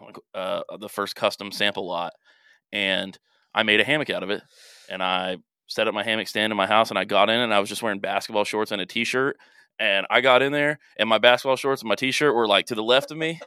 like 0.00 0.16
uh, 0.34 0.62
the 0.78 0.88
first 0.88 1.16
custom 1.16 1.50
sample 1.50 1.86
lot, 1.86 2.12
and 2.72 3.18
I 3.52 3.64
made 3.64 3.80
a 3.80 3.84
hammock 3.84 4.10
out 4.10 4.22
of 4.22 4.30
it, 4.30 4.42
and 4.88 5.02
I 5.02 5.38
set 5.66 5.88
up 5.88 5.94
my 5.94 6.04
hammock 6.04 6.28
stand 6.28 6.52
in 6.52 6.56
my 6.56 6.66
house, 6.66 6.90
and 6.90 6.98
I 6.98 7.04
got 7.04 7.30
in, 7.30 7.40
and 7.40 7.52
I 7.52 7.58
was 7.58 7.68
just 7.68 7.82
wearing 7.82 7.98
basketball 7.98 8.44
shorts 8.44 8.70
and 8.70 8.80
a 8.80 8.86
t-shirt, 8.86 9.36
and 9.78 10.06
I 10.10 10.20
got 10.20 10.42
in 10.42 10.52
there, 10.52 10.78
and 10.98 11.08
my 11.08 11.18
basketball 11.18 11.56
shorts 11.56 11.82
and 11.82 11.88
my 11.88 11.94
t-shirt 11.94 12.34
were 12.34 12.46
like 12.46 12.66
to 12.66 12.74
the 12.74 12.82
left 12.82 13.10
of 13.10 13.18
me. 13.18 13.40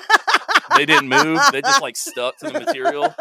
they 0.76 0.86
didn't 0.86 1.08
move; 1.08 1.40
they 1.52 1.62
just 1.62 1.82
like 1.82 1.96
stuck 1.96 2.36
to 2.38 2.50
the 2.50 2.58
material, 2.60 3.14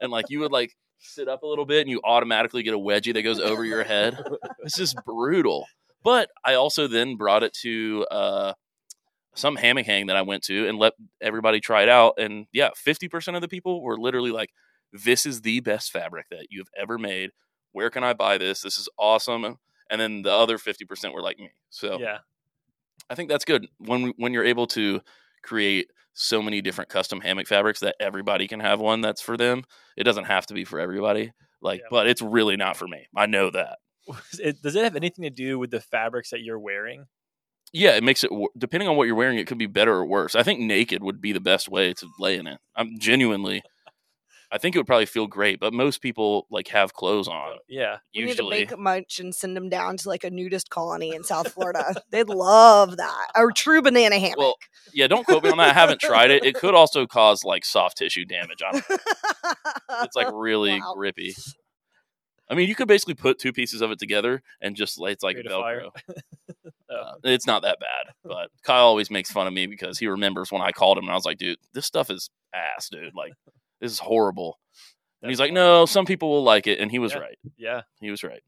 and 0.00 0.10
like 0.10 0.26
you 0.28 0.40
would 0.40 0.52
like 0.52 0.72
sit 0.98 1.28
up 1.28 1.42
a 1.42 1.46
little 1.46 1.66
bit, 1.66 1.82
and 1.82 1.90
you 1.90 2.00
automatically 2.04 2.62
get 2.62 2.74
a 2.74 2.78
wedgie 2.78 3.14
that 3.14 3.22
goes 3.22 3.40
over 3.40 3.64
your 3.64 3.84
head. 3.84 4.18
It's 4.60 4.76
just 4.76 4.96
brutal. 5.04 5.66
But 6.02 6.30
I 6.44 6.54
also 6.54 6.86
then 6.86 7.16
brought 7.16 7.42
it 7.42 7.52
to 7.62 8.06
uh, 8.10 8.52
some 9.34 9.56
hammock 9.56 9.86
hang 9.86 10.06
that 10.06 10.16
I 10.16 10.22
went 10.22 10.42
to 10.44 10.68
and 10.68 10.78
let 10.78 10.94
everybody 11.20 11.60
try 11.60 11.82
it 11.82 11.88
out. 11.88 12.14
And 12.18 12.46
yeah, 12.52 12.70
50% 12.86 13.34
of 13.34 13.40
the 13.40 13.48
people 13.48 13.82
were 13.82 13.98
literally 13.98 14.30
like, 14.30 14.50
this 14.92 15.26
is 15.26 15.42
the 15.42 15.60
best 15.60 15.90
fabric 15.90 16.26
that 16.30 16.46
you've 16.50 16.70
ever 16.76 16.98
made. 16.98 17.30
Where 17.72 17.90
can 17.90 18.04
I 18.04 18.14
buy 18.14 18.38
this? 18.38 18.62
This 18.62 18.78
is 18.78 18.88
awesome. 18.98 19.58
And 19.90 20.00
then 20.00 20.22
the 20.22 20.32
other 20.32 20.58
50% 20.58 21.12
were 21.12 21.22
like 21.22 21.38
me. 21.38 21.50
So 21.70 21.98
Yeah. 22.00 22.18
I 23.10 23.14
think 23.14 23.28
that's 23.30 23.44
good 23.44 23.66
when 23.78 24.12
when 24.18 24.32
you're 24.34 24.44
able 24.44 24.66
to 24.68 25.00
create 25.42 25.90
so 26.14 26.42
many 26.42 26.60
different 26.60 26.90
custom 26.90 27.20
hammock 27.20 27.46
fabrics 27.46 27.80
that 27.80 27.94
everybody 28.00 28.48
can 28.48 28.60
have 28.60 28.80
one 28.80 29.00
that's 29.00 29.22
for 29.22 29.36
them. 29.36 29.62
It 29.96 30.04
doesn't 30.04 30.24
have 30.24 30.46
to 30.46 30.54
be 30.54 30.64
for 30.64 30.78
everybody. 30.80 31.32
Like, 31.62 31.80
Yeah. 31.80 31.86
but 31.90 32.06
it's 32.08 32.20
really 32.20 32.56
not 32.56 32.76
for 32.76 32.86
me. 32.88 33.06
I 33.16 33.26
know 33.26 33.50
that. 33.50 33.78
It, 34.40 34.60
does 34.62 34.74
it 34.76 34.84
have 34.84 34.96
anything 34.96 35.22
to 35.24 35.30
do 35.30 35.58
with 35.58 35.70
the 35.70 35.80
fabrics 35.80 36.30
that 36.30 36.40
you're 36.40 36.58
wearing? 36.58 37.06
Yeah, 37.72 37.90
it 37.96 38.02
makes 38.02 38.24
it 38.24 38.30
depending 38.56 38.88
on 38.88 38.96
what 38.96 39.06
you're 39.06 39.14
wearing. 39.14 39.38
It 39.38 39.46
could 39.46 39.58
be 39.58 39.66
better 39.66 39.92
or 39.94 40.06
worse. 40.06 40.34
I 40.34 40.42
think 40.42 40.60
naked 40.60 41.02
would 41.02 41.20
be 41.20 41.32
the 41.32 41.40
best 41.40 41.68
way 41.68 41.92
to 41.94 42.06
lay 42.18 42.36
in 42.38 42.46
it. 42.46 42.58
I'm 42.74 42.98
genuinely. 42.98 43.62
I 44.50 44.56
think 44.58 44.74
it 44.74 44.78
would 44.78 44.86
probably 44.86 45.04
feel 45.06 45.26
great, 45.26 45.60
but 45.60 45.74
most 45.74 46.00
people 46.00 46.46
like 46.50 46.68
have 46.68 46.94
clothes 46.94 47.28
on. 47.28 47.58
Yeah. 47.68 47.98
We 48.14 48.22
need 48.22 48.26
to 48.28 48.30
Usually, 48.44 48.58
make 48.60 48.72
a 48.72 48.76
munch 48.78 49.20
and 49.20 49.34
send 49.34 49.54
them 49.56 49.68
down 49.68 49.98
to 49.98 50.08
like 50.08 50.24
a 50.24 50.30
nudist 50.30 50.70
colony 50.70 51.14
in 51.14 51.22
South 51.22 51.52
Florida. 51.52 51.94
They'd 52.10 52.28
love 52.30 52.96
that. 52.96 53.26
A 53.34 53.46
true 53.54 53.82
banana 53.82 54.18
hammock. 54.18 54.38
Well, 54.38 54.54
yeah. 54.94 55.06
Don't 55.06 55.24
quote 55.26 55.44
me 55.44 55.50
on 55.50 55.58
that. 55.58 55.70
I 55.70 55.78
haven't 55.78 56.00
tried 56.00 56.30
it. 56.30 56.44
It 56.44 56.54
could 56.54 56.74
also 56.74 57.06
cause 57.06 57.44
like 57.44 57.64
soft 57.66 57.98
tissue 57.98 58.24
damage. 58.24 58.62
I 58.66 58.72
don't. 58.72 59.00
It's 60.04 60.16
like 60.16 60.28
really 60.32 60.80
Wow. 60.80 60.94
grippy. 60.96 61.34
I 62.50 62.54
mean, 62.54 62.68
you 62.68 62.74
could 62.74 62.88
basically 62.88 63.14
put 63.14 63.38
two 63.38 63.52
pieces 63.52 63.82
of 63.82 63.90
it 63.90 63.98
together 63.98 64.42
and 64.62 64.74
just 64.74 64.98
it's 65.02 65.22
like. 65.22 65.36
Velcro. 65.36 65.90
Oh. 66.90 66.94
Uh, 66.94 67.12
it's 67.24 67.46
not 67.46 67.60
that 67.64 67.78
bad, 67.80 68.14
but 68.24 68.48
Kyle 68.62 68.86
always 68.86 69.10
makes 69.10 69.30
fun 69.30 69.46
of 69.46 69.52
me 69.52 69.66
because 69.66 69.98
he 69.98 70.06
remembers 70.06 70.50
when 70.50 70.62
I 70.62 70.72
called 70.72 70.96
him 70.96 71.04
and 71.04 71.10
I 71.10 71.14
was 71.16 71.26
like, 71.26 71.36
"Dude, 71.36 71.58
this 71.74 71.84
stuff 71.84 72.08
is 72.08 72.30
ass, 72.54 72.88
dude. 72.88 73.14
Like, 73.14 73.34
this 73.80 73.92
is 73.92 73.98
horrible." 73.98 74.58
And 75.22 75.30
he's 75.30 75.40
like, 75.40 75.48
fine. 75.48 75.54
"No, 75.54 75.86
some 75.86 76.06
people 76.06 76.30
will 76.30 76.44
like 76.44 76.66
it," 76.66 76.78
and 76.80 76.90
he 76.90 76.98
was 76.98 77.12
Yeah. 77.12 77.18
right. 77.20 77.38
Yeah. 77.56 77.82
He 78.00 78.10
was 78.10 78.22
right. 78.22 78.42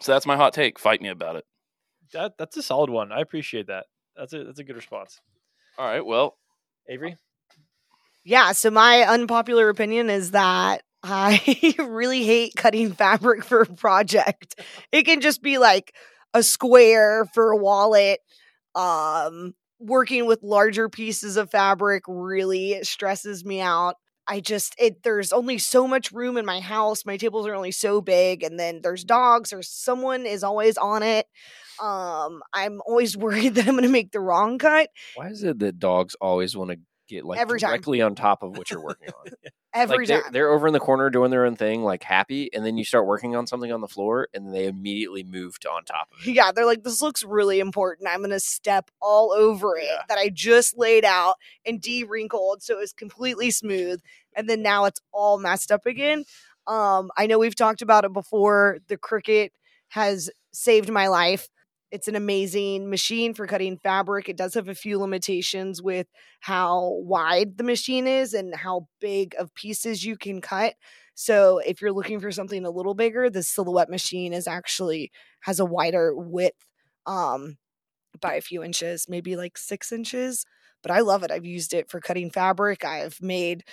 So 0.00 0.12
that's 0.12 0.26
my 0.26 0.36
hot 0.36 0.52
take. 0.52 0.78
Fight 0.78 1.00
me 1.00 1.08
about 1.08 1.36
it. 1.36 1.44
That 2.12 2.36
that's 2.38 2.56
a 2.56 2.62
solid 2.62 2.90
one. 2.90 3.12
I 3.12 3.20
appreciate 3.20 3.68
that. 3.68 3.86
That's 4.16 4.32
a 4.32 4.44
that's 4.44 4.58
a 4.58 4.64
good 4.64 4.76
response. 4.76 5.20
All 5.78 5.86
right. 5.86 6.04
Well, 6.04 6.36
Avery? 6.88 7.16
Yeah, 8.24 8.52
so 8.52 8.70
my 8.70 9.02
unpopular 9.02 9.68
opinion 9.68 10.08
is 10.10 10.30
that 10.30 10.82
I 11.02 11.74
really 11.78 12.24
hate 12.24 12.54
cutting 12.56 12.92
fabric 12.92 13.44
for 13.44 13.60
a 13.62 13.66
project. 13.66 14.60
It 14.92 15.02
can 15.04 15.20
just 15.20 15.42
be 15.42 15.58
like 15.58 15.94
a 16.32 16.42
square 16.42 17.26
for 17.34 17.50
a 17.52 17.56
wallet. 17.56 18.20
Um 18.74 19.54
working 19.80 20.24
with 20.26 20.42
larger 20.42 20.88
pieces 20.88 21.36
of 21.36 21.50
fabric 21.50 22.04
really 22.08 22.82
stresses 22.82 23.44
me 23.44 23.60
out. 23.60 23.96
I 24.28 24.40
just 24.40 24.74
it 24.78 25.02
there's 25.02 25.32
only 25.32 25.58
so 25.58 25.86
much 25.86 26.12
room 26.12 26.36
in 26.36 26.46
my 26.46 26.60
house. 26.60 27.04
My 27.04 27.16
tables 27.16 27.46
are 27.46 27.54
only 27.54 27.72
so 27.72 28.00
big 28.00 28.42
and 28.42 28.58
then 28.58 28.80
there's 28.82 29.04
dogs 29.04 29.52
or 29.52 29.62
someone 29.62 30.26
is 30.26 30.42
always 30.44 30.76
on 30.78 31.02
it. 31.02 31.26
Um 31.82 32.42
I'm 32.52 32.80
always 32.86 33.16
worried 33.24 33.54
that 33.56 33.66
I'm 33.66 33.74
going 33.74 33.82
to 33.84 33.88
make 33.88 34.12
the 34.12 34.20
wrong 34.20 34.58
cut 34.58 34.90
Why 35.14 35.28
is 35.28 35.42
it 35.44 35.58
that 35.60 35.78
dogs 35.78 36.14
always 36.20 36.56
want 36.56 36.70
to 36.70 36.78
get 37.08 37.24
like 37.24 37.38
Every 37.38 37.58
time. 37.60 37.70
directly 37.70 38.00
on 38.02 38.14
top 38.14 38.42
of 38.42 38.56
what 38.56 38.70
you're 38.70 38.82
working 38.82 39.08
on? 39.08 39.32
every 39.74 39.98
like 39.98 40.08
they're, 40.08 40.22
time. 40.22 40.32
they're 40.32 40.50
over 40.50 40.66
in 40.66 40.72
the 40.72 40.80
corner 40.80 41.10
doing 41.10 41.30
their 41.30 41.44
own 41.44 41.56
thing, 41.56 41.82
like 41.82 42.02
happy, 42.02 42.48
and 42.54 42.64
then 42.64 42.76
you 42.76 42.84
start 42.84 43.06
working 43.06 43.34
on 43.36 43.46
something 43.46 43.72
on 43.72 43.80
the 43.80 43.88
floor, 43.88 44.28
and 44.34 44.54
they 44.54 44.66
immediately 44.66 45.22
move 45.24 45.58
to 45.60 45.68
on 45.70 45.84
top 45.84 46.08
of 46.12 46.26
it. 46.26 46.32
Yeah, 46.32 46.52
they're 46.52 46.66
like, 46.66 46.82
this 46.84 47.02
looks 47.02 47.22
really 47.24 47.60
important. 47.60 48.08
I'm 48.08 48.20
gonna 48.22 48.40
step 48.40 48.90
all 49.02 49.32
over 49.32 49.76
it 49.76 49.84
Yeah. 49.84 50.02
that 50.08 50.18
I 50.18 50.28
just 50.28 50.78
laid 50.78 51.04
out 51.04 51.34
and 51.66 51.80
de-wrinkled 51.80 52.62
so 52.62 52.78
it's 52.78 52.92
completely 52.92 53.50
smooth. 53.50 54.00
And 54.36 54.48
then 54.48 54.62
now 54.62 54.84
it's 54.84 55.00
all 55.12 55.38
messed 55.38 55.70
up 55.72 55.86
again. 55.86 56.24
Um, 56.66 57.10
I 57.16 57.26
know 57.26 57.38
we've 57.38 57.54
talked 57.56 57.82
about 57.82 58.04
it 58.04 58.12
before. 58.12 58.78
The 58.88 58.96
Cricut 58.96 59.50
has 59.88 60.30
saved 60.52 60.90
my 60.90 61.08
life. 61.08 61.48
It's 61.94 62.08
an 62.08 62.16
amazing 62.16 62.90
machine 62.90 63.34
for 63.34 63.46
cutting 63.46 63.78
fabric. 63.78 64.28
It 64.28 64.36
does 64.36 64.54
have 64.54 64.68
a 64.68 64.74
few 64.74 64.98
limitations 64.98 65.80
with 65.80 66.08
how 66.40 66.90
wide 67.04 67.56
the 67.56 67.64
machine 67.64 68.08
is 68.08 68.34
and 68.34 68.54
how 68.54 68.88
big 69.00 69.36
of 69.38 69.54
pieces 69.54 70.04
you 70.04 70.16
can 70.16 70.40
cut. 70.40 70.74
So 71.14 71.58
if 71.64 71.80
you're 71.80 71.92
looking 71.92 72.18
for 72.20 72.32
something 72.32 72.66
a 72.66 72.70
little 72.70 72.94
bigger, 72.94 73.30
the 73.30 73.44
silhouette 73.44 73.90
machine 73.90 74.32
is 74.32 74.48
actually 74.48 75.12
has 75.42 75.60
a 75.60 75.64
wider 75.64 76.14
width 76.16 76.56
um 77.06 77.58
by 78.20 78.34
a 78.34 78.40
few 78.40 78.62
inches, 78.64 79.06
maybe 79.08 79.36
like 79.36 79.58
six 79.58 79.92
inches. 79.92 80.46
But 80.82 80.92
I 80.92 81.00
love 81.00 81.22
it. 81.24 81.30
I've 81.30 81.46
used 81.46 81.74
it 81.74 81.90
for 81.90 82.00
cutting 82.00 82.30
fabric. 82.30 82.84
I've 82.84 83.20
made 83.22 83.64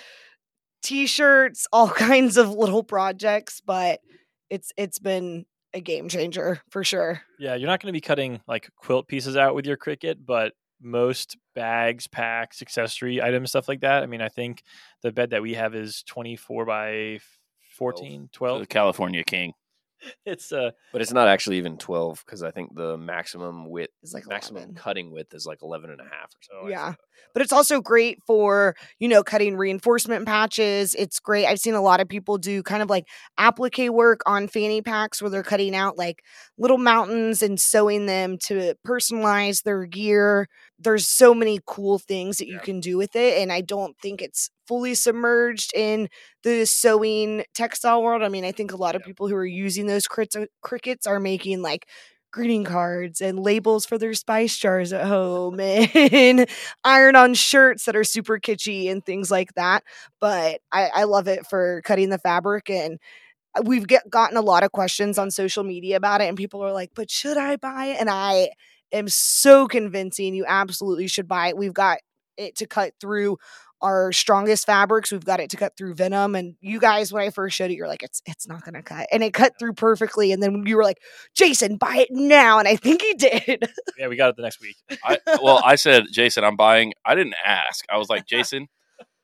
t-shirts, 0.82 1.66
all 1.72 1.88
kinds 2.08 2.36
of 2.36 2.50
little 2.50 2.84
projects, 2.84 3.60
but 3.64 4.00
it's 4.50 4.72
it's 4.76 4.98
been 4.98 5.46
a 5.74 5.80
game 5.80 6.08
changer 6.08 6.60
for 6.70 6.84
sure. 6.84 7.22
Yeah, 7.38 7.54
you're 7.54 7.68
not 7.68 7.80
going 7.80 7.92
to 7.92 7.96
be 7.96 8.00
cutting 8.00 8.40
like 8.46 8.70
quilt 8.76 9.08
pieces 9.08 9.36
out 9.36 9.54
with 9.54 9.66
your 9.66 9.76
Cricut, 9.76 10.16
but 10.24 10.52
most 10.80 11.36
bags, 11.54 12.06
packs, 12.06 12.60
accessory 12.60 13.22
items, 13.22 13.50
stuff 13.50 13.68
like 13.68 13.80
that. 13.80 14.02
I 14.02 14.06
mean, 14.06 14.20
I 14.20 14.28
think 14.28 14.62
the 15.02 15.12
bed 15.12 15.30
that 15.30 15.42
we 15.42 15.54
have 15.54 15.74
is 15.74 16.02
24 16.04 16.66
by 16.66 17.20
14, 17.76 18.28
12. 18.32 18.60
the 18.60 18.66
California 18.66 19.24
King. 19.24 19.52
It's 20.26 20.52
uh 20.52 20.70
But 20.92 21.02
it's 21.02 21.12
not 21.12 21.28
actually 21.28 21.58
even 21.58 21.76
12 21.78 22.22
because 22.24 22.42
I 22.42 22.50
think 22.50 22.74
the 22.74 22.96
maximum 22.96 23.68
width, 23.70 23.92
It's 24.02 24.12
like 24.14 24.26
maximum 24.28 24.58
11. 24.62 24.74
cutting 24.76 25.10
width 25.12 25.34
is 25.34 25.46
like 25.46 25.62
11 25.62 25.90
and 25.90 26.00
a 26.00 26.04
half 26.04 26.30
or 26.34 26.40
so. 26.42 26.68
Yeah. 26.68 26.94
But 27.34 27.42
it's 27.42 27.52
also 27.52 27.80
great 27.80 28.18
for, 28.26 28.74
you 28.98 29.08
know, 29.08 29.22
cutting 29.22 29.56
reinforcement 29.56 30.26
patches. 30.26 30.94
It's 30.94 31.18
great. 31.18 31.46
I've 31.46 31.58
seen 31.60 31.74
a 31.74 31.80
lot 31.80 32.00
of 32.00 32.08
people 32.08 32.36
do 32.38 32.62
kind 32.62 32.82
of 32.82 32.90
like 32.90 33.06
applique 33.38 33.90
work 33.90 34.20
on 34.26 34.48
fanny 34.48 34.82
packs 34.82 35.22
where 35.22 35.30
they're 35.30 35.42
cutting 35.42 35.74
out 35.74 35.96
like 35.96 36.22
little 36.58 36.78
mountains 36.78 37.42
and 37.42 37.58
sewing 37.60 38.06
them 38.06 38.36
to 38.46 38.74
personalize 38.86 39.62
their 39.62 39.86
gear. 39.86 40.46
There's 40.78 41.08
so 41.08 41.32
many 41.34 41.60
cool 41.66 41.98
things 41.98 42.38
that 42.38 42.48
you 42.48 42.54
Yeah. 42.56 42.60
can 42.62 42.80
do 42.80 42.96
with 42.98 43.14
it. 43.16 43.38
And 43.40 43.52
I 43.52 43.60
don't 43.60 43.96
think 43.98 44.20
it's 44.20 44.50
fully 44.72 44.94
submerged 44.94 45.72
in 45.74 46.08
the 46.44 46.64
sewing 46.64 47.44
textile 47.54 48.02
world. 48.02 48.22
I 48.22 48.28
mean, 48.28 48.44
I 48.44 48.52
think 48.52 48.72
a 48.72 48.76
lot 48.76 48.96
of 48.96 49.02
people 49.02 49.28
who 49.28 49.36
are 49.36 49.44
using 49.46 49.86
those 49.86 50.06
Cricuts 50.08 51.06
are 51.06 51.20
making 51.20 51.60
like 51.62 51.86
greeting 52.32 52.64
cards 52.64 53.20
and 53.20 53.38
labels 53.38 53.84
for 53.84 53.98
their 53.98 54.14
spice 54.14 54.56
jars 54.56 54.94
at 54.94 55.06
home 55.06 55.60
and 55.60 56.46
iron 56.84 57.14
on 57.14 57.34
shirts 57.34 57.84
that 57.84 57.94
are 57.96 58.04
super 58.04 58.38
kitschy 58.38 58.90
and 58.90 59.04
things 59.04 59.30
like 59.30 59.52
that. 59.54 59.84
But 60.18 60.60
I, 60.72 60.88
I 60.94 61.04
love 61.04 61.28
it 61.28 61.46
for 61.46 61.82
cutting 61.84 62.08
the 62.08 62.18
fabric 62.18 62.70
and 62.70 62.98
uh, 63.56 63.62
we've 63.64 63.86
get, 63.86 64.08
gotten 64.10 64.36
a 64.36 64.42
lot 64.42 64.62
of 64.64 64.72
questions 64.72 65.18
on 65.18 65.30
social 65.30 65.64
media 65.64 65.96
about 65.96 66.20
it 66.20 66.28
and 66.28 66.36
people 66.36 66.62
are 66.64 66.72
like, 66.72 66.90
but 66.94 67.10
should 67.10 67.36
I 67.36 67.56
buy 67.56 67.86
it? 67.86 67.98
And 68.00 68.10
I 68.10 68.50
am 68.92 69.08
so 69.08 69.68
convincing 69.68 70.34
you 70.34 70.44
absolutely 70.46 71.08
should 71.08 71.28
buy 71.28 71.48
it. 71.48 71.56
We've 71.58 71.74
got 71.74 71.98
it 72.38 72.56
to 72.56 72.66
cut 72.66 72.94
through 73.00 73.38
our 73.82 74.12
strongest 74.12 74.64
fabrics. 74.64 75.12
We've 75.12 75.24
got 75.24 75.40
it 75.40 75.50
to 75.50 75.56
cut 75.56 75.76
through 75.76 75.94
venom. 75.94 76.34
And 76.34 76.54
you 76.60 76.80
guys, 76.80 77.12
when 77.12 77.22
I 77.22 77.30
first 77.30 77.56
showed 77.56 77.70
it, 77.70 77.74
you're 77.74 77.88
like, 77.88 78.02
it's 78.02 78.22
it's 78.26 78.48
not 78.48 78.64
gonna 78.64 78.82
cut. 78.82 79.08
And 79.12 79.22
it 79.22 79.34
cut 79.34 79.58
through 79.58 79.74
perfectly. 79.74 80.32
And 80.32 80.42
then 80.42 80.64
you 80.66 80.76
were 80.76 80.84
like, 80.84 81.00
Jason, 81.34 81.76
buy 81.76 81.96
it 81.96 82.08
now. 82.10 82.58
And 82.58 82.68
I 82.68 82.76
think 82.76 83.02
he 83.02 83.14
did. 83.14 83.68
yeah, 83.98 84.08
we 84.08 84.16
got 84.16 84.30
it 84.30 84.36
the 84.36 84.42
next 84.42 84.60
week. 84.60 84.76
I 85.04 85.18
well, 85.42 85.60
I 85.64 85.74
said, 85.74 86.04
Jason, 86.10 86.44
I'm 86.44 86.56
buying. 86.56 86.92
I 87.04 87.14
didn't 87.14 87.36
ask. 87.44 87.84
I 87.90 87.98
was 87.98 88.08
like, 88.08 88.26
Jason, 88.32 88.68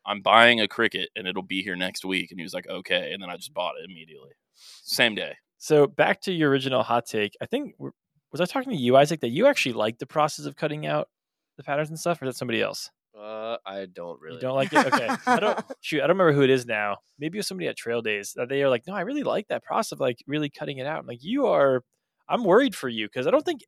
I'm 0.04 0.20
buying 0.20 0.60
a 0.60 0.66
Cricut, 0.66 1.06
and 1.16 1.26
it'll 1.26 1.42
be 1.42 1.62
here 1.62 1.76
next 1.76 2.04
week. 2.04 2.30
And 2.30 2.40
he 2.40 2.44
was 2.44 2.54
like, 2.54 2.68
okay. 2.68 3.12
And 3.12 3.22
then 3.22 3.30
I 3.30 3.36
just 3.36 3.54
bought 3.54 3.74
it 3.80 3.88
immediately, 3.88 4.30
same 4.54 5.14
day. 5.14 5.34
So 5.58 5.86
back 5.86 6.20
to 6.22 6.32
your 6.32 6.50
original 6.50 6.82
hot 6.82 7.06
take. 7.06 7.36
I 7.40 7.46
think 7.46 7.74
was 8.32 8.40
I 8.40 8.44
talking 8.44 8.72
to 8.72 8.78
you, 8.78 8.96
Isaac, 8.96 9.20
that 9.20 9.30
you 9.30 9.46
actually 9.46 9.72
like 9.72 9.98
the 9.98 10.06
process 10.06 10.46
of 10.46 10.56
cutting 10.56 10.86
out 10.86 11.08
the 11.56 11.64
patterns 11.64 11.88
and 11.88 11.98
stuff, 11.98 12.20
or 12.22 12.26
is 12.26 12.34
that 12.34 12.38
somebody 12.38 12.62
else? 12.62 12.90
Uh, 13.18 13.56
I 13.66 13.86
don't 13.92 14.20
really. 14.20 14.36
You 14.36 14.40
don't 14.40 14.54
like 14.54 14.72
it? 14.72 14.86
Okay. 14.86 15.08
I 15.26 15.40
don't 15.40 15.58
shoot. 15.80 15.98
I 15.98 16.06
don't 16.06 16.16
remember 16.16 16.32
who 16.32 16.42
it 16.42 16.50
is 16.50 16.66
now. 16.66 16.98
Maybe 17.18 17.38
it 17.38 17.40
was 17.40 17.48
somebody 17.48 17.68
at 17.68 17.76
Trail 17.76 18.00
Days 18.00 18.32
that 18.36 18.48
they 18.48 18.62
are 18.62 18.68
like, 18.68 18.84
no, 18.86 18.94
I 18.94 19.00
really 19.00 19.24
like 19.24 19.48
that 19.48 19.64
process 19.64 19.92
of 19.92 20.00
like 20.00 20.22
really 20.26 20.50
cutting 20.50 20.78
it 20.78 20.86
out. 20.86 21.00
I'm 21.00 21.06
like, 21.06 21.22
you 21.22 21.46
are. 21.46 21.82
I'm 22.28 22.44
worried 22.44 22.74
for 22.74 22.88
you 22.88 23.06
because 23.06 23.26
I 23.26 23.30
don't 23.30 23.44
think 23.44 23.62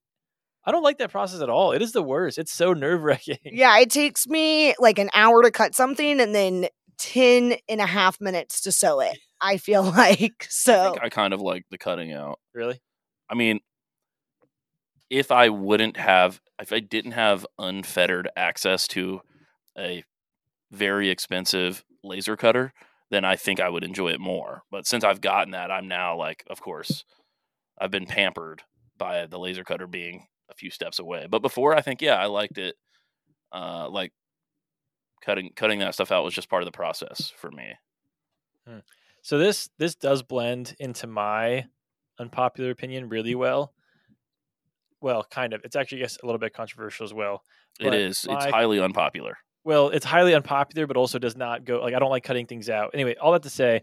I 0.65 0.73
don't 0.73 0.83
like 0.83 0.99
that 0.99 1.11
process 1.11 1.41
at 1.41 1.49
all. 1.49 1.73
It 1.73 1.83
is 1.83 1.93
the 1.93 2.03
worst. 2.03 2.39
It's 2.39 2.53
so 2.53 2.73
nerve 2.73 3.03
wracking. 3.03 3.39
yeah, 3.45 3.79
it 3.79 3.91
takes 3.91 4.27
me 4.27 4.75
like 4.79 4.99
an 4.99 5.11
hour 5.15 5.43
to 5.43 5.51
cut 5.51 5.75
something 5.75 6.21
and 6.21 6.35
then 6.35 6.69
10 6.99 7.57
and 7.69 7.81
a 7.81 7.87
half 7.87 8.21
minutes 8.21 8.61
to 8.63 8.73
sew 8.73 9.01
it. 9.01 9.19
I 9.41 9.57
feel 9.57 9.83
like 9.97 10.21
I 10.43 10.47
so. 10.49 10.93
think 10.93 11.03
I 11.03 11.09
kind 11.09 11.33
of 11.33 11.41
like 11.41 11.65
the 11.71 11.79
cutting 11.79 12.13
out. 12.13 12.39
Really? 12.55 12.79
I 13.29 13.35
mean, 13.35 13.61
if 15.09 15.33
I 15.33 15.49
wouldn't 15.49 15.97
have, 15.97 16.41
if 16.61 16.73
I 16.73 16.81
didn't 16.81 17.13
have 17.13 17.47
unfettered 17.59 18.29
access 18.37 18.87
to 18.89 19.23
a 19.81 20.05
very 20.71 21.09
expensive 21.09 21.85
laser 22.05 22.37
cutter, 22.37 22.73
then 23.11 23.25
I 23.25 23.37
think 23.37 23.61
I 23.61 23.69
would 23.69 23.85
enjoy 23.85 24.09
it 24.11 24.21
more. 24.21 24.63
But 24.71 24.87
since 24.87 25.03
I've 25.03 25.21
gotten 25.21 25.53
that, 25.53 25.71
I'm 25.71 25.89
now 25.89 26.17
like, 26.17 26.45
of 26.49 26.61
course, 26.61 27.05
I've 27.81 27.91
been 27.91 28.07
pampered 28.07 28.63
by 28.97 29.27
the 29.27 29.39
laser 29.39 29.65
cutter 29.65 29.87
being 29.87 30.27
a 30.51 30.55
few 30.55 30.71
steps 30.71 30.99
away. 30.99 31.27
But 31.29 31.43
before, 31.43 31.75
I 31.75 31.81
think, 31.81 32.01
yeah, 32.03 32.17
I 32.17 32.27
liked 32.27 32.59
it 32.59 32.77
uh, 33.53 33.89
like 33.91 34.13
cutting 35.23 35.51
cutting 35.57 35.81
that 35.81 35.95
stuff 35.95 36.13
out 36.13 36.25
was 36.25 36.35
just 36.35 36.49
part 36.49 36.63
of 36.63 36.67
the 36.67 36.77
process 36.77 37.33
for 37.37 37.51
me. 37.51 37.75
So 39.23 39.39
this 39.39 39.69
this 39.79 39.95
does 39.97 40.23
blend 40.23 40.77
into 40.79 41.07
my 41.07 41.67
unpopular 42.19 42.71
opinion 42.71 43.09
really 43.09 43.35
well. 43.35 43.73
Well, 45.01 45.27
kind 45.31 45.53
of. 45.55 45.63
It's 45.65 45.77
actually, 45.77 45.99
guess, 45.99 46.19
a 46.23 46.27
little 46.27 46.39
bit 46.39 46.55
controversial 46.55 47.05
as 47.05 47.15
well. 47.15 47.43
It. 47.81 47.93
It's 47.95 48.27
my- 48.27 48.51
highly 48.51 48.81
unpopular. 48.81 49.39
Well, 49.65 49.91
it's 49.91 50.07
highly 50.07 50.35
unpopular, 50.35 50.87
but 50.87 50.97
also 50.97 51.19
does 51.19 51.37
not 51.37 51.65
go 51.65 51.81
like 51.81 51.95
I 51.95 51.99
don't 51.99 52.11
like 52.11 52.25
cutting 52.25 52.47
things 52.47 52.69
out. 52.69 52.91
Anyway, 52.95 53.17
all 53.21 53.33
that 53.33 53.43
to 53.43 53.51
say, 53.51 53.83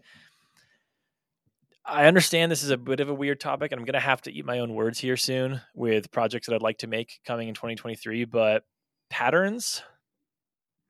I 1.84 2.06
understand 2.06 2.50
this 2.50 2.62
is 2.62 2.70
a 2.70 2.76
bit 2.76 3.00
of 3.00 3.08
a 3.08 3.14
weird 3.14 3.40
topic, 3.40 3.72
and 3.72 3.78
I'm 3.80 3.84
gonna 3.84 4.00
have 4.00 4.22
to 4.22 4.32
eat 4.32 4.44
my 4.44 4.58
own 4.58 4.74
words 4.74 4.98
here 4.98 5.16
soon 5.16 5.60
with 5.74 6.10
projects 6.10 6.46
that 6.46 6.54
I'd 6.54 6.62
like 6.62 6.78
to 6.78 6.86
make 6.86 7.20
coming 7.24 7.48
in 7.48 7.54
2023. 7.54 8.24
But 8.24 8.64
patterns 9.08 9.82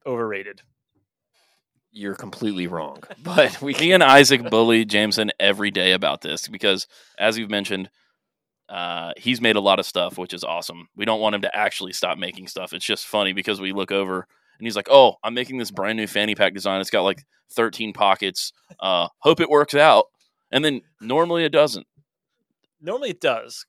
overrated. 0.07 0.63
You're 1.91 2.15
completely 2.15 2.67
wrong. 2.67 3.03
But 3.23 3.61
we 3.61 3.75
Me 3.75 3.93
and 3.93 4.03
Isaac 4.03 4.49
bully 4.51 4.85
Jameson 4.85 5.33
every 5.39 5.71
day 5.71 5.93
about 5.93 6.23
this 6.23 6.49
because, 6.49 6.87
as 7.19 7.37
you've 7.37 7.51
mentioned, 7.51 7.91
uh, 8.69 9.13
he's 9.17 9.41
made 9.41 9.57
a 9.57 9.61
lot 9.61 9.79
of 9.79 9.87
stuff, 9.87 10.19
which 10.19 10.35
is 10.35 10.45
awesome. 10.45 10.89
We 10.97 11.05
don't 11.05 11.21
want 11.21 11.35
him 11.35 11.43
to 11.43 11.57
actually 11.57 11.93
stop 11.93 12.19
making 12.19 12.49
stuff. 12.49 12.73
It's 12.73 12.85
just 12.85 13.07
funny 13.07 13.33
because 13.33 13.61
we 13.61 13.73
look 13.73 13.91
over 13.91 14.27
and 14.59 14.67
he's 14.67 14.77
like, 14.77 14.89
"Oh, 14.91 15.15
I'm 15.23 15.35
making 15.35 15.59
this 15.59 15.71
brand 15.71 15.97
new 15.97 16.07
fanny 16.07 16.35
pack 16.35 16.55
design. 16.55 16.81
It's 16.81 16.91
got 16.91 17.03
like 17.03 17.25
13 17.53 17.93
pockets. 17.93 18.53
Uh, 18.81 19.09
hope 19.19 19.41
it 19.41 19.51
works 19.51 19.75
out." 19.75 20.07
And 20.51 20.65
then 20.65 20.83
normally 21.01 21.45
it 21.45 21.53
doesn't. 21.53 21.87
Normally, 22.81 23.11
it 23.11 23.21
does. 23.21 23.67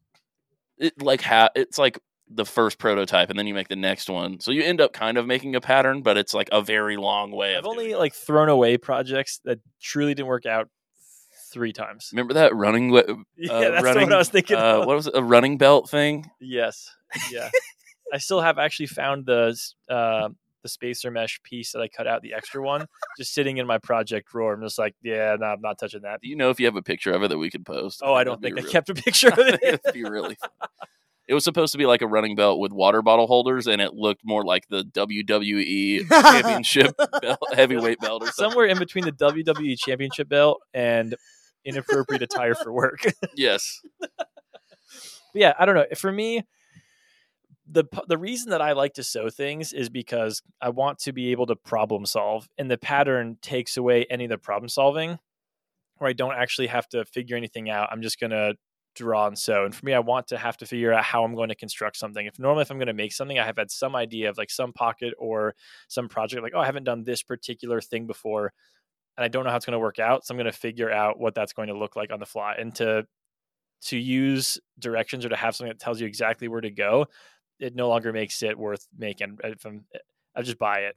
It 0.78 1.02
like 1.02 1.22
ha- 1.22 1.50
it's 1.56 1.78
like 1.78 2.00
the 2.30 2.46
first 2.46 2.78
prototype, 2.78 3.30
and 3.30 3.38
then 3.40 3.48
you 3.48 3.54
make 3.54 3.68
the 3.68 3.76
next 3.76 4.10
one. 4.10 4.40
So 4.40 4.52
you 4.52 4.64
end 4.64 4.80
up 4.82 4.94
kind 4.94 5.18
of 5.18 5.26
making 5.26 5.56
a 5.56 5.62
pattern, 5.62 6.02
but 6.04 6.16
it's 6.18 6.34
like 6.34 6.48
a 6.52 6.62
very 6.62 6.96
long 6.96 7.32
way. 7.32 7.54
I've 7.56 7.66
of 7.66 7.68
only 7.68 7.96
like 7.96 8.14
thrown 8.14 8.50
away 8.50 8.78
projects 8.78 9.40
that 9.46 9.60
truly 9.82 10.14
didn't 10.14 10.28
work 10.28 10.46
out 10.46 10.70
three 11.52 11.74
times. 11.74 12.10
remember 12.14 12.36
that 12.36 12.56
running. 12.56 12.92
wa- 12.92 13.02
Yeah, 13.38 13.52
uh, 13.52 13.72
that's 13.72 13.84
running, 13.84 14.04
what 14.04 14.14
I 14.14 14.18
was 14.18 14.30
thinking. 14.30 14.58
Uh, 14.58 14.86
what 14.86 14.96
was 14.96 15.08
it? 15.08 15.16
A 15.16 15.24
running 15.24 15.58
belt 15.58 15.90
thing? 15.90 16.30
Yes. 16.40 16.90
Yeah. 17.32 17.50
I 18.14 18.18
still 18.20 18.42
have 18.42 18.58
actually 18.58 18.88
found 18.88 19.26
the 19.26 19.56
uh, 19.90 20.30
the 20.64 20.70
spacer 20.70 21.12
mesh 21.12 21.39
piece 21.43 21.72
that 21.72 21.80
I 21.82 21.88
cut 21.88 22.07
out 22.07 22.22
the 22.22 22.34
extra 22.34 22.62
one 22.62 22.86
just 23.18 23.34
sitting 23.34 23.57
in 23.57 23.68
my 23.68 23.78
project 23.78 24.30
drawer. 24.30 24.53
I'm 24.53 24.62
just 24.62 24.78
like, 24.80 24.95
yeah, 25.01 25.36
no, 25.39 25.47
I'm 25.47 25.62
not 25.62 25.78
touching 25.80 26.01
that. 26.01 26.22
Do 26.22 26.30
you 26.30 26.36
know 26.36 26.49
if 26.49 26.60
you 26.60 26.66
have 26.66 26.76
a 26.76 26.82
picture 26.82 27.12
of 27.12 27.24
it 27.24 27.30
that 27.30 27.38
we 27.38 27.49
could 27.49 27.66
post? 27.66 28.01
Oh, 28.03 28.14
I 28.14 28.24
don't 28.24 28.41
think 28.41 28.57
I 28.57 28.62
real- 28.62 28.72
kept 28.72 28.89
a 28.89 28.93
picture 28.93 29.30
of 29.30 29.38
it. 29.39 29.60
It'd 29.64 29.93
be 29.93 30.03
really. 30.03 30.36
Fun. 30.36 30.49
It 31.28 31.36
was 31.36 31.43
supposed 31.43 31.74
to 31.74 31.78
be 31.78 31.86
like 31.86 32.01
a 32.01 32.07
running 32.07 32.36
belt 32.36 32.60
with 32.60 32.72
water 32.72 33.03
bottle 33.03 33.28
holders, 33.28 33.68
and 33.68 33.80
it 33.82 33.93
looked 33.93 34.22
more 34.26 34.43
like 34.43 34.68
the 34.68 34.84
WWE 34.84 36.07
Championship 36.10 36.95
belt, 37.22 37.39
heavyweight 37.53 37.99
belt 37.99 38.24
or 38.24 38.32
something. 38.32 38.49
Somewhere 38.51 38.66
in 38.66 38.80
between 38.80 39.05
the 39.05 39.12
WWE 39.12 39.78
Championship 39.78 40.28
belt 40.28 40.60
and 40.74 41.16
inappropriate 41.64 42.24
attire 42.24 42.55
for 42.55 42.74
work. 42.74 43.05
Yes, 43.36 43.80
But 45.34 45.41
yeah, 45.41 45.53
I 45.60 45.68
don't 45.68 45.76
know. 45.76 45.86
For 45.95 46.12
me, 46.12 46.43
the 47.72 47.86
the 48.07 48.17
reason 48.17 48.49
that 48.51 48.61
I 48.61 48.74
like 48.74 48.93
to 48.95 49.03
sew 49.03 49.30
things 49.30 49.74
is 49.74 49.89
because 49.89 50.41
I 50.61 50.70
want 50.70 50.99
to 50.99 51.13
be 51.13 51.32
able 51.32 51.45
to 51.47 51.55
problem 51.55 52.05
solve, 52.05 52.47
and 52.57 52.70
the 52.70 52.78
pattern 52.78 53.38
takes 53.41 53.78
away 53.78 54.05
any 54.09 54.26
of 54.26 54.30
the 54.30 54.38
problem 54.38 54.70
solving, 54.70 55.20
where 55.97 56.09
I 56.09 56.13
don't 56.13 56.36
actually 56.36 56.67
have 56.67 56.88
to 56.89 57.05
figure 57.05 57.38
anything 57.38 57.70
out. 57.70 57.89
I'm 57.91 58.01
just 58.01 58.20
gonna 58.20 58.53
draw 58.95 59.28
and 59.28 59.38
sew. 59.38 59.65
And 59.65 59.74
for 59.74 59.86
me, 59.86 59.93
I 59.93 59.99
want 59.99 60.28
to 60.28 60.38
have 60.38 60.57
to 60.57 60.65
figure 60.65 60.91
out 60.91 61.03
how 61.03 61.24
I'm 61.24 61.36
going 61.36 61.49
to 61.49 61.55
construct 61.55 61.97
something. 61.97 62.26
If 62.26 62.39
normally 62.39 62.63
if 62.63 62.72
I'm 62.72 62.78
going 62.78 62.88
to 62.88 62.93
make 62.93 63.13
something, 63.13 63.39
I 63.39 63.45
have 63.45 63.57
had 63.57 63.72
some 63.72 63.95
idea 63.95 64.30
of 64.30 64.38
like 64.38 64.49
some 64.49 64.74
pocket 64.74 65.13
or 65.17 65.55
some 65.88 66.09
project, 66.09 66.43
like 66.43 66.53
oh, 66.55 66.59
I 66.59 66.65
haven't 66.65 66.86
done 66.86 67.03
this 67.03 67.24
particular 67.24 67.82
thing 67.82 68.07
before, 68.07 68.51
and 69.17 69.24
I 69.24 69.28
don't 69.28 69.43
know 69.43 69.51
how 69.51 69.57
it's 69.57 69.65
going 69.65 69.74
to 69.74 69.80
work 69.80 69.99
out. 69.99 70.26
So 70.26 70.34
I'm 70.34 70.38
going 70.38 70.51
to 70.51 70.57
figure 70.57 70.91
out 70.91 71.20
what 71.20 71.36
that's 71.36 71.53
going 71.53 71.67
to 71.67 71.78
look 71.78 71.95
like 71.95 72.11
on 72.11 72.20
the 72.20 72.26
fly, 72.26 72.55
and 72.57 72.74
to 72.76 73.05
to 73.82 73.97
use 73.97 74.59
directions 74.78 75.26
or 75.26 75.30
to 75.30 75.36
have 75.36 75.55
something 75.55 75.72
that 75.72 75.80
tells 75.80 76.01
you 76.01 76.07
exactly 76.07 76.47
where 76.47 76.61
to 76.61 76.72
go, 76.72 77.05
it 77.60 77.76
no 77.76 77.89
longer 77.89 78.14
makes 78.14 78.41
it 78.43 78.57
worth 78.57 78.88
making. 78.97 79.38
If 79.43 79.66
I'm, 79.66 79.86
I 80.36 80.41
just 80.41 80.60
buy 80.60 80.80
it. 80.82 80.95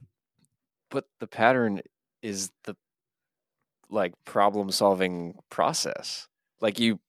but 0.89 1.05
the 1.19 1.27
pattern 1.27 1.81
is 2.21 2.51
the 2.63 2.75
like 3.89 4.13
problem 4.25 4.71
solving 4.71 5.35
process. 5.49 6.27
Like 6.61 6.79
you 6.79 6.99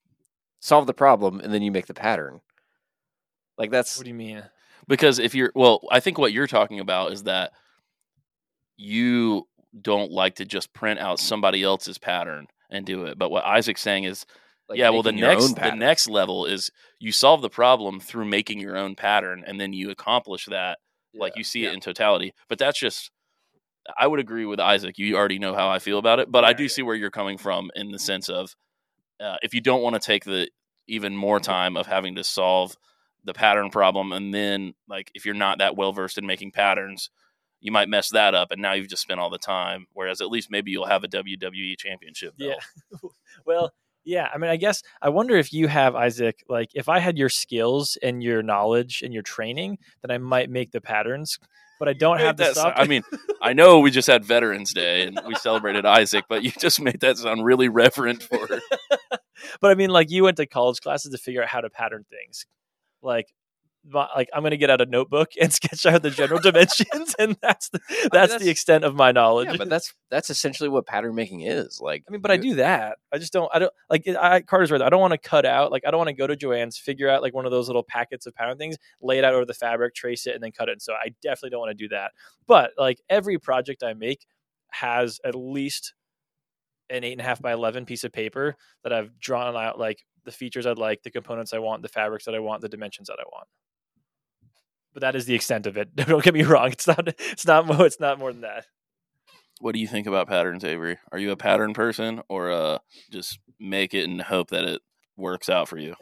solve 0.60 0.86
the 0.86 0.94
problem 0.94 1.40
and 1.40 1.52
then 1.52 1.62
you 1.62 1.70
make 1.70 1.86
the 1.86 1.94
pattern. 1.94 2.40
Like 3.56 3.70
that's 3.70 3.96
What 3.96 4.04
do 4.04 4.10
you 4.10 4.14
mean? 4.14 4.42
because 4.88 5.18
if 5.18 5.34
you're 5.34 5.52
well, 5.54 5.80
I 5.90 6.00
think 6.00 6.18
what 6.18 6.32
you're 6.32 6.46
talking 6.48 6.80
about 6.80 7.12
is 7.12 7.22
that 7.24 7.52
you 8.76 9.46
don't 9.80 10.10
like 10.10 10.36
to 10.36 10.44
just 10.44 10.72
print 10.72 11.00
out 11.00 11.18
somebody 11.20 11.62
else's 11.62 11.98
pattern 11.98 12.46
and 12.70 12.84
do 12.84 13.04
it. 13.04 13.18
But 13.18 13.30
what 13.30 13.44
Isaac's 13.44 13.80
saying 13.82 14.04
is 14.04 14.26
like 14.68 14.78
yeah, 14.78 14.90
well, 14.90 15.02
the 15.02 15.12
making 15.12 15.18
your 15.18 15.30
own 15.30 15.38
next 15.38 15.54
the 15.54 15.76
next 15.76 16.08
level 16.08 16.46
is 16.46 16.70
you 16.98 17.12
solve 17.12 17.42
the 17.42 17.50
problem 17.50 18.00
through 18.00 18.24
making 18.24 18.60
your 18.60 18.76
own 18.76 18.94
pattern, 18.94 19.44
and 19.46 19.60
then 19.60 19.72
you 19.72 19.90
accomplish 19.90 20.46
that 20.46 20.78
like 21.14 21.36
you 21.36 21.44
see 21.44 21.60
yeah. 21.60 21.70
it 21.70 21.74
in 21.74 21.80
totality. 21.80 22.32
But 22.48 22.58
that's 22.58 22.78
just 22.78 23.10
I 23.98 24.06
would 24.06 24.20
agree 24.20 24.46
with 24.46 24.60
Isaac. 24.60 24.96
You 24.98 25.16
already 25.16 25.38
know 25.38 25.54
how 25.54 25.68
I 25.68 25.78
feel 25.78 25.98
about 25.98 26.18
it, 26.18 26.30
but 26.30 26.44
I 26.44 26.54
do 26.54 26.68
see 26.68 26.82
where 26.82 26.94
you're 26.94 27.10
coming 27.10 27.36
from 27.36 27.70
in 27.74 27.90
the 27.90 27.98
sense 27.98 28.28
of 28.28 28.54
uh, 29.20 29.36
if 29.42 29.52
you 29.52 29.60
don't 29.60 29.82
want 29.82 29.94
to 29.94 30.00
take 30.00 30.24
the 30.24 30.48
even 30.86 31.14
more 31.14 31.40
time 31.40 31.76
of 31.76 31.86
having 31.86 32.14
to 32.16 32.24
solve 32.24 32.74
the 33.22 33.34
pattern 33.34 33.70
problem, 33.70 34.12
and 34.12 34.32
then 34.32 34.74
like 34.88 35.10
if 35.14 35.26
you're 35.26 35.34
not 35.34 35.58
that 35.58 35.76
well 35.76 35.92
versed 35.92 36.18
in 36.18 36.26
making 36.26 36.52
patterns. 36.52 37.10
You 37.60 37.72
might 37.72 37.88
mess 37.88 38.10
that 38.10 38.34
up, 38.34 38.50
and 38.50 38.60
now 38.60 38.74
you've 38.74 38.90
just 38.90 39.00
spent 39.00 39.20
all 39.20 39.30
the 39.30 39.38
time. 39.38 39.86
Whereas 39.94 40.20
at 40.20 40.28
least 40.28 40.50
maybe 40.50 40.70
you'll 40.70 40.84
have 40.84 41.02
a 41.02 41.08
WWE 41.08 41.78
championship. 41.78 42.34
Yeah. 42.36 42.56
Well, 43.46 43.72
yeah. 44.04 44.28
I 44.32 44.38
mean, 44.38 44.50
I 44.50 44.56
guess 44.56 44.82
I 45.00 45.08
wonder 45.08 45.36
if 45.36 45.52
you 45.52 45.68
have 45.68 45.94
Isaac. 45.94 46.44
Like, 46.48 46.70
if 46.74 46.88
I 46.88 46.98
had 46.98 47.18
your 47.18 47.28
skills 47.28 47.96
and 48.02 48.22
your 48.22 48.42
knowledge 48.42 49.02
and 49.02 49.12
your 49.12 49.22
training, 49.22 49.78
then 50.02 50.10
I 50.10 50.18
might 50.18 50.50
make 50.50 50.70
the 50.72 50.80
patterns. 50.80 51.38
But 51.78 51.88
I 51.88 51.92
don't 51.92 52.20
have 52.20 52.36
the 52.36 52.52
stuff. 52.52 52.74
I 52.76 52.86
mean, 52.86 53.02
I 53.42 53.52
know 53.52 53.80
we 53.80 53.90
just 53.90 54.06
had 54.06 54.24
Veterans 54.24 54.72
Day 54.72 55.06
and 55.06 55.20
we 55.26 55.34
celebrated 55.34 55.84
Isaac, 55.84 56.24
but 56.28 56.44
you 56.44 56.52
just 56.58 56.80
made 56.80 57.00
that 57.00 57.18
sound 57.18 57.44
really 57.44 57.68
reverent 57.68 58.22
for 58.22 58.46
but 59.60 59.70
I 59.70 59.74
mean, 59.74 59.90
like 59.90 60.10
you 60.10 60.22
went 60.22 60.36
to 60.36 60.46
college 60.46 60.80
classes 60.80 61.10
to 61.10 61.18
figure 61.18 61.42
out 61.42 61.48
how 61.48 61.60
to 61.60 61.70
pattern 61.70 62.04
things. 62.08 62.46
Like, 63.02 63.34
my, 63.86 64.08
like 64.16 64.28
I'm 64.34 64.42
going 64.42 64.52
to 64.52 64.56
get 64.56 64.70
out 64.70 64.80
a 64.80 64.86
notebook 64.86 65.30
and 65.40 65.52
sketch 65.52 65.84
out 65.86 66.02
the 66.02 66.10
general 66.10 66.40
dimensions, 66.40 67.14
and 67.18 67.36
that's 67.42 67.68
the, 67.68 67.80
that's, 67.88 68.10
that's- 68.12 68.42
the 68.42 68.50
extent 68.50 68.84
of 68.84 68.94
my 68.94 69.12
knowledge. 69.12 69.48
Yeah, 69.50 69.56
but 69.56 69.68
that's 69.68 69.92
that's 70.10 70.30
essentially 70.30 70.68
what 70.68 70.86
pattern 70.86 71.14
making 71.14 71.42
is. 71.42 71.80
Like 71.80 72.04
I 72.08 72.12
mean, 72.12 72.20
but 72.20 72.30
I 72.30 72.36
do 72.36 72.54
that. 72.56 72.98
I 73.12 73.18
just 73.18 73.32
don't. 73.32 73.50
I 73.52 73.58
don't 73.58 73.72
like. 73.90 74.06
I, 74.08 74.40
Carter's 74.40 74.70
right. 74.70 74.82
I 74.82 74.88
don't 74.88 75.00
want 75.00 75.12
to 75.12 75.18
cut 75.18 75.44
out. 75.46 75.70
Like, 75.72 75.82
I 75.86 75.90
don't 75.90 75.98
want 75.98 76.08
to 76.08 76.14
go 76.14 76.26
to 76.26 76.36
Joann's, 76.36 76.78
figure 76.78 77.08
out 77.08 77.22
like 77.22 77.34
one 77.34 77.44
of 77.44 77.50
those 77.50 77.68
little 77.68 77.84
packets 77.84 78.26
of 78.26 78.34
pattern 78.34 78.56
things, 78.58 78.76
lay 79.02 79.18
it 79.18 79.24
out 79.24 79.34
over 79.34 79.44
the 79.44 79.54
fabric, 79.54 79.94
trace 79.94 80.26
it, 80.26 80.34
and 80.34 80.42
then 80.42 80.52
cut 80.52 80.68
it. 80.68 80.72
And 80.72 80.82
so 80.82 80.94
I 80.94 81.14
definitely 81.22 81.50
don't 81.50 81.60
want 81.60 81.76
to 81.76 81.84
do 81.84 81.88
that. 81.88 82.12
But 82.46 82.72
like 82.78 83.00
every 83.08 83.38
project 83.38 83.82
I 83.82 83.94
make 83.94 84.26
has 84.70 85.20
at 85.24 85.34
least 85.34 85.94
an 86.90 87.04
eight 87.04 87.12
and 87.12 87.20
a 87.20 87.24
half 87.24 87.40
by 87.40 87.52
eleven 87.52 87.86
piece 87.86 88.04
of 88.04 88.12
paper 88.12 88.56
that 88.82 88.92
I've 88.92 89.18
drawn 89.18 89.56
out 89.56 89.78
like 89.78 90.04
the 90.24 90.32
features 90.32 90.66
I'd 90.66 90.78
like, 90.78 91.02
the 91.02 91.10
components 91.10 91.52
I 91.52 91.58
want, 91.58 91.82
the 91.82 91.88
fabrics 91.88 92.24
that 92.24 92.34
I 92.34 92.38
want, 92.38 92.62
the 92.62 92.68
dimensions 92.68 93.08
that 93.08 93.18
I 93.20 93.24
want. 93.30 93.46
But 94.94 95.00
that 95.02 95.14
is 95.16 95.26
the 95.26 95.34
extent 95.34 95.66
of 95.66 95.76
it. 95.76 95.94
Don't 95.96 96.22
get 96.24 96.32
me 96.34 96.44
wrong. 96.44 96.72
It's 96.72 96.86
not. 96.86 97.08
It's 97.18 97.46
not 97.46 97.66
more. 97.66 97.84
It's 97.84 98.00
not 98.00 98.18
more 98.18 98.32
than 98.32 98.40
that. 98.42 98.64
What 99.60 99.74
do 99.74 99.80
you 99.80 99.86
think 99.88 100.06
about 100.06 100.28
patterns, 100.28 100.64
Avery? 100.64 100.98
Are 101.12 101.18
you 101.18 101.30
a 101.32 101.36
pattern 101.36 101.74
person 101.74 102.22
or 102.28 102.50
uh, 102.50 102.78
just 103.10 103.38
make 103.58 103.92
it 103.94 104.04
and 104.08 104.20
hope 104.22 104.50
that 104.50 104.64
it 104.64 104.82
works 105.16 105.48
out 105.48 105.68
for 105.68 105.78
you? 105.78 105.94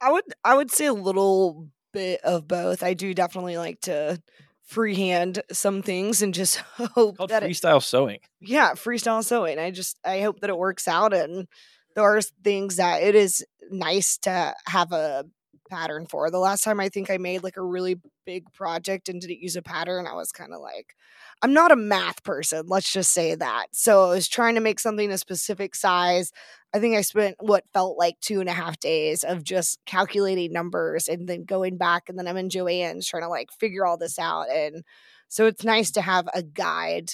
I 0.00 0.10
would 0.12 0.24
I 0.44 0.54
would 0.56 0.70
say 0.70 0.86
a 0.86 0.92
little 0.92 1.68
bit 1.92 2.20
of 2.22 2.48
both. 2.48 2.82
I 2.82 2.94
do 2.94 3.14
definitely 3.14 3.56
like 3.56 3.80
to 3.82 4.20
freehand 4.64 5.42
some 5.52 5.82
things 5.82 6.22
and 6.22 6.32
just 6.34 6.56
hope 6.76 7.18
Called 7.18 7.30
that 7.30 7.42
it, 7.42 7.50
freestyle 7.50 7.82
sewing. 7.82 8.20
yeah, 8.40 8.72
freestyle 8.72 9.22
sewing. 9.24 9.58
I 9.58 9.70
just 9.70 9.98
I 10.04 10.20
hope 10.20 10.40
that 10.40 10.50
it 10.50 10.56
works 10.58 10.88
out 10.88 11.12
and 11.12 11.46
there 11.94 12.04
are 12.04 12.20
things 12.22 12.76
that 12.76 13.02
it 13.02 13.14
is 13.14 13.44
nice 13.70 14.16
to 14.18 14.54
have 14.66 14.92
a 14.92 15.26
pattern 15.72 16.06
for. 16.06 16.30
The 16.30 16.38
last 16.38 16.62
time 16.62 16.80
I 16.80 16.88
think 16.88 17.10
I 17.10 17.16
made 17.16 17.42
like 17.42 17.56
a 17.56 17.62
really 17.62 17.96
big 18.26 18.44
project 18.52 19.08
and 19.08 19.20
didn't 19.20 19.40
use 19.40 19.56
a 19.56 19.62
pattern, 19.62 20.06
I 20.06 20.14
was 20.14 20.30
kind 20.32 20.52
of 20.52 20.60
like 20.60 20.94
I'm 21.42 21.54
not 21.54 21.72
a 21.72 21.76
math 21.76 22.22
person, 22.22 22.66
let's 22.68 22.92
just 22.92 23.12
say 23.12 23.34
that. 23.34 23.66
So 23.72 24.10
I 24.10 24.14
was 24.14 24.28
trying 24.28 24.54
to 24.56 24.60
make 24.60 24.78
something 24.78 25.10
a 25.10 25.18
specific 25.18 25.74
size. 25.74 26.30
I 26.74 26.78
think 26.78 26.96
I 26.96 27.00
spent 27.00 27.36
what 27.40 27.64
felt 27.72 27.98
like 27.98 28.20
two 28.20 28.40
and 28.40 28.48
a 28.48 28.52
half 28.52 28.78
days 28.78 29.24
of 29.24 29.42
just 29.42 29.80
calculating 29.86 30.52
numbers 30.52 31.08
and 31.08 31.28
then 31.28 31.44
going 31.44 31.78
back 31.78 32.08
and 32.08 32.18
then 32.18 32.28
I'm 32.28 32.36
in 32.36 32.48
Joann's 32.48 33.08
trying 33.08 33.22
to 33.22 33.28
like 33.28 33.50
figure 33.58 33.86
all 33.86 33.96
this 33.96 34.18
out. 34.18 34.50
And 34.50 34.84
so 35.28 35.46
it's 35.46 35.64
nice 35.64 35.90
to 35.92 36.02
have 36.02 36.28
a 36.34 36.42
guide 36.42 37.12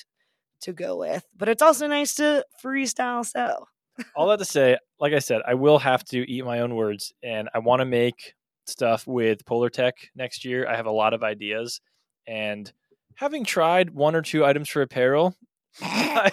to 0.62 0.72
go 0.72 0.96
with, 0.96 1.24
but 1.36 1.48
it's 1.48 1.62
also 1.62 1.86
nice 1.86 2.14
to 2.16 2.44
freestyle 2.62 3.24
sew. 3.24 3.66
all 4.14 4.28
that 4.28 4.38
to 4.38 4.44
say, 4.44 4.78
like 5.00 5.12
I 5.12 5.18
said, 5.18 5.42
I 5.46 5.54
will 5.54 5.78
have 5.78 6.04
to 6.06 6.30
eat 6.30 6.44
my 6.44 6.60
own 6.60 6.74
words, 6.74 7.12
and 7.22 7.48
I 7.54 7.58
want 7.60 7.80
to 7.80 7.84
make 7.84 8.34
stuff 8.68 9.06
with 9.06 9.44
Polartec 9.44 9.92
next 10.14 10.44
year. 10.44 10.66
I 10.68 10.76
have 10.76 10.86
a 10.86 10.90
lot 10.92 11.14
of 11.14 11.22
ideas, 11.22 11.80
and 12.26 12.70
having 13.16 13.44
tried 13.44 13.90
one 13.90 14.14
or 14.14 14.22
two 14.22 14.44
items 14.44 14.68
for 14.68 14.82
apparel, 14.82 15.34
I 15.82 16.30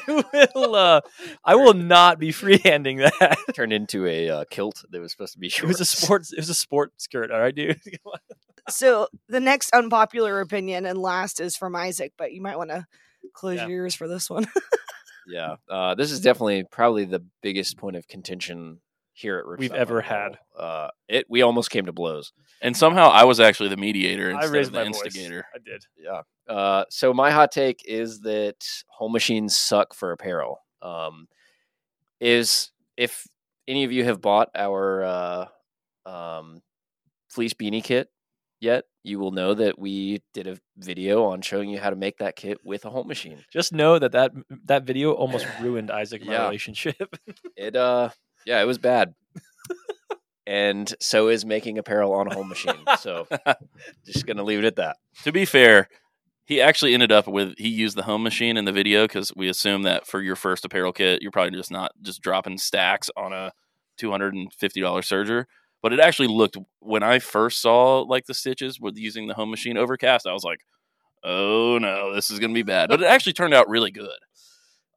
will. 0.56 0.76
Uh, 0.76 1.02
I 1.44 1.56
will 1.56 1.74
not 1.74 2.20
be 2.20 2.30
freehanding 2.30 3.00
that. 3.20 3.38
Turned 3.56 3.74
into 3.74 4.06
a 4.08 4.30
uh, 4.30 4.44
kilt 4.50 4.84
that 4.90 5.00
was 5.02 5.12
supposed 5.12 5.34
to 5.34 5.40
be 5.40 5.50
short. 5.50 5.66
It 5.66 5.68
was 5.68 5.82
a 5.82 5.86
sports. 5.86 6.32
It 6.34 6.40
was 6.40 6.50
a 6.50 6.54
sport 6.56 6.94
skirt. 6.98 7.32
All 7.32 7.40
right, 7.40 7.56
dude. 7.56 7.80
So 8.68 9.10
the 9.30 9.40
next 9.40 9.72
unpopular 9.76 10.42
opinion 10.42 10.88
and 10.88 10.98
last 10.98 11.40
is 11.40 11.56
from 11.56 11.76
Isaac, 11.76 12.14
but 12.18 12.34
you 12.34 12.42
might 12.42 12.58
want 12.58 12.72
to 12.72 12.84
close 13.36 13.58
Yeah. 13.58 13.68
your 13.68 13.82
ears 13.84 13.94
for 13.94 14.08
this 14.08 14.28
one. 14.28 14.48
Yeah, 15.28 15.58
uh, 15.70 15.94
this 15.94 16.12
is 16.12 16.20
definitely 16.20 16.64
probably 16.72 17.06
the 17.06 17.24
biggest 17.44 17.78
point 17.78 17.96
of 17.96 18.08
contention 18.08 18.80
here 19.16 19.38
at 19.40 19.48
We've 19.48 19.72
Riverside 19.72 19.78
ever 19.80 20.02
had. 20.02 20.38
Uh, 20.58 20.90
it 21.08 21.26
we 21.30 21.42
almost 21.42 21.72
came 21.72 21.86
to 21.88 21.94
blows. 21.94 22.32
And 22.62 22.76
somehow 22.78 23.10
I 23.10 23.24
was 23.24 23.40
actually 23.40 23.70
the 23.70 23.78
mediator 23.78 24.30
I 24.30 24.34
instead 24.36 24.52
raised 24.52 24.68
of 24.70 24.74
the 24.74 24.80
my 24.80 24.92
voice. 24.92 25.06
instigator. 25.06 25.46
I 25.56 25.58
did. 25.58 25.84
Yeah. 25.98 26.22
Uh, 26.54 26.86
so 26.90 27.14
my 27.14 27.32
hot 27.32 27.52
take 27.52 27.82
is 27.86 28.20
that 28.22 28.56
home 28.88 29.12
machines 29.14 29.58
suck 29.58 29.94
for 29.94 30.12
apparel. 30.12 30.60
Um, 30.82 31.28
is 32.20 32.72
if 32.98 33.26
any 33.68 33.84
of 33.84 33.92
you 33.92 34.04
have 34.04 34.22
bought 34.22 34.50
our 34.56 35.04
uh, 35.04 35.46
um, 36.06 36.62
fleece 37.30 37.54
beanie 37.54 37.84
kit 37.84 38.10
yet, 38.60 38.86
you 39.04 39.20
will 39.20 39.32
know 39.32 39.54
that 39.54 39.78
we 39.80 40.22
did 40.34 40.48
a 40.48 40.58
video 40.78 41.26
on 41.26 41.42
showing 41.42 41.70
you 41.70 41.80
how 41.80 41.90
to 41.90 41.96
make 41.96 42.18
that 42.18 42.36
kit 42.36 42.58
with 42.64 42.86
a 42.86 42.90
home 42.90 43.08
machine. 43.08 43.44
Just 43.52 43.74
know 43.74 44.00
that 44.00 44.12
that 44.14 44.32
that 44.66 44.84
video 44.84 45.12
almost 45.14 45.46
ruined 45.62 45.92
Isaac 45.92 46.26
my 46.26 46.34
Yeah. 46.34 46.46
relationship. 46.46 47.16
It 47.58 47.76
uh, 47.76 48.10
yeah, 48.46 48.62
it 48.62 48.66
was 48.66 48.78
bad. 48.78 49.14
and 50.48 50.94
so 51.00 51.28
is 51.28 51.46
making 51.46 51.78
apparel 51.78 52.14
on 52.14 52.28
a 52.28 52.34
home 52.34 52.50
machine. 52.50 52.84
So 53.00 53.28
just 54.06 54.26
gonna 54.26 54.44
leave 54.44 54.60
it 54.60 54.66
at 54.66 54.76
that. 54.78 54.98
To 55.24 55.32
be 55.32 55.46
fair, 55.46 55.90
he 56.46 56.62
actually 56.62 56.94
ended 56.94 57.12
up 57.12 57.28
with 57.28 57.56
he 57.58 57.70
used 57.70 57.98
the 57.98 58.04
home 58.04 58.24
machine 58.24 58.58
in 58.58 58.66
the 58.66 58.72
video 58.72 59.06
because 59.06 59.34
we 59.36 59.50
assume 59.50 59.84
that 59.84 60.06
for 60.06 60.22
your 60.22 60.36
first 60.36 60.64
apparel 60.64 60.94
kit, 60.94 61.22
you're 61.22 61.32
probably 61.32 61.58
just 61.58 61.72
not 61.72 61.92
just 62.02 62.22
dropping 62.22 62.58
stacks 62.58 63.10
on 63.18 63.34
a 63.34 63.52
two 63.98 64.12
hundred 64.12 64.34
and 64.36 64.54
fifty 64.54 64.82
dollar 64.82 65.02
serger. 65.02 65.46
But 65.82 65.94
it 65.94 66.00
actually 66.00 66.30
looked 66.30 66.58
when 66.80 67.04
I 67.04 67.20
first 67.20 67.62
saw 67.62 68.02
like 68.02 68.26
the 68.26 68.34
stitches 68.34 68.80
with 68.80 68.98
using 68.98 69.28
the 69.28 69.34
home 69.34 69.52
machine 69.52 69.78
overcast, 69.78 70.28
I 70.28 70.34
was 70.34 70.44
like, 70.44 70.60
"Oh 71.24 71.78
no, 71.80 72.14
this 72.14 72.30
is 72.30 72.40
gonna 72.40 72.54
be 72.54 72.64
bad." 72.64 72.90
But 72.90 73.02
it 73.02 73.08
actually 73.08 73.34
turned 73.34 73.54
out 73.54 73.70
really 73.70 73.92
good. 73.92 74.10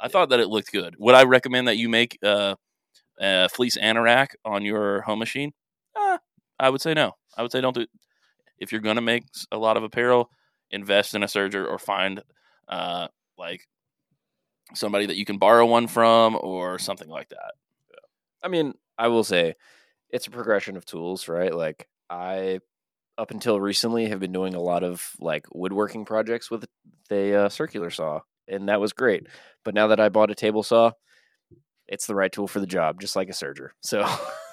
I 0.00 0.08
thought 0.08 0.28
that 0.30 0.40
it 0.40 0.48
looked 0.48 0.70
good. 0.70 0.94
Would 0.98 1.14
I 1.14 1.24
recommend 1.24 1.68
that 1.68 1.76
you 1.76 1.88
make 1.88 2.18
uh, 2.22 2.54
a 3.20 3.48
fleece 3.48 3.76
anorak 3.76 4.28
on 4.44 4.64
your 4.64 5.02
home 5.02 5.18
machine? 5.18 5.52
Uh, 5.94 6.18
I 6.58 6.70
would 6.70 6.80
say 6.80 6.94
no. 6.94 7.12
I 7.36 7.42
would 7.42 7.52
say 7.52 7.60
don't 7.60 7.74
do. 7.74 7.86
If 8.58 8.72
you're 8.72 8.80
gonna 8.80 9.00
make 9.00 9.24
a 9.52 9.58
lot 9.58 9.76
of 9.76 9.82
apparel, 9.82 10.30
invest 10.70 11.14
in 11.14 11.22
a 11.22 11.26
serger 11.26 11.66
or 11.66 11.78
find 11.78 12.22
uh, 12.68 13.08
like 13.36 13.66
somebody 14.74 15.06
that 15.06 15.16
you 15.16 15.24
can 15.24 15.38
borrow 15.38 15.66
one 15.66 15.86
from 15.86 16.36
or 16.40 16.78
something 16.78 17.08
like 17.08 17.28
that. 17.30 17.52
I 18.42 18.48
mean, 18.48 18.74
I 18.96 19.08
will 19.08 19.24
say 19.24 19.54
it's 20.10 20.26
a 20.26 20.30
progression 20.30 20.76
of 20.76 20.84
tools, 20.84 21.28
right? 21.28 21.54
Like 21.54 21.88
I 22.10 22.60
up 23.16 23.30
until 23.30 23.60
recently 23.60 24.08
have 24.08 24.20
been 24.20 24.32
doing 24.32 24.54
a 24.54 24.60
lot 24.60 24.84
of 24.84 25.10
like 25.20 25.46
woodworking 25.52 26.04
projects 26.04 26.50
with 26.50 26.64
the 27.08 27.34
uh, 27.34 27.48
circular 27.48 27.90
saw, 27.90 28.20
and 28.46 28.68
that 28.68 28.80
was 28.80 28.92
great. 28.92 29.26
But 29.64 29.74
now 29.74 29.88
that 29.88 30.00
I 30.00 30.08
bought 30.08 30.30
a 30.30 30.34
table 30.34 30.62
saw, 30.62 30.92
it's 31.88 32.06
the 32.06 32.14
right 32.14 32.30
tool 32.30 32.46
for 32.46 32.60
the 32.60 32.66
job, 32.66 33.00
just 33.00 33.16
like 33.16 33.28
a 33.28 33.32
serger. 33.32 33.70
So 33.82 34.06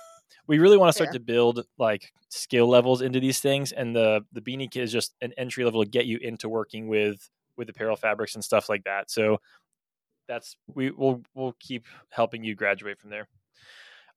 we 0.47 0.59
really 0.59 0.77
want 0.77 0.89
to 0.89 0.93
start 0.93 1.09
Fair. 1.09 1.13
to 1.13 1.19
build 1.19 1.65
like 1.77 2.11
skill 2.29 2.67
levels 2.67 3.01
into 3.01 3.19
these 3.19 3.39
things 3.39 3.71
and 3.71 3.95
the 3.95 4.21
the 4.31 4.41
beanie 4.41 4.69
kit 4.69 4.83
is 4.83 4.91
just 4.91 5.15
an 5.21 5.33
entry 5.37 5.63
level 5.63 5.83
to 5.83 5.89
get 5.89 6.05
you 6.05 6.17
into 6.21 6.49
working 6.49 6.87
with 6.87 7.29
with 7.57 7.69
apparel 7.69 7.95
fabrics 7.95 8.35
and 8.35 8.43
stuff 8.43 8.69
like 8.69 8.83
that 8.83 9.09
so 9.09 9.37
that's 10.27 10.57
we 10.73 10.91
will 10.91 11.21
we'll 11.33 11.55
keep 11.59 11.85
helping 12.09 12.43
you 12.43 12.55
graduate 12.55 12.99
from 12.99 13.09
there 13.09 13.27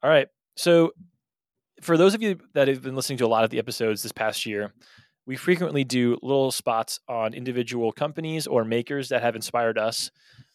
all 0.02 0.10
right 0.10 0.28
so 0.56 0.92
for 1.80 1.96
those 1.96 2.14
of 2.14 2.22
you 2.22 2.38
that 2.54 2.68
have 2.68 2.82
been 2.82 2.96
listening 2.96 3.18
to 3.18 3.26
a 3.26 3.28
lot 3.28 3.44
of 3.44 3.50
the 3.50 3.58
episodes 3.58 4.02
this 4.02 4.12
past 4.12 4.46
year 4.46 4.72
we 5.26 5.36
frequently 5.36 5.84
do 5.84 6.18
little 6.22 6.50
spots 6.50 7.00
on 7.08 7.34
individual 7.34 7.92
companies 7.92 8.46
or 8.46 8.64
makers 8.64 9.10
that 9.10 9.22
have 9.22 9.36
inspired 9.36 9.78
us 9.78 10.10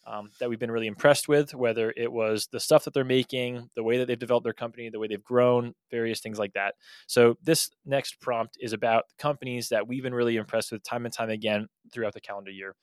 um, 0.06 0.30
that 0.38 0.48
we've 0.48 0.58
been 0.58 0.70
really 0.70 0.86
impressed 0.86 1.28
with, 1.28 1.54
whether 1.54 1.92
it 1.96 2.10
was 2.10 2.48
the 2.52 2.60
stuff 2.60 2.84
that 2.84 2.94
they're 2.94 3.04
making, 3.04 3.70
the 3.74 3.82
way 3.82 3.98
that 3.98 4.06
they've 4.06 4.18
developed 4.18 4.44
their 4.44 4.52
company, 4.52 4.88
the 4.88 4.98
way 4.98 5.06
they've 5.06 5.24
grown, 5.24 5.74
various 5.90 6.20
things 6.20 6.38
like 6.38 6.52
that. 6.54 6.74
So, 7.06 7.36
this 7.42 7.70
next 7.84 8.20
prompt 8.20 8.56
is 8.60 8.72
about 8.72 9.04
companies 9.18 9.68
that 9.70 9.86
we've 9.86 10.02
been 10.02 10.14
really 10.14 10.36
impressed 10.36 10.72
with 10.72 10.82
time 10.82 11.04
and 11.04 11.14
time 11.14 11.30
again 11.30 11.68
throughout 11.92 12.14
the 12.14 12.20
calendar 12.20 12.50
year. 12.50 12.74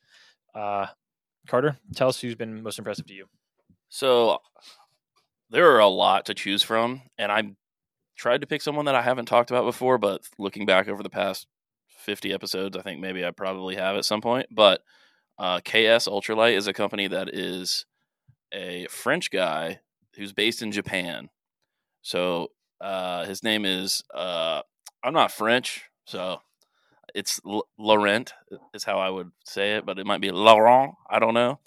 Uh, 0.56 0.88
Carter, 1.48 1.78
tell 1.96 2.10
us 2.10 2.20
who's 2.20 2.36
been 2.36 2.62
most 2.62 2.80
impressive 2.80 3.06
to 3.08 3.14
you. 3.14 3.26
So 3.90 4.40
there 5.50 5.72
are 5.72 5.80
a 5.80 5.88
lot 5.88 6.26
to 6.26 6.34
choose 6.34 6.64
from, 6.64 7.02
and 7.18 7.32
I 7.32 7.56
tried 8.16 8.42
to 8.42 8.48
pick 8.48 8.62
someone 8.62 8.86
that 8.86 8.96
I 8.96 9.02
haven't 9.02 9.26
talked 9.26 9.52
about 9.52 9.66
before, 9.66 9.98
but 9.98 10.22
looking 10.38 10.66
back 10.66 10.88
over 10.88 11.04
the 11.04 11.10
past 11.10 11.48
50 11.98 12.34
episodes, 12.34 12.78
I 12.78 12.82
think 12.82 13.00
maybe 13.00 13.26
I 13.26 13.32
probably 13.32 13.76
have 13.76 13.96
at 13.96 14.06
some 14.06 14.22
point. 14.22 14.48
But 14.52 14.82
uh, 15.42 15.60
KS 15.60 16.08
Ultralight 16.08 16.56
is 16.56 16.68
a 16.68 16.74
company 16.74 17.08
that 17.08 17.34
is 17.34 17.88
a 18.54 18.86
French 18.92 19.32
guy 19.32 19.80
who's 20.16 20.34
based 20.34 20.62
in 20.62 20.72
Japan. 20.72 21.30
So 22.04 22.52
uh, 22.80 23.26
his 23.26 23.44
name 23.44 23.66
is, 23.66 24.04
uh, 24.14 24.62
I'm 25.04 25.14
not 25.14 25.32
French, 25.32 25.86
so 26.06 26.42
it's 27.16 27.42
L- 27.44 27.68
Laurent, 27.80 28.34
is 28.76 28.84
how 28.84 29.00
I 29.00 29.10
would 29.10 29.32
say 29.44 29.78
it, 29.78 29.86
but 29.86 29.98
it 29.98 30.06
might 30.06 30.22
be 30.22 30.30
Laurent. 30.30 30.94
I 31.10 31.18
don't 31.18 31.34
know. 31.34 31.60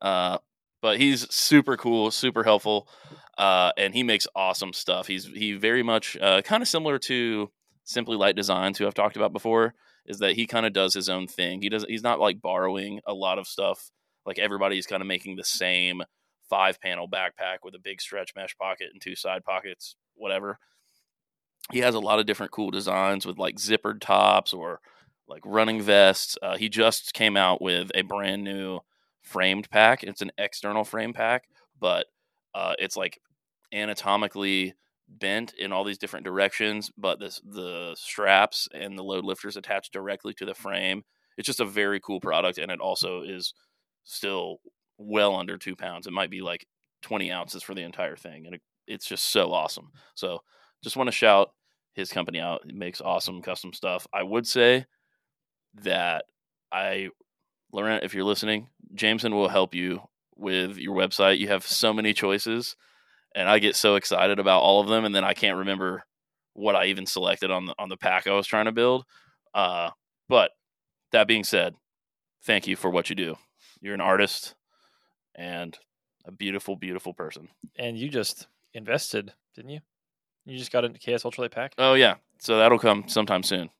Uh, 0.00 0.38
but 0.80 0.98
he's 0.98 1.32
super 1.34 1.76
cool, 1.76 2.10
super 2.10 2.44
helpful, 2.44 2.88
uh, 3.36 3.72
and 3.76 3.94
he 3.94 4.04
makes 4.04 4.26
awesome 4.34 4.72
stuff. 4.72 5.06
He's 5.06 5.26
he 5.26 5.52
very 5.52 5.82
much 5.82 6.16
uh, 6.18 6.40
kind 6.40 6.62
of 6.62 6.68
similar 6.68 6.98
to 7.00 7.50
Simply 7.84 8.16
Light 8.16 8.36
Designs, 8.36 8.78
who 8.78 8.86
I've 8.86 8.94
talked 8.94 9.16
about 9.16 9.34
before. 9.34 9.74
Is 10.08 10.18
that 10.18 10.32
he 10.32 10.46
kind 10.46 10.66
of 10.66 10.72
does 10.72 10.94
his 10.94 11.08
own 11.08 11.28
thing. 11.28 11.62
He 11.62 11.68
does. 11.68 11.84
He's 11.88 12.02
not 12.02 12.18
like 12.18 12.42
borrowing 12.42 13.00
a 13.06 13.14
lot 13.14 13.38
of 13.38 13.46
stuff. 13.46 13.90
Like 14.26 14.38
everybody's 14.38 14.86
kind 14.86 15.02
of 15.02 15.06
making 15.06 15.36
the 15.36 15.44
same 15.44 16.02
five 16.48 16.80
panel 16.80 17.08
backpack 17.08 17.58
with 17.62 17.74
a 17.74 17.78
big 17.78 18.00
stretch 18.00 18.32
mesh 18.34 18.56
pocket 18.56 18.88
and 18.92 19.00
two 19.00 19.14
side 19.14 19.44
pockets, 19.44 19.96
whatever. 20.14 20.58
He 21.70 21.80
has 21.80 21.94
a 21.94 22.00
lot 22.00 22.18
of 22.18 22.26
different 22.26 22.52
cool 22.52 22.70
designs 22.70 23.26
with 23.26 23.38
like 23.38 23.56
zippered 23.56 24.00
tops 24.00 24.54
or 24.54 24.80
like 25.28 25.42
running 25.44 25.82
vests. 25.82 26.38
Uh, 26.42 26.56
he 26.56 26.68
just 26.68 27.12
came 27.12 27.36
out 27.36 27.60
with 27.60 27.90
a 27.94 28.02
brand 28.02 28.42
new 28.42 28.80
framed 29.20 29.68
pack. 29.70 30.02
It's 30.02 30.22
an 30.22 30.32
external 30.38 30.84
frame 30.84 31.12
pack, 31.12 31.44
but 31.78 32.06
uh, 32.54 32.74
it's 32.78 32.96
like 32.96 33.20
anatomically 33.72 34.74
bent 35.08 35.54
in 35.54 35.72
all 35.72 35.84
these 35.84 35.98
different 35.98 36.24
directions. 36.24 36.90
But 36.96 37.20
this 37.20 37.40
the 37.44 37.94
straps 37.98 38.68
and 38.72 38.98
the 38.98 39.04
load 39.04 39.24
lifters 39.24 39.56
attached 39.56 39.92
directly 39.92 40.34
to 40.34 40.44
the 40.44 40.54
frame. 40.54 41.04
It's 41.36 41.46
just 41.46 41.60
a 41.60 41.64
very 41.64 42.00
cool 42.00 42.20
product, 42.20 42.58
and 42.58 42.70
it 42.70 42.80
also 42.80 43.22
is 43.22 43.54
still 44.04 44.58
well 44.98 45.36
under 45.36 45.56
two 45.56 45.76
pounds. 45.76 46.06
It 46.06 46.12
might 46.12 46.30
be 46.30 46.40
like 46.40 46.66
twenty 47.02 47.30
ounces 47.30 47.62
for 47.62 47.74
the 47.74 47.82
entire 47.82 48.16
thing, 48.16 48.46
and 48.46 48.56
it, 48.56 48.62
it's 48.86 49.06
just 49.06 49.26
so 49.26 49.52
awesome. 49.52 49.90
So 50.14 50.40
just 50.82 50.96
want 50.96 51.08
to 51.08 51.12
shout 51.12 51.50
his 51.94 52.10
company 52.10 52.40
out. 52.40 52.62
It 52.68 52.74
makes 52.74 53.00
awesome 53.00 53.42
custom 53.42 53.72
stuff. 53.72 54.06
I 54.12 54.22
would 54.22 54.46
say 54.46 54.86
that 55.82 56.24
I 56.72 57.10
Laurent, 57.72 58.04
if 58.04 58.14
you're 58.14 58.24
listening, 58.24 58.68
Jameson 58.94 59.34
will 59.34 59.48
help 59.48 59.74
you 59.74 60.02
with 60.36 60.78
your 60.78 60.96
website. 60.96 61.38
You 61.38 61.48
have 61.48 61.66
so 61.66 61.92
many 61.92 62.14
choices, 62.14 62.76
and 63.38 63.48
I 63.48 63.60
get 63.60 63.76
so 63.76 63.94
excited 63.94 64.40
about 64.40 64.62
all 64.62 64.80
of 64.80 64.88
them, 64.88 65.04
and 65.04 65.14
then 65.14 65.22
I 65.22 65.32
can't 65.32 65.58
remember 65.58 66.02
what 66.54 66.74
I 66.74 66.86
even 66.86 67.06
selected 67.06 67.52
on 67.52 67.66
the 67.66 67.74
on 67.78 67.88
the 67.88 67.96
pack 67.96 68.26
I 68.26 68.32
was 68.32 68.48
trying 68.48 68.64
to 68.64 68.72
build. 68.72 69.04
Uh, 69.54 69.90
but 70.28 70.50
that 71.12 71.28
being 71.28 71.44
said, 71.44 71.74
thank 72.44 72.66
you 72.66 72.74
for 72.74 72.90
what 72.90 73.08
you 73.08 73.14
do. 73.14 73.36
You're 73.80 73.94
an 73.94 74.00
artist 74.00 74.56
and 75.36 75.78
a 76.26 76.32
beautiful, 76.32 76.74
beautiful 76.74 77.14
person. 77.14 77.48
And 77.78 77.96
you 77.96 78.08
just 78.08 78.48
invested, 78.74 79.32
didn't 79.54 79.70
you? 79.70 79.80
You 80.44 80.58
just 80.58 80.72
got 80.72 80.84
into 80.84 80.98
KS 80.98 81.22
Ultralight 81.22 81.52
Pack. 81.52 81.74
Oh 81.78 81.94
yeah, 81.94 82.16
so 82.40 82.58
that'll 82.58 82.80
come 82.80 83.04
sometime 83.06 83.44
soon, 83.44 83.70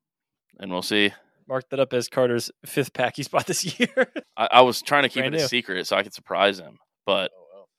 and 0.61 0.71
we'll 0.71 0.83
see. 0.83 1.13
Mark 1.49 1.69
that 1.71 1.81
up 1.81 1.93
as 1.93 2.09
Carter's 2.09 2.53
fifth 2.65 2.93
pack 2.93 3.17
he's 3.17 3.27
bought 3.27 3.47
this 3.47 3.81
year. 3.81 4.13
I, 4.37 4.49
I 4.53 4.61
was 4.61 4.83
trying 4.83 5.03
to 5.03 5.09
keep 5.09 5.23
Brand 5.23 5.35
it 5.35 5.41
a 5.41 5.49
secret 5.49 5.89
so 5.89 5.97
I 5.97 6.05
could 6.05 6.15
surprise 6.15 6.61
him, 6.61 6.79
but 7.05 7.33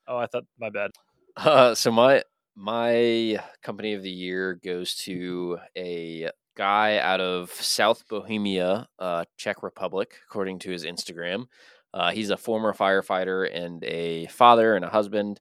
oh, 0.10 0.18
I 0.18 0.26
thought 0.26 0.44
my 0.60 0.70
bad. 0.70 0.92
Uh, 1.40 1.74
so 1.74 1.90
my 1.90 2.22
my 2.56 3.40
company 3.64 3.94
of 3.94 4.04
the 4.04 4.10
year 4.12 4.56
goes 4.56 4.96
to 4.96 5.58
a 5.78 6.30
guy 6.58 6.98
out 6.98 7.22
of 7.22 7.50
South 7.52 8.04
Bohemia, 8.10 8.90
uh, 9.00 9.24
Czech 9.38 9.64
Republic, 9.64 10.16
according 10.30 10.60
to 10.60 10.72
his 10.72 10.84
Instagram. 10.84 11.46
Uh, 11.94 12.12
he's 12.12 12.30
a 12.30 12.36
former 12.36 12.74
firefighter 12.74 13.50
and 13.56 13.82
a 13.86 14.28
father 14.28 14.76
and 14.76 14.84
a 14.84 14.90
husband. 14.90 15.40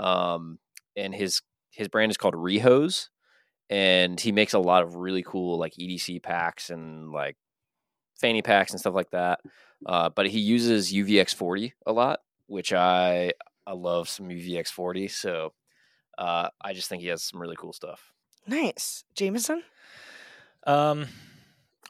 Um, 0.00 0.58
and 0.96 1.14
his 1.14 1.42
his 1.70 1.86
brand 1.86 2.10
is 2.10 2.16
called 2.16 2.34
Rehose, 2.34 3.08
and 3.70 4.18
he 4.18 4.32
makes 4.32 4.54
a 4.54 4.58
lot 4.58 4.82
of 4.82 4.96
really 4.96 5.22
cool 5.22 5.56
like 5.56 5.74
EDC 5.74 6.20
packs 6.20 6.68
and 6.68 7.12
like 7.12 7.36
fanny 8.20 8.42
packs 8.42 8.72
and 8.72 8.80
stuff 8.80 8.94
like 8.94 9.10
that. 9.12 9.38
Uh, 9.86 10.08
but 10.08 10.26
he 10.26 10.40
uses 10.40 10.92
UVX40 10.92 11.72
a 11.86 11.92
lot, 11.92 12.18
which 12.48 12.72
I 12.72 13.34
I 13.68 13.72
love 13.72 14.08
some 14.08 14.28
UVX40. 14.28 15.10
So 15.10 15.52
uh, 16.16 16.48
I 16.60 16.72
just 16.72 16.88
think 16.88 17.02
he 17.02 17.08
has 17.08 17.22
some 17.22 17.40
really 17.40 17.56
cool 17.56 17.74
stuff. 17.74 18.12
Nice, 18.46 19.04
Jameson. 19.14 19.62
Um, 20.66 21.06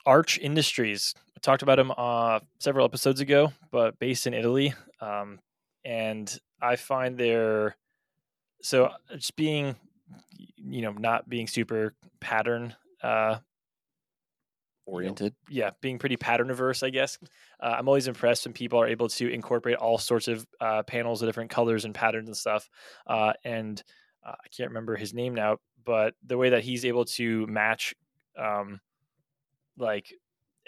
Arch 0.05 0.39
Industries. 0.39 1.14
I 1.37 1.41
talked 1.41 1.62
about 1.62 1.79
him 1.79 1.93
uh, 1.97 2.41
several 2.59 2.85
episodes 2.85 3.20
ago, 3.20 3.53
but 3.70 3.97
based 4.01 4.26
in 4.26 4.35
Italy. 4.35 4.74
Um, 5.01 5.39
and 5.85 6.37
I 6.61 6.74
find 6.74 7.16
their 7.16 7.76
so 8.61 8.87
uh, 8.87 8.97
just 9.14 9.37
being, 9.37 9.76
you 10.57 10.83
know, 10.83 10.91
not 10.91 11.29
being 11.29 11.47
super 11.47 11.95
pattern 12.18 12.74
uh, 13.05 13.37
Oriented. 14.89 15.34
yeah, 15.51 15.70
being 15.80 15.99
pretty 15.99 16.16
pattern 16.16 16.51
averse, 16.51 16.82
I 16.82 16.91
guess. 16.91 17.18
Uh, 17.61 17.76
I'm 17.78 17.89
always 17.89 18.09
impressed 18.09 18.47
when 18.47 18.55
people 18.55 18.80
are 18.80 18.86
able 18.86 19.09
to 19.11 19.28
incorporate 19.28 19.76
all 19.76 19.99
sorts 19.99 20.28
of 20.28 20.47
uh, 20.61 20.82
panels 20.82 21.20
of 21.22 21.28
different 21.28 21.51
colors 21.51 21.84
and 21.84 21.95
patterns 21.95 22.28
and 22.28 22.36
stuff. 22.36 22.68
Uh, 23.07 23.34
and 23.45 23.82
uh, 24.26 24.32
I 24.32 24.49
can't 24.57 24.70
remember 24.70 24.97
his 24.97 25.12
name 25.12 25.34
now, 25.34 25.59
but 25.84 26.14
the 26.26 26.39
way 26.39 26.51
that 26.51 26.64
he's 26.64 26.84
able 26.84 27.05
to 27.05 27.47
match, 27.47 27.95
um, 28.39 28.80
like 29.76 30.12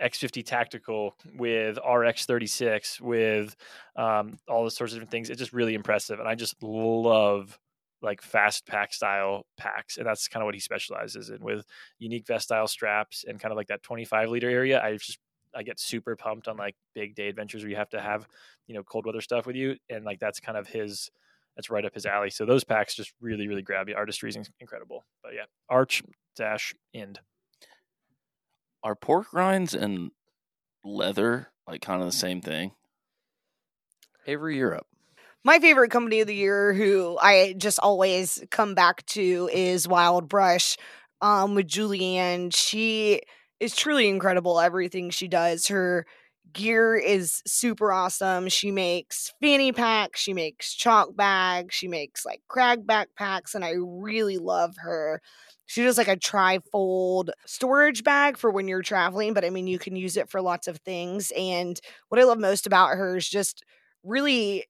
X50 0.02 0.44
tactical 0.44 1.16
with 1.36 1.78
RX 1.78 2.26
36 2.26 3.00
with 3.00 3.56
um, 3.96 4.38
all 4.48 4.64
the 4.64 4.70
sorts 4.70 4.92
of 4.92 4.96
different 4.96 5.10
things, 5.10 5.30
it's 5.30 5.38
just 5.38 5.52
really 5.52 5.74
impressive. 5.74 6.18
And 6.18 6.28
I 6.28 6.34
just 6.34 6.62
love 6.62 7.58
like 8.02 8.22
fast 8.22 8.66
pack 8.66 8.92
style 8.92 9.46
packs 9.56 9.96
and 9.96 10.06
that's 10.06 10.28
kind 10.28 10.42
of 10.42 10.46
what 10.46 10.54
he 10.54 10.60
specializes 10.60 11.30
in 11.30 11.42
with 11.42 11.64
unique 11.98 12.26
vest 12.26 12.44
style 12.44 12.66
straps 12.66 13.24
and 13.26 13.40
kind 13.40 13.52
of 13.52 13.56
like 13.56 13.68
that 13.68 13.82
25 13.82 14.30
liter 14.30 14.48
area 14.48 14.82
i 14.82 14.92
just 14.92 15.18
i 15.54 15.62
get 15.62 15.78
super 15.78 16.16
pumped 16.16 16.48
on 16.48 16.56
like 16.56 16.74
big 16.94 17.14
day 17.14 17.28
adventures 17.28 17.62
where 17.62 17.70
you 17.70 17.76
have 17.76 17.90
to 17.90 18.00
have 18.00 18.26
you 18.66 18.74
know 18.74 18.82
cold 18.82 19.06
weather 19.06 19.20
stuff 19.20 19.46
with 19.46 19.56
you 19.56 19.76
and 19.88 20.04
like 20.04 20.18
that's 20.18 20.40
kind 20.40 20.56
of 20.56 20.66
his 20.66 21.10
that's 21.56 21.68
right 21.70 21.84
up 21.84 21.94
his 21.94 22.06
alley 22.06 22.30
so 22.30 22.46
those 22.46 22.64
packs 22.64 22.94
just 22.94 23.12
really 23.20 23.48
really 23.48 23.62
grab 23.62 23.88
you 23.88 23.94
artistry 23.94 24.30
is 24.30 24.50
incredible 24.60 25.04
but 25.22 25.34
yeah 25.34 25.44
arch 25.68 26.02
dash 26.36 26.74
end 26.94 27.20
Are 28.82 28.94
pork 28.96 29.32
rinds 29.32 29.74
and 29.74 30.10
leather 30.82 31.52
like 31.66 31.82
kind 31.82 32.00
of 32.00 32.06
the 32.06 32.12
same 32.12 32.40
thing? 32.40 32.72
Avery 34.26 34.56
Europe. 34.56 34.86
My 35.44 35.58
favorite 35.58 35.90
company 35.90 36.20
of 36.20 36.26
the 36.26 36.34
year, 36.34 36.74
who 36.74 37.16
I 37.20 37.54
just 37.56 37.78
always 37.80 38.42
come 38.50 38.74
back 38.74 39.04
to, 39.06 39.48
is 39.52 39.88
Wild 39.88 40.28
Brush 40.28 40.76
um, 41.22 41.54
with 41.54 41.66
Julianne. 41.66 42.54
She 42.54 43.22
is 43.58 43.74
truly 43.74 44.08
incredible. 44.08 44.60
Everything 44.60 45.08
she 45.10 45.28
does, 45.28 45.68
her 45.68 46.04
gear 46.52 46.94
is 46.96 47.42
super 47.46 47.90
awesome. 47.92 48.48
She 48.48 48.70
makes 48.70 49.32
fanny 49.40 49.72
packs, 49.72 50.20
she 50.20 50.34
makes 50.34 50.74
chalk 50.74 51.14
bags, 51.16 51.74
she 51.74 51.88
makes 51.88 52.26
like 52.26 52.42
crag 52.48 52.86
backpacks, 52.86 53.54
and 53.54 53.64
I 53.64 53.74
really 53.78 54.36
love 54.36 54.74
her. 54.78 55.22
She 55.66 55.84
does 55.84 55.96
like 55.96 56.08
a 56.08 56.16
tri-fold 56.16 57.30
storage 57.46 58.02
bag 58.02 58.36
for 58.36 58.50
when 58.50 58.66
you're 58.66 58.82
traveling, 58.82 59.32
but 59.32 59.44
I 59.44 59.50
mean 59.50 59.68
you 59.68 59.78
can 59.78 59.94
use 59.96 60.16
it 60.16 60.28
for 60.28 60.42
lots 60.42 60.66
of 60.66 60.78
things. 60.78 61.32
And 61.36 61.80
what 62.08 62.20
I 62.20 62.24
love 62.24 62.40
most 62.40 62.66
about 62.66 62.96
her 62.96 63.16
is 63.16 63.28
just 63.28 63.62
really 64.02 64.64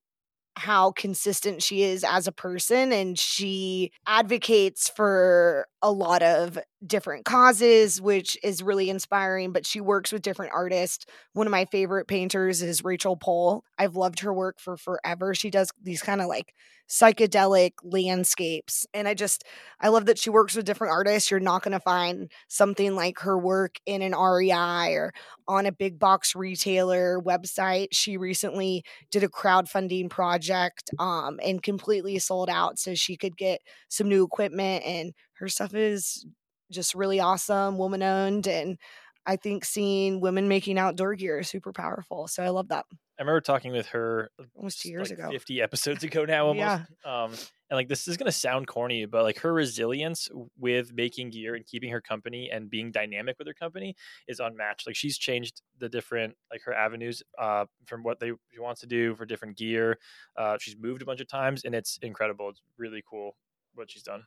how 0.56 0.92
consistent 0.92 1.62
she 1.62 1.82
is 1.82 2.04
as 2.04 2.26
a 2.26 2.32
person 2.32 2.92
and 2.92 3.18
she 3.18 3.92
advocates 4.06 4.88
for 4.88 5.66
a 5.82 5.90
lot 5.90 6.22
of 6.22 6.58
different 6.86 7.24
causes 7.24 8.00
which 8.00 8.36
is 8.42 8.62
really 8.62 8.90
inspiring 8.90 9.52
but 9.52 9.66
she 9.66 9.80
works 9.80 10.12
with 10.12 10.22
different 10.22 10.52
artists. 10.54 11.06
One 11.32 11.46
of 11.46 11.50
my 11.50 11.64
favorite 11.66 12.06
painters 12.08 12.62
is 12.62 12.84
rachel 12.84 13.16
Pohl. 13.16 13.64
i've 13.78 13.96
loved 13.96 14.20
her 14.20 14.32
work 14.32 14.60
for 14.60 14.76
forever. 14.76 15.34
She 15.34 15.50
does 15.50 15.70
these 15.82 16.02
kind 16.02 16.20
of 16.20 16.28
like 16.28 16.54
psychedelic 16.88 17.70
landscapes 17.84 18.84
and 18.92 19.06
i 19.06 19.14
just 19.14 19.44
i 19.80 19.86
love 19.88 20.06
that 20.06 20.18
she 20.18 20.28
works 20.28 20.56
with 20.56 20.64
different 20.64 20.92
artists. 20.92 21.30
You're 21.30 21.38
not 21.40 21.62
going 21.62 21.72
to 21.72 21.80
find 21.80 22.30
something 22.48 22.96
like 22.96 23.20
her 23.20 23.38
work 23.38 23.76
in 23.86 24.02
an 24.02 24.12
rei 24.12 24.92
or 24.94 25.12
on 25.46 25.66
a 25.66 25.72
big 25.72 25.98
box 25.98 26.34
retailer 26.34 27.20
website. 27.20 27.88
She 27.92 28.16
recently 28.16 28.84
did 29.10 29.24
a 29.24 29.28
crowdfunding 29.28 30.10
project 30.10 30.90
um, 30.98 31.40
and 31.42 31.62
completely 31.62 32.18
sold 32.18 32.48
out 32.50 32.78
so 32.78 32.94
she 32.94 33.16
could 33.16 33.36
get 33.36 33.60
some 33.88 34.08
new 34.08 34.24
equipment 34.24 34.84
and 34.84 35.12
her 35.40 35.48
stuff 35.48 35.74
is 35.74 36.24
just 36.70 36.94
really 36.94 37.18
awesome 37.18 37.78
woman 37.78 38.02
owned 38.02 38.46
and 38.46 38.78
i 39.26 39.36
think 39.36 39.64
seeing 39.64 40.20
women 40.20 40.46
making 40.48 40.78
outdoor 40.78 41.14
gear 41.14 41.40
is 41.40 41.48
super 41.48 41.72
powerful 41.72 42.28
so 42.28 42.42
i 42.42 42.48
love 42.48 42.68
that 42.68 42.84
I 43.20 43.22
remember 43.22 43.42
talking 43.42 43.72
with 43.72 43.88
her 43.88 44.30
almost 44.56 44.80
two 44.80 44.88
years 44.88 45.10
like 45.10 45.18
ago 45.18 45.30
50 45.30 45.60
episodes 45.60 46.02
ago 46.02 46.24
now 46.28 46.46
almost. 46.46 46.58
Yeah. 46.58 46.84
Um, 47.04 47.32
and 47.32 47.76
like 47.76 47.86
this 47.86 48.08
is 48.08 48.16
gonna 48.16 48.32
sound 48.32 48.66
corny, 48.66 49.04
but 49.04 49.24
like 49.24 49.40
her 49.40 49.52
resilience 49.52 50.30
with 50.58 50.94
making 50.94 51.28
gear 51.28 51.54
and 51.54 51.66
keeping 51.66 51.90
her 51.90 52.00
company 52.00 52.48
and 52.50 52.70
being 52.70 52.90
dynamic 52.90 53.36
with 53.38 53.46
her 53.46 53.52
company 53.52 53.94
is 54.26 54.40
unmatched. 54.40 54.86
Like 54.86 54.96
she's 54.96 55.18
changed 55.18 55.60
the 55.78 55.90
different 55.90 56.34
like 56.50 56.62
her 56.64 56.72
avenues 56.72 57.22
uh, 57.38 57.66
from 57.84 58.02
what 58.04 58.20
they 58.20 58.32
she 58.54 58.58
wants 58.58 58.80
to 58.80 58.86
do 58.86 59.14
for 59.14 59.26
different 59.26 59.58
gear. 59.58 59.98
Uh, 60.34 60.56
she's 60.58 60.76
moved 60.80 61.02
a 61.02 61.04
bunch 61.04 61.20
of 61.20 61.28
times 61.28 61.64
and 61.64 61.74
it's 61.74 61.98
incredible. 62.00 62.48
It's 62.48 62.62
really 62.78 63.02
cool 63.08 63.36
what 63.74 63.90
she's 63.90 64.02
done. 64.02 64.24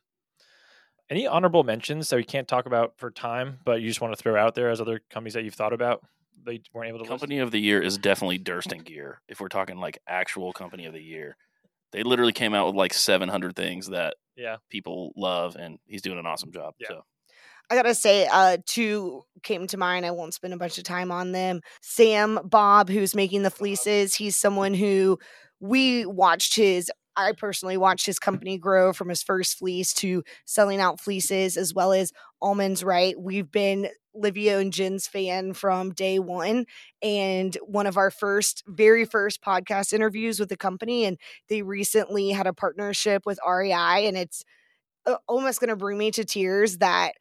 Any 1.10 1.28
honorable 1.28 1.64
mentions 1.64 2.10
that 2.10 2.16
we 2.16 2.24
can't 2.24 2.48
talk 2.48 2.66
about 2.66 2.94
for 2.98 3.12
time, 3.12 3.60
but 3.66 3.82
you 3.82 3.88
just 3.88 4.02
want 4.02 4.16
to 4.16 4.22
throw 4.22 4.36
out 4.40 4.56
there 4.56 4.70
as 4.70 4.80
other 4.82 5.02
companies 5.10 5.34
that 5.34 5.44
you've 5.44 5.54
thought 5.54 5.74
about? 5.74 6.02
They 6.46 6.62
weren't 6.74 6.90
able 6.90 7.00
to 7.00 7.04
list? 7.04 7.10
Company 7.10 7.40
of 7.40 7.52
the 7.52 7.60
year 7.60 7.82
is 7.82 7.98
definitely 7.98 8.40
Durston 8.40 8.84
Gear. 8.84 9.22
If 9.28 9.40
we're 9.40 9.50
talking 9.50 9.78
like 9.78 10.00
actual 10.08 10.54
company 10.54 10.86
of 10.86 10.94
the 10.94 11.02
year, 11.02 11.36
they 11.92 12.04
literally 12.04 12.32
came 12.34 12.54
out 12.54 12.68
with 12.68 12.76
like 12.76 12.94
700 12.94 13.56
things 13.56 13.88
that 13.90 14.16
Yeah. 14.36 14.58
people 14.70 15.14
love, 15.16 15.56
and 15.56 15.78
he's 15.86 16.02
doing 16.02 16.18
an 16.20 16.26
awesome 16.26 16.52
job. 16.52 16.74
Yeah. 16.80 16.88
So 16.88 17.02
I 17.70 17.76
gotta 17.76 17.96
say, 17.96 18.28
uh, 18.32 18.58
two 18.66 19.24
came 19.42 19.68
to 19.68 19.78
mind. 19.78 20.06
I 20.06 20.12
won't 20.12 20.34
spend 20.34 20.54
a 20.54 20.58
bunch 20.58 20.78
of 20.78 20.84
time 20.84 21.12
on 21.12 21.32
them. 21.32 21.62
Sam 21.82 22.40
Bob, 22.44 22.90
who's 22.90 23.16
making 23.16 23.44
the 23.44 23.50
fleeces, 23.52 24.16
he's 24.16 24.36
someone 24.36 24.74
who 24.74 25.18
we 25.60 26.06
watched 26.06 26.56
his. 26.56 26.92
I 27.16 27.34
personally 27.34 27.78
watched 27.78 28.06
his 28.06 28.20
company 28.20 28.58
grow 28.58 28.94
from 28.94 29.10
his 29.10 29.24
first 29.24 29.58
fleece 29.58 29.94
to 29.96 30.24
selling 30.46 30.80
out 30.80 31.00
fleeces, 31.00 31.58
as 31.58 31.74
well 31.74 31.94
as 31.94 32.12
Almonds 32.42 32.84
Right. 32.84 33.20
We've 33.20 33.52
been 33.52 33.90
Livio 34.16 34.60
and 34.60 34.74
Jen's 34.74 35.08
fan 35.08 35.54
from 35.54 35.92
day 35.92 36.20
one, 36.20 36.66
and 37.02 37.56
one 37.66 37.88
of 37.88 37.98
our 37.98 38.12
first, 38.12 38.64
very 38.68 39.06
first 39.06 39.42
podcast 39.42 39.94
interviews 39.94 40.40
with 40.40 40.50
the 40.50 40.58
company. 40.58 41.06
And 41.06 41.18
they 41.50 41.62
recently 41.62 42.30
had 42.30 42.48
a 42.48 42.54
partnership 42.54 43.26
with 43.26 43.40
REI, 43.46 44.08
and 44.08 44.18
it's 44.18 44.44
uh, 45.06 45.18
almost 45.28 45.60
going 45.60 45.70
to 45.70 45.76
bring 45.76 45.98
me 45.98 46.12
to 46.12 46.26
tears 46.26 46.78
that 46.80 47.14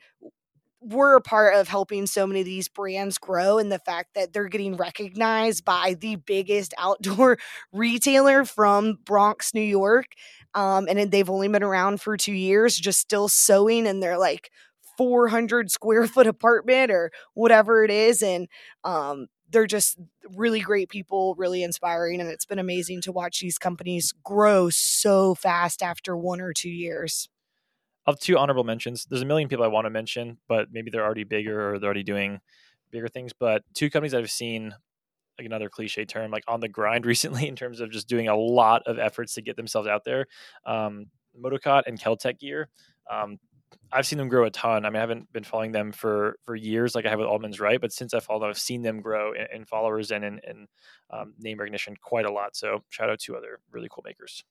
we're 0.82 1.16
a 1.16 1.20
part 1.20 1.54
of 1.54 1.68
helping 1.68 2.06
so 2.06 2.26
many 2.26 2.40
of 2.40 2.46
these 2.46 2.68
brands 2.68 3.18
grow 3.18 3.58
and 3.58 3.70
the 3.70 3.78
fact 3.78 4.14
that 4.14 4.32
they're 4.32 4.48
getting 4.48 4.76
recognized 4.76 5.64
by 5.64 5.94
the 6.00 6.16
biggest 6.16 6.74
outdoor 6.78 7.38
retailer 7.72 8.44
from 8.44 8.98
Bronx, 9.04 9.54
New 9.54 9.60
York. 9.60 10.06
Um, 10.54 10.86
and 10.88 11.10
they've 11.10 11.30
only 11.30 11.48
been 11.48 11.62
around 11.62 12.00
for 12.00 12.16
two 12.16 12.34
years, 12.34 12.76
just 12.76 13.00
still 13.00 13.28
sewing 13.28 13.86
in 13.86 14.00
their 14.00 14.18
like 14.18 14.50
400 14.98 15.70
square 15.70 16.06
foot 16.06 16.26
apartment 16.26 16.90
or 16.90 17.10
whatever 17.34 17.84
it 17.84 17.90
is. 17.90 18.22
And 18.22 18.48
um, 18.84 19.28
they're 19.50 19.66
just 19.66 19.98
really 20.36 20.60
great 20.60 20.88
people, 20.88 21.34
really 21.36 21.62
inspiring. 21.62 22.20
And 22.20 22.28
it's 22.28 22.46
been 22.46 22.58
amazing 22.58 23.00
to 23.02 23.12
watch 23.12 23.40
these 23.40 23.58
companies 23.58 24.12
grow 24.24 24.68
so 24.70 25.34
fast 25.34 25.82
after 25.82 26.16
one 26.16 26.40
or 26.40 26.52
two 26.52 26.70
years. 26.70 27.28
Of 28.06 28.18
two 28.18 28.36
honorable 28.36 28.64
mentions, 28.64 29.04
there's 29.04 29.22
a 29.22 29.26
million 29.26 29.48
people 29.48 29.64
I 29.64 29.68
want 29.68 29.84
to 29.84 29.90
mention, 29.90 30.38
but 30.48 30.72
maybe 30.72 30.90
they're 30.90 31.04
already 31.04 31.24
bigger 31.24 31.70
or 31.70 31.78
they're 31.78 31.86
already 31.86 32.02
doing 32.02 32.40
bigger 32.90 33.08
things. 33.08 33.32
But 33.32 33.62
two 33.74 33.90
companies 33.90 34.12
I've 34.12 34.30
seen, 34.30 34.74
like 35.38 35.46
another 35.46 35.68
cliche 35.68 36.04
term, 36.04 36.30
like 36.30 36.44
on 36.48 36.60
the 36.60 36.68
grind 36.68 37.06
recently 37.12 37.46
in 37.46 37.56
terms 37.56 37.80
of 37.80 37.90
just 37.90 38.08
doing 38.08 38.28
a 38.28 38.36
lot 38.36 38.82
of 38.86 38.98
efforts 38.98 39.34
to 39.34 39.42
get 39.42 39.56
themselves 39.56 39.88
out 39.88 40.04
there. 40.04 40.26
Um, 40.66 41.06
Motocot 41.40 41.84
and 41.86 41.98
Keltec 41.98 42.38
Gear. 42.38 42.68
Um, 43.10 43.38
I've 43.90 44.06
seen 44.06 44.18
them 44.18 44.28
grow 44.28 44.44
a 44.44 44.50
ton. 44.50 44.84
I 44.84 44.90
mean, 44.90 44.96
I 44.96 45.00
haven't 45.00 45.32
been 45.32 45.44
following 45.44 45.72
them 45.72 45.92
for 45.92 46.36
for 46.42 46.54
years, 46.54 46.94
like 46.94 47.06
I 47.06 47.10
have 47.10 47.18
with 47.18 47.28
Almonds 47.28 47.60
Right, 47.60 47.80
but 47.80 47.92
since 47.92 48.14
I 48.14 48.20
followed 48.20 48.40
them, 48.40 48.50
I've 48.50 48.58
seen 48.58 48.82
them 48.82 49.00
grow 49.00 49.32
in, 49.32 49.46
in 49.54 49.64
followers 49.64 50.10
and 50.10 50.24
in, 50.24 50.40
in 50.48 50.66
um, 51.10 51.34
name 51.38 51.58
recognition 51.58 51.96
quite 52.02 52.24
a 52.26 52.32
lot. 52.32 52.56
So 52.56 52.82
shout 52.90 53.10
out 53.10 53.20
to 53.20 53.36
other 53.36 53.60
really 53.70 53.88
cool 53.90 54.02
makers. 54.04 54.44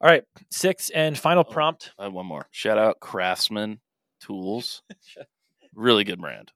All 0.00 0.08
right, 0.10 0.24
six 0.50 0.90
and 0.90 1.18
final 1.18 1.44
Oh. 1.46 1.52
prompt. 1.52 1.92
I 1.98 2.04
have 2.04 2.12
one 2.12 2.26
more. 2.26 2.46
Shout 2.50 2.78
out 2.78 3.00
Craftsman 3.00 3.80
Tools. 4.20 4.82
really 5.74 6.04
good 6.04 6.20
brand. 6.20 6.52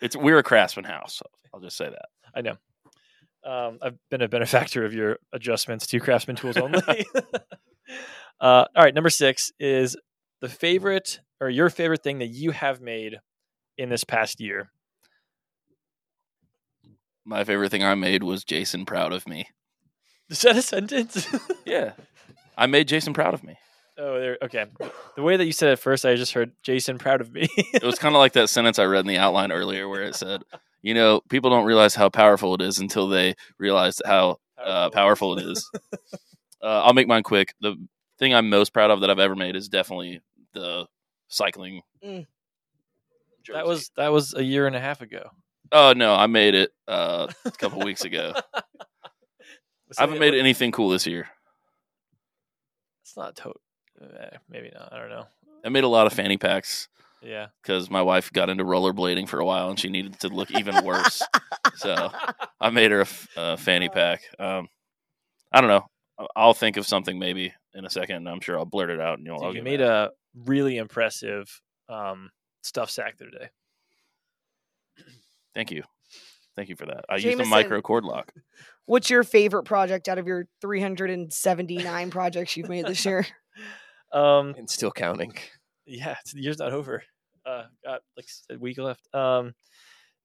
It's 0.00 0.16
we're 0.16 0.38
a 0.38 0.42
Craftsman 0.42 0.84
house. 0.84 1.16
So 1.16 1.26
I'll 1.52 1.60
just 1.60 1.76
say 1.76 1.88
that. 1.88 2.06
I 2.34 2.40
know. 2.42 2.56
Um, 3.44 3.78
I've 3.82 3.96
been 4.10 4.20
a 4.22 4.28
benefactor 4.28 4.84
of 4.84 4.92
your 4.94 5.18
adjustments 5.32 5.86
to 5.88 6.00
Craftsman 6.00 6.36
tools 6.36 6.56
only. 6.56 6.80
uh, 8.40 8.64
all 8.74 8.84
right, 8.84 8.94
number 8.94 9.10
six 9.10 9.52
is 9.58 9.96
the 10.40 10.48
favorite 10.48 11.20
or 11.40 11.48
your 11.48 11.70
favorite 11.70 12.02
thing 12.02 12.18
that 12.18 12.28
you 12.28 12.50
have 12.50 12.80
made 12.80 13.18
in 13.76 13.88
this 13.90 14.04
past 14.04 14.40
year. 14.40 14.70
My 17.24 17.44
favorite 17.44 17.70
thing 17.70 17.84
I 17.84 17.94
made 17.94 18.22
was 18.22 18.44
Jason 18.44 18.84
proud 18.86 19.12
of 19.12 19.26
me. 19.28 19.48
Is 20.30 20.42
that 20.42 20.56
a 20.56 20.62
sentence? 20.62 21.26
Yeah. 21.64 21.92
I 22.56 22.66
made 22.66 22.88
Jason 22.88 23.12
proud 23.12 23.34
of 23.34 23.44
me. 23.44 23.56
oh, 23.98 24.18
there. 24.18 24.38
Okay. 24.42 24.66
The 25.16 25.22
way 25.22 25.36
that 25.36 25.44
you 25.44 25.52
said 25.52 25.72
it 25.72 25.78
first, 25.78 26.04
I 26.04 26.16
just 26.16 26.32
heard 26.32 26.52
Jason 26.62 26.98
proud 26.98 27.20
of 27.20 27.32
me. 27.32 27.46
It 27.56 27.82
was 27.84 27.98
kind 27.98 28.14
of 28.14 28.18
like 28.18 28.32
that 28.32 28.48
sentence 28.48 28.78
I 28.78 28.84
read 28.84 29.00
in 29.00 29.06
the 29.06 29.18
outline 29.18 29.52
earlier 29.52 29.88
where 29.88 30.02
it 30.02 30.14
said, 30.14 30.42
you 30.82 30.94
know, 30.94 31.20
people 31.28 31.50
don't 31.50 31.66
realize 31.66 31.94
how 31.94 32.08
powerful 32.08 32.54
it 32.54 32.62
is 32.62 32.78
until 32.78 33.08
they 33.08 33.34
realize 33.58 34.00
how 34.04 34.38
uh, 34.62 34.90
powerful 34.90 35.38
it 35.38 35.44
is. 35.46 35.70
Uh, 36.60 36.82
I'll 36.82 36.94
make 36.94 37.06
mine 37.06 37.22
quick. 37.22 37.54
The 37.60 37.76
thing 38.18 38.34
I'm 38.34 38.50
most 38.50 38.72
proud 38.72 38.90
of 38.90 39.00
that 39.02 39.10
I've 39.10 39.18
ever 39.20 39.36
made 39.36 39.54
is 39.54 39.68
definitely 39.68 40.20
the 40.54 40.86
cycling. 41.28 41.82
Mm. 42.04 42.26
That 43.52 43.66
was 43.66 43.90
that 43.96 44.12
was 44.12 44.34
a 44.34 44.42
year 44.42 44.66
and 44.66 44.74
a 44.74 44.80
half 44.80 45.00
ago. 45.00 45.30
Oh 45.70 45.92
no, 45.96 46.14
I 46.14 46.26
made 46.26 46.54
it 46.54 46.70
uh, 46.88 47.28
a 47.44 47.50
couple 47.52 47.80
weeks 47.80 48.04
ago. 48.04 48.34
I 49.96 50.02
haven't 50.02 50.18
made 50.18 50.34
anything 50.34 50.72
cool 50.72 50.90
this 50.90 51.06
year. 51.06 51.28
It's 53.02 53.16
not 53.16 53.36
tote. 53.36 53.60
Uh, 54.00 54.36
maybe 54.48 54.70
not. 54.74 54.92
I 54.92 54.98
don't 54.98 55.08
know. 55.08 55.26
I 55.64 55.70
made 55.70 55.84
a 55.84 55.88
lot 55.88 56.06
of 56.06 56.12
fanny 56.12 56.36
packs 56.36 56.88
Yeah. 57.22 57.46
because 57.62 57.90
my 57.90 58.02
wife 58.02 58.32
got 58.32 58.50
into 58.50 58.64
rollerblading 58.64 59.28
for 59.28 59.40
a 59.40 59.44
while 59.44 59.70
and 59.70 59.78
she 59.78 59.88
needed 59.88 60.20
to 60.20 60.28
look 60.28 60.50
even 60.50 60.84
worse. 60.84 61.22
so 61.76 62.10
I 62.60 62.70
made 62.70 62.90
her 62.90 63.06
a, 63.36 63.56
fanny 63.56 63.88
pack. 63.88 64.22
Um, 64.38 64.68
I 65.52 65.60
don't 65.60 65.68
know. 65.70 65.86
I'll 66.36 66.54
think 66.54 66.76
of 66.76 66.86
something 66.86 67.18
maybe 67.18 67.54
in 67.74 67.84
a 67.84 67.90
second. 67.90 68.28
I'm 68.28 68.40
sure 68.40 68.58
I'll 68.58 68.64
blurt 68.64 68.90
it 68.90 69.00
out 69.00 69.18
and 69.18 69.26
you'll. 69.26 69.38
Dude, 69.38 69.54
you 69.56 69.62
made 69.62 69.80
mad. 69.80 69.88
a 69.88 70.10
really 70.44 70.76
impressive 70.76 71.60
um, 71.88 72.30
stuff 72.62 72.90
sack 72.90 73.16
the 73.16 73.26
other 73.26 73.38
day. 73.38 73.48
Thank 75.54 75.70
you, 75.70 75.82
thank 76.54 76.68
you 76.68 76.76
for 76.76 76.86
that. 76.86 77.04
I 77.08 77.16
used 77.16 77.40
a 77.40 77.44
micro 77.44 77.80
cord 77.80 78.04
lock. 78.04 78.32
What's 78.88 79.10
your 79.10 79.22
favorite 79.22 79.64
project 79.64 80.08
out 80.08 80.16
of 80.16 80.26
your 80.26 80.46
379 80.62 82.10
projects 82.10 82.56
you've 82.56 82.70
made 82.70 82.86
this 82.86 83.04
year? 83.04 83.26
Um, 84.10 84.54
And 84.56 84.70
still 84.70 84.90
counting. 84.90 85.34
yeah, 85.84 86.16
it's, 86.20 86.32
the 86.32 86.40
year's 86.40 86.58
not 86.58 86.72
over. 86.72 87.02
Uh, 87.44 87.64
got 87.84 88.00
like 88.16 88.24
a 88.50 88.56
week 88.58 88.78
left. 88.78 89.06
Um, 89.14 89.52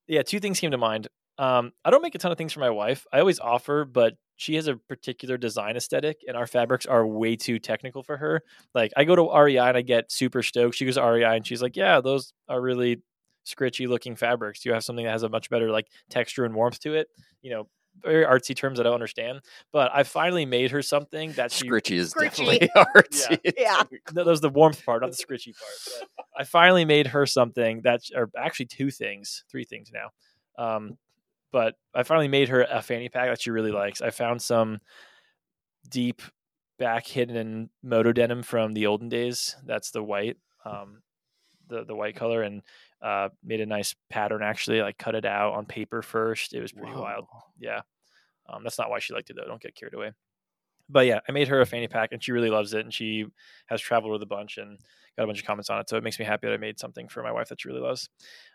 yeah, 0.06 0.22
two 0.22 0.40
things 0.40 0.58
came 0.58 0.70
to 0.70 0.78
mind. 0.78 1.08
Um, 1.36 1.70
I 1.84 1.90
don't 1.90 2.00
make 2.00 2.14
a 2.14 2.18
ton 2.18 2.32
of 2.32 2.38
things 2.38 2.54
for 2.54 2.60
my 2.60 2.70
wife. 2.70 3.04
I 3.12 3.20
always 3.20 3.38
offer, 3.40 3.84
but 3.84 4.14
she 4.36 4.54
has 4.54 4.68
a 4.68 4.76
particular 4.76 5.36
design 5.36 5.76
aesthetic, 5.76 6.16
and 6.26 6.34
our 6.34 6.46
fabrics 6.46 6.86
are 6.86 7.06
way 7.06 7.36
too 7.36 7.58
technical 7.58 8.02
for 8.02 8.16
her. 8.16 8.40
Like, 8.74 8.90
I 8.96 9.04
go 9.04 9.14
to 9.16 9.30
REI 9.38 9.58
and 9.58 9.76
I 9.76 9.82
get 9.82 10.10
super 10.10 10.42
stoked. 10.42 10.76
She 10.76 10.86
goes 10.86 10.94
to 10.94 11.02
REI 11.02 11.36
and 11.36 11.46
she's 11.46 11.60
like, 11.60 11.76
"Yeah, 11.76 12.00
those 12.00 12.32
are 12.48 12.62
really 12.62 13.02
scritchy 13.46 13.86
looking 13.86 14.16
fabrics. 14.16 14.60
Do 14.60 14.70
you 14.70 14.72
have 14.72 14.82
something 14.84 15.04
that 15.04 15.12
has 15.12 15.24
a 15.24 15.28
much 15.28 15.50
better 15.50 15.70
like 15.70 15.88
texture 16.08 16.46
and 16.46 16.54
warmth 16.54 16.80
to 16.80 16.94
it?" 16.94 17.08
You 17.42 17.50
know, 17.50 17.68
very 18.02 18.24
artsy 18.24 18.56
terms 18.56 18.78
that 18.78 18.86
I 18.86 18.88
don't 18.88 18.94
understand. 18.94 19.40
But 19.72 19.90
I 19.94 20.02
finally 20.02 20.46
made 20.46 20.70
her 20.70 20.82
something 20.82 21.32
that 21.32 21.52
she 21.52 21.68
Scritchy 21.68 21.96
is 21.96 22.12
Scritchy. 22.12 22.60
definitely 22.60 22.70
artsy. 22.76 23.52
Yeah. 23.56 23.82
no, 24.12 24.24
that 24.24 24.30
was 24.30 24.40
the 24.40 24.50
warmth 24.50 24.84
part, 24.84 25.02
not 25.02 25.10
the 25.10 25.16
scritchy 25.16 25.54
part. 25.56 26.08
But 26.16 26.26
I 26.36 26.44
finally 26.44 26.84
made 26.84 27.06
her 27.08 27.26
something 27.26 27.82
that, 27.82 28.02
or 28.14 28.30
actually 28.36 28.66
two 28.66 28.90
things, 28.90 29.44
three 29.50 29.64
things 29.64 29.90
now. 29.92 30.10
Um, 30.62 30.98
but 31.52 31.74
I 31.94 32.02
finally 32.02 32.28
made 32.28 32.48
her 32.48 32.62
a 32.62 32.82
fanny 32.82 33.08
pack 33.08 33.28
that 33.28 33.40
she 33.40 33.50
really 33.50 33.70
likes. 33.70 34.02
I 34.02 34.10
found 34.10 34.42
some 34.42 34.80
deep 35.88 36.20
back 36.78 37.06
hidden 37.06 37.70
moto 37.82 38.12
denim 38.12 38.42
from 38.42 38.72
the 38.72 38.86
olden 38.86 39.08
days. 39.08 39.56
That's 39.64 39.90
the 39.92 40.02
white, 40.02 40.36
um, 40.64 41.02
the 41.68 41.84
the 41.84 41.94
white 41.94 42.16
color, 42.16 42.42
and 42.42 42.62
uh, 43.02 43.28
made 43.42 43.60
a 43.60 43.66
nice 43.66 43.94
pattern. 44.10 44.42
Actually, 44.42 44.80
like 44.80 44.98
cut 44.98 45.14
it 45.14 45.24
out 45.24 45.54
on 45.54 45.66
paper 45.66 46.02
first. 46.02 46.54
It 46.54 46.60
was 46.60 46.72
pretty 46.72 46.92
wild. 46.92 47.26
Yeah. 47.58 47.80
Um, 48.48 48.62
that's 48.62 48.78
not 48.78 48.90
why 48.90 48.98
she 48.98 49.14
liked 49.14 49.30
it 49.30 49.36
though. 49.36 49.46
Don't 49.46 49.60
get 49.60 49.74
carried 49.74 49.94
away. 49.94 50.12
But 50.88 51.06
yeah, 51.06 51.20
I 51.28 51.32
made 51.32 51.48
her 51.48 51.60
a 51.60 51.66
fanny 51.66 51.88
pack 51.88 52.10
and 52.12 52.22
she 52.22 52.32
really 52.32 52.50
loves 52.50 52.74
it. 52.74 52.80
And 52.80 52.92
she 52.92 53.24
has 53.66 53.80
traveled 53.80 54.12
with 54.12 54.22
a 54.22 54.26
bunch 54.26 54.58
and 54.58 54.78
got 55.16 55.24
a 55.24 55.26
bunch 55.26 55.40
of 55.40 55.46
comments 55.46 55.70
on 55.70 55.80
it. 55.80 55.88
So 55.88 55.96
it 55.96 56.04
makes 56.04 56.18
me 56.18 56.24
happy 56.24 56.46
that 56.46 56.54
I 56.54 56.58
made 56.58 56.78
something 56.78 57.08
for 57.08 57.22
my 57.22 57.32
wife 57.32 57.48
that 57.48 57.60
she 57.60 57.68
really 57.68 57.80
loves. 57.80 58.08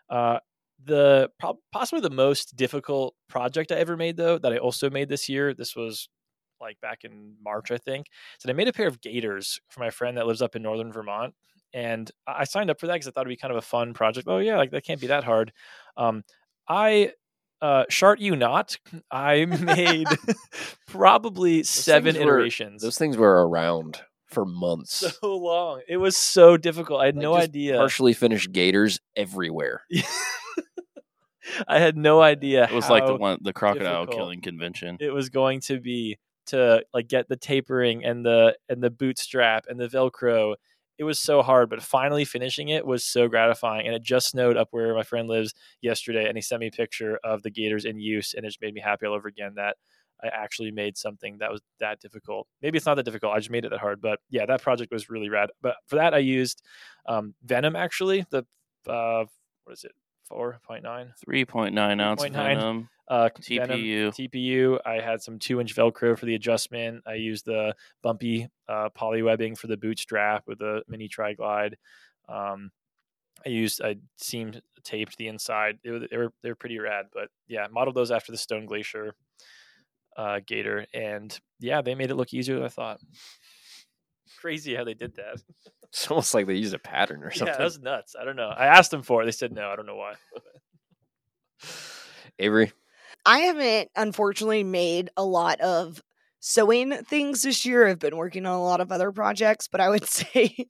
Uh, 0.08 0.38
the 0.84 1.28
possibly 1.72 2.00
the 2.00 2.14
most 2.14 2.56
difficult 2.56 3.14
project 3.28 3.70
I 3.70 3.76
ever 3.76 3.96
made 3.96 4.16
though 4.16 4.38
that 4.38 4.52
I 4.52 4.58
also 4.58 4.88
made 4.88 5.08
this 5.08 5.28
year. 5.28 5.52
This 5.52 5.76
was 5.76 6.08
like 6.60 6.80
back 6.80 7.04
in 7.04 7.34
March, 7.42 7.70
I 7.70 7.78
think. 7.78 8.06
So 8.38 8.48
I 8.48 8.52
made 8.52 8.68
a 8.68 8.72
pair 8.72 8.86
of 8.86 9.00
gaiters 9.00 9.60
for 9.68 9.80
my 9.80 9.90
friend 9.90 10.16
that 10.16 10.26
lives 10.26 10.42
up 10.42 10.56
in 10.56 10.62
northern 10.62 10.92
Vermont. 10.92 11.34
And 11.72 12.10
I 12.26 12.40
I 12.40 12.44
signed 12.44 12.70
up 12.70 12.80
for 12.80 12.86
that 12.86 12.94
because 12.94 13.08
I 13.08 13.10
thought 13.10 13.22
it'd 13.22 13.28
be 13.30 13.36
kind 13.36 13.52
of 13.52 13.58
a 13.58 13.62
fun 13.62 13.94
project. 13.94 14.26
Oh 14.28 14.38
yeah, 14.38 14.56
like 14.56 14.70
that 14.72 14.84
can't 14.84 15.00
be 15.00 15.06
that 15.08 15.24
hard. 15.24 15.52
Um, 15.96 16.24
I 16.68 17.12
uh 17.62 17.84
shart 17.88 18.20
you 18.20 18.36
not. 18.36 18.78
I 19.10 19.44
made 19.46 20.06
probably 20.88 21.62
seven 21.62 22.14
things 22.14 22.24
were- 22.24 22.32
iterations. 22.38 22.82
Those 22.82 22.98
things 22.98 23.16
were 23.16 23.46
around 23.46 24.00
for 24.26 24.44
months. 24.44 25.16
so 25.20 25.36
long. 25.36 25.80
It 25.88 25.96
was 25.96 26.16
so 26.16 26.56
difficult. 26.56 27.00
I 27.02 27.06
had 27.06 27.16
Like, 27.16 27.22
no 27.22 27.34
idea. 27.34 27.76
Partially 27.76 28.12
finished 28.12 28.52
gaiters 28.52 29.00
everywhere. 29.16 29.82
I 31.66 31.80
had 31.80 31.96
no 31.96 32.20
idea. 32.20 32.64
It 32.64 32.72
was 32.72 32.88
like 32.88 33.06
the 33.06 33.16
one, 33.16 33.38
the 33.42 33.52
crocodile 33.52 34.06
killing 34.06 34.40
convention. 34.40 34.98
it 35.00 35.10
was 35.10 35.30
going 35.30 35.60
to 35.62 35.80
be 35.80 36.18
to 36.46 36.82
like 36.94 37.08
get 37.08 37.28
the 37.28 37.36
tapering 37.36 38.04
and 38.04 38.24
the 38.24 38.56
and 38.68 38.82
the 38.82 38.90
bootstrap 38.90 39.66
and 39.68 39.78
the 39.78 39.88
velcro 39.88 40.54
it 41.00 41.04
was 41.04 41.18
so 41.18 41.40
hard 41.40 41.70
but 41.70 41.82
finally 41.82 42.26
finishing 42.26 42.68
it 42.68 42.86
was 42.86 43.02
so 43.02 43.26
gratifying 43.26 43.86
and 43.86 43.96
it 43.96 44.02
just 44.02 44.28
snowed 44.28 44.58
up 44.58 44.68
where 44.70 44.94
my 44.94 45.02
friend 45.02 45.28
lives 45.28 45.54
yesterday 45.80 46.28
and 46.28 46.36
he 46.36 46.42
sent 46.42 46.60
me 46.60 46.66
a 46.66 46.70
picture 46.70 47.18
of 47.24 47.42
the 47.42 47.50
gaiters 47.50 47.86
in 47.86 47.98
use 47.98 48.34
and 48.34 48.44
it 48.44 48.48
just 48.48 48.60
made 48.60 48.74
me 48.74 48.82
happy 48.82 49.06
all 49.06 49.14
over 49.14 49.26
again 49.26 49.52
that 49.56 49.76
i 50.22 50.28
actually 50.28 50.70
made 50.70 50.98
something 50.98 51.38
that 51.38 51.50
was 51.50 51.62
that 51.80 51.98
difficult. 52.00 52.46
Maybe 52.60 52.76
it's 52.76 52.84
not 52.84 52.96
that 52.96 53.04
difficult 53.04 53.32
i 53.34 53.38
just 53.38 53.50
made 53.50 53.64
it 53.64 53.70
that 53.70 53.80
hard 53.80 54.02
but 54.02 54.18
yeah 54.28 54.44
that 54.44 54.60
project 54.60 54.92
was 54.92 55.08
really 55.08 55.30
rad 55.30 55.48
but 55.62 55.76
for 55.86 55.96
that 55.96 56.12
i 56.12 56.18
used 56.18 56.62
um, 57.06 57.34
venom 57.44 57.76
actually 57.76 58.26
the 58.30 58.44
uh, 58.86 59.24
what 59.64 59.72
is 59.72 59.84
it 59.84 59.92
4.9 60.30 60.82
3.9 61.28 62.00
ounce 62.02 62.22
3.9. 62.22 62.32
venom. 62.32 62.88
uh, 63.08 63.28
Venom 63.48 63.80
TPU. 63.80 64.08
TPU. 64.08 64.78
I 64.86 65.00
had 65.00 65.22
some 65.22 65.38
two 65.38 65.60
inch 65.60 65.74
Velcro 65.74 66.18
for 66.18 66.26
the 66.26 66.34
adjustment. 66.34 67.02
I 67.06 67.14
used 67.14 67.46
the 67.46 67.74
bumpy 68.02 68.48
uh, 68.68 68.88
poly 68.90 69.22
webbing 69.22 69.56
for 69.56 69.66
the 69.66 69.76
bootstrap 69.76 70.44
with 70.46 70.58
the 70.58 70.82
mini 70.88 71.08
tri 71.08 71.34
glide. 71.34 71.76
Um, 72.28 72.70
I 73.44 73.48
used 73.48 73.80
I 73.82 73.96
seamed 74.18 74.60
taped 74.84 75.16
the 75.16 75.28
inside. 75.28 75.78
It 75.82 76.10
they 76.10 76.16
were 76.16 76.32
they 76.42 76.50
were 76.50 76.56
pretty 76.56 76.78
rad. 76.78 77.06
But 77.12 77.28
yeah, 77.48 77.66
modeled 77.70 77.96
those 77.96 78.10
after 78.10 78.32
the 78.32 78.38
Stone 78.38 78.66
Glacier 78.66 79.14
uh, 80.16 80.40
Gaiter, 80.46 80.86
and 80.92 81.36
yeah, 81.58 81.82
they 81.82 81.94
made 81.94 82.10
it 82.10 82.16
look 82.16 82.32
easier 82.34 82.56
than 82.56 82.64
I 82.64 82.68
thought. 82.68 83.00
Crazy 84.40 84.74
how 84.74 84.84
they 84.84 84.94
did 84.94 85.16
that. 85.16 85.42
It's 85.88 86.10
almost 86.10 86.34
like 86.34 86.46
they 86.46 86.54
used 86.54 86.74
a 86.74 86.78
pattern 86.78 87.22
or 87.22 87.30
something. 87.30 87.48
Yeah, 87.48 87.52
something. 87.52 87.58
that 87.58 87.64
was 87.64 87.80
nuts. 87.80 88.16
I 88.20 88.24
don't 88.24 88.36
know. 88.36 88.48
I 88.48 88.66
asked 88.66 88.90
them 88.90 89.02
for 89.02 89.22
it. 89.22 89.24
They 89.24 89.32
said 89.32 89.52
no. 89.52 89.68
I 89.68 89.76
don't 89.76 89.86
know 89.86 89.96
why. 89.96 90.14
Avery, 92.38 92.72
I 93.26 93.40
haven't 93.40 93.90
unfortunately 93.96 94.64
made 94.64 95.10
a 95.16 95.24
lot 95.24 95.60
of 95.60 96.02
sewing 96.38 96.92
things 97.04 97.42
this 97.42 97.66
year. 97.66 97.86
I've 97.86 97.98
been 97.98 98.16
working 98.16 98.46
on 98.46 98.54
a 98.54 98.62
lot 98.62 98.80
of 98.80 98.90
other 98.90 99.12
projects, 99.12 99.68
but 99.68 99.80
I 99.80 99.88
would 99.88 100.08
say 100.08 100.68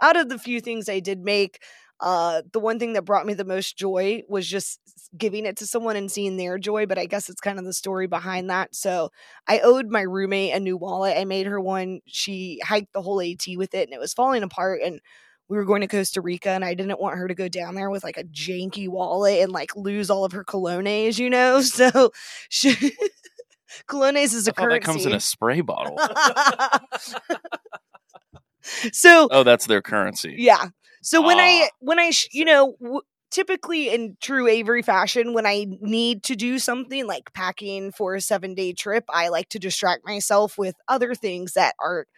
out 0.00 0.16
of 0.16 0.28
the 0.28 0.38
few 0.38 0.60
things 0.60 0.88
I 0.88 1.00
did 1.00 1.20
make, 1.20 1.62
uh, 2.00 2.42
the 2.52 2.60
one 2.60 2.78
thing 2.78 2.94
that 2.94 3.04
brought 3.04 3.26
me 3.26 3.34
the 3.34 3.44
most 3.44 3.76
joy 3.76 4.22
was 4.28 4.46
just 4.46 4.80
giving 5.16 5.44
it 5.44 5.56
to 5.58 5.66
someone 5.66 5.96
and 5.96 6.10
seeing 6.10 6.36
their 6.36 6.58
joy. 6.58 6.86
But 6.86 6.98
I 6.98 7.06
guess 7.06 7.28
it's 7.28 7.40
kind 7.40 7.58
of 7.58 7.64
the 7.64 7.74
story 7.74 8.06
behind 8.06 8.48
that. 8.50 8.74
So 8.74 9.10
I 9.46 9.60
owed 9.60 9.88
my 9.88 10.02
roommate 10.02 10.54
a 10.54 10.60
new 10.60 10.76
wallet. 10.76 11.16
I 11.18 11.24
made 11.24 11.46
her 11.46 11.60
one. 11.60 12.00
She 12.06 12.60
hiked 12.64 12.92
the 12.92 13.02
whole 13.02 13.20
AT 13.20 13.44
with 13.56 13.74
it 13.74 13.86
and 13.88 13.92
it 13.92 14.00
was 14.00 14.14
falling 14.14 14.42
apart. 14.42 14.80
And 14.82 15.00
we 15.48 15.56
were 15.56 15.64
going 15.64 15.80
to 15.80 15.88
Costa 15.88 16.20
Rica 16.20 16.50
and 16.50 16.64
I 16.64 16.74
didn't 16.74 17.00
want 17.00 17.18
her 17.18 17.26
to 17.28 17.34
go 17.34 17.48
down 17.48 17.74
there 17.74 17.90
with 17.90 18.04
like 18.04 18.16
a 18.16 18.24
janky 18.24 18.88
wallet 18.88 19.40
and 19.40 19.52
like 19.52 19.74
lose 19.74 20.08
all 20.08 20.24
of 20.24 20.32
her 20.32 20.44
colognes, 20.44 21.18
you 21.18 21.28
know? 21.28 21.60
So 21.70 22.12
she, 22.48 22.74
colognes 23.88 24.32
is 24.32 24.46
a 24.48 24.52
I 24.52 24.54
currency. 24.54 24.78
that 24.78 24.84
comes 24.84 25.06
in 25.06 25.12
a 25.12 25.20
spray 25.20 25.60
bottle. 25.60 25.98
so 28.92 29.28
oh, 29.30 29.42
that's 29.42 29.66
their 29.66 29.82
currency. 29.82 30.36
yeah. 30.38 30.68
So 31.02 31.20
when 31.22 31.40
I 31.40 31.64
Ah. 31.66 31.68
when 31.80 31.98
I 31.98 32.10
sh- 32.10 32.28
you 32.32 32.44
know 32.44 32.76
w- 32.80 33.00
typically 33.30 33.88
in 33.90 34.16
true 34.20 34.46
Avery 34.48 34.82
fashion 34.82 35.32
when 35.34 35.46
I 35.46 35.66
need 35.80 36.22
to 36.24 36.36
do 36.36 36.58
something 36.58 37.06
like 37.06 37.32
packing 37.32 37.92
for 37.92 38.14
a 38.14 38.20
7-day 38.20 38.72
trip, 38.74 39.04
I 39.08 39.28
like 39.28 39.48
to 39.50 39.58
distract 39.58 40.04
myself 40.06 40.58
with 40.58 40.74
other 40.88 41.14
things 41.14 41.52
that 41.54 41.74
aren't 41.82 42.08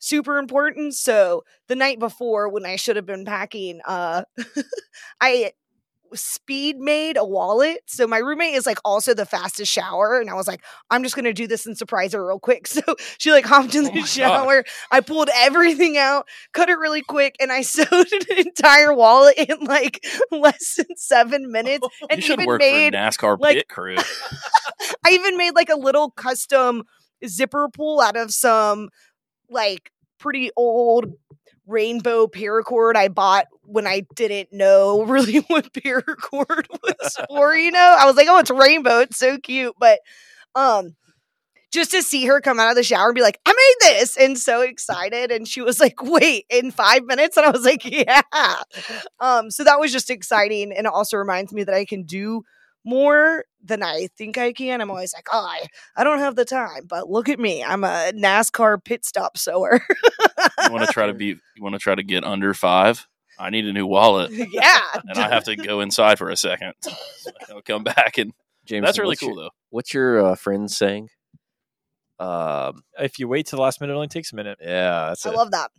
super 0.00 0.38
important. 0.38 0.94
So 0.94 1.44
the 1.68 1.76
night 1.76 1.98
before 2.00 2.48
when 2.48 2.66
I 2.66 2.76
should 2.76 2.96
have 2.96 3.06
been 3.06 3.24
packing, 3.24 3.80
uh 3.86 4.24
I 5.20 5.52
speed 6.14 6.78
made 6.78 7.16
a 7.16 7.24
wallet. 7.24 7.80
So 7.86 8.06
my 8.06 8.18
roommate 8.18 8.54
is 8.54 8.66
like 8.66 8.78
also 8.84 9.14
the 9.14 9.26
fastest 9.26 9.72
shower. 9.72 10.20
And 10.20 10.30
I 10.30 10.34
was 10.34 10.46
like, 10.48 10.62
I'm 10.90 11.02
just 11.02 11.14
gonna 11.16 11.32
do 11.32 11.46
this 11.46 11.66
and 11.66 11.76
surprise 11.76 12.12
her 12.12 12.26
real 12.26 12.38
quick. 12.38 12.66
So 12.78 12.82
she 13.18 13.32
like 13.32 13.44
hopped 13.44 13.74
in 13.74 13.86
Oh 13.86 13.88
the 13.90 14.00
God. 14.00 14.06
shower. 14.08 14.64
I 14.90 15.00
pulled 15.00 15.30
everything 15.34 15.96
out, 15.98 16.26
cut 16.52 16.68
it 16.68 16.78
really 16.78 17.02
quick, 17.02 17.36
and 17.40 17.50
I 17.52 17.62
sewed 17.62 17.90
an 17.90 18.38
entire 18.38 18.92
wallet 18.92 19.36
in 19.38 19.58
like 19.64 20.04
less 20.30 20.76
than 20.76 20.96
seven 20.96 21.50
minutes. 21.50 21.86
And 22.10 22.18
you 22.20 22.22
should 22.26 22.34
even 22.40 22.46
work 22.46 22.60
made 22.60 22.92
for 22.92 22.98
NASCAR 22.98 23.38
like- 23.40 23.56
pit 23.56 23.68
crew. 23.68 23.96
I 25.04 25.10
even 25.10 25.36
made 25.36 25.54
like 25.54 25.68
a 25.70 25.76
little 25.76 26.10
custom 26.10 26.84
zipper 27.26 27.68
pull 27.72 28.00
out 28.00 28.16
of 28.16 28.30
some 28.32 28.88
like 29.50 29.90
pretty 30.18 30.50
old 30.56 31.12
rainbow 31.66 32.26
paracord 32.26 32.96
I 32.96 33.08
bought 33.08 33.46
when 33.62 33.86
I 33.86 34.02
didn't 34.16 34.52
know 34.52 35.02
really 35.06 35.38
what 35.48 35.72
paracord 35.72 36.66
was 36.82 37.16
for, 37.28 37.54
you 37.54 37.70
know? 37.70 37.96
I 37.98 38.06
was 38.06 38.16
like, 38.16 38.28
oh, 38.28 38.38
it's 38.38 38.50
rainbow. 38.50 39.00
It's 39.00 39.18
so 39.18 39.38
cute. 39.38 39.74
But 39.78 40.00
um 40.54 40.96
just 41.70 41.90
to 41.90 42.02
see 42.02 42.26
her 42.26 42.40
come 42.40 42.58
out 42.58 42.70
of 42.70 42.76
the 42.76 42.82
shower 42.82 43.08
and 43.08 43.14
be 43.14 43.20
like, 43.20 43.38
I 43.44 43.52
made 43.52 43.92
this 43.92 44.16
and 44.16 44.38
so 44.38 44.62
excited. 44.62 45.30
And 45.30 45.46
she 45.46 45.60
was 45.60 45.80
like, 45.80 46.02
wait, 46.02 46.46
in 46.48 46.70
five 46.70 47.04
minutes? 47.04 47.36
And 47.36 47.44
I 47.44 47.50
was 47.50 47.64
like, 47.64 47.84
yeah. 47.84 48.22
Um, 49.20 49.50
so 49.50 49.64
that 49.64 49.78
was 49.78 49.92
just 49.92 50.10
exciting. 50.10 50.72
And 50.72 50.86
it 50.86 50.92
also 50.92 51.18
reminds 51.18 51.52
me 51.52 51.64
that 51.64 51.74
I 51.74 51.84
can 51.84 52.04
do 52.04 52.42
more 52.84 53.44
than 53.62 53.82
I 53.82 54.08
think 54.16 54.38
I 54.38 54.52
can. 54.52 54.80
I'm 54.80 54.90
always 54.90 55.12
like, 55.14 55.26
oh, 55.32 55.44
I, 55.44 55.66
I 55.96 56.04
don't 56.04 56.18
have 56.20 56.36
the 56.36 56.44
time, 56.44 56.84
but 56.86 57.10
look 57.10 57.28
at 57.28 57.38
me. 57.38 57.62
I'm 57.62 57.84
a 57.84 58.12
NASCAR 58.14 58.82
pit 58.82 59.04
stop 59.04 59.36
sewer. 59.36 59.80
You 60.64 60.72
want 60.72 60.86
to 60.86 60.92
try 60.92 61.06
to 61.06 61.14
be? 61.14 61.26
You 61.56 61.62
want 61.62 61.74
to 61.74 61.78
try 61.78 61.94
to 61.94 62.02
get 62.02 62.24
under 62.24 62.54
five? 62.54 63.06
I 63.38 63.50
need 63.50 63.66
a 63.66 63.72
new 63.72 63.86
wallet, 63.86 64.30
yeah. 64.52 64.80
and 65.08 65.18
I 65.18 65.28
have 65.28 65.44
to 65.44 65.54
go 65.56 65.80
inside 65.80 66.18
for 66.18 66.28
a 66.30 66.36
second. 66.36 66.72
I'll 67.50 67.62
come 67.62 67.84
back, 67.84 68.18
and 68.18 68.32
James, 68.64 68.84
that's 68.84 68.98
really 68.98 69.16
cool 69.16 69.28
your- 69.30 69.36
though. 69.36 69.50
What's 69.70 69.92
your 69.94 70.24
uh, 70.26 70.34
friend 70.34 70.70
saying? 70.70 71.10
Um, 72.18 72.82
If 72.98 73.18
you 73.18 73.28
wait 73.28 73.46
to 73.46 73.56
the 73.56 73.62
last 73.62 73.80
minute, 73.80 73.92
it 73.92 73.96
only 73.96 74.08
takes 74.08 74.32
a 74.32 74.36
minute. 74.36 74.58
yeah, 74.60 75.06
that's 75.08 75.24
I 75.26 75.30
it. 75.30 75.36
love 75.36 75.50
that. 75.52 75.70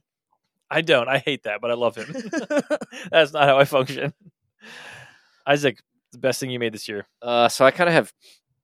I 0.71 0.81
don't. 0.81 1.07
I 1.09 1.17
hate 1.17 1.43
that, 1.43 1.59
but 1.61 1.71
I 1.71 1.73
love 1.73 1.95
him. 1.95 2.13
That's 3.11 3.33
not 3.33 3.43
how 3.43 3.57
I 3.57 3.65
function. 3.65 4.13
Isaac, 5.45 5.79
the 6.11 6.17
best 6.19 6.39
thing 6.39 6.49
you 6.49 6.59
made 6.59 6.73
this 6.73 6.87
year. 6.87 7.07
Uh, 7.21 7.47
so 7.49 7.65
I 7.65 7.71
kind 7.71 7.87
of 7.89 7.93
have 7.93 8.11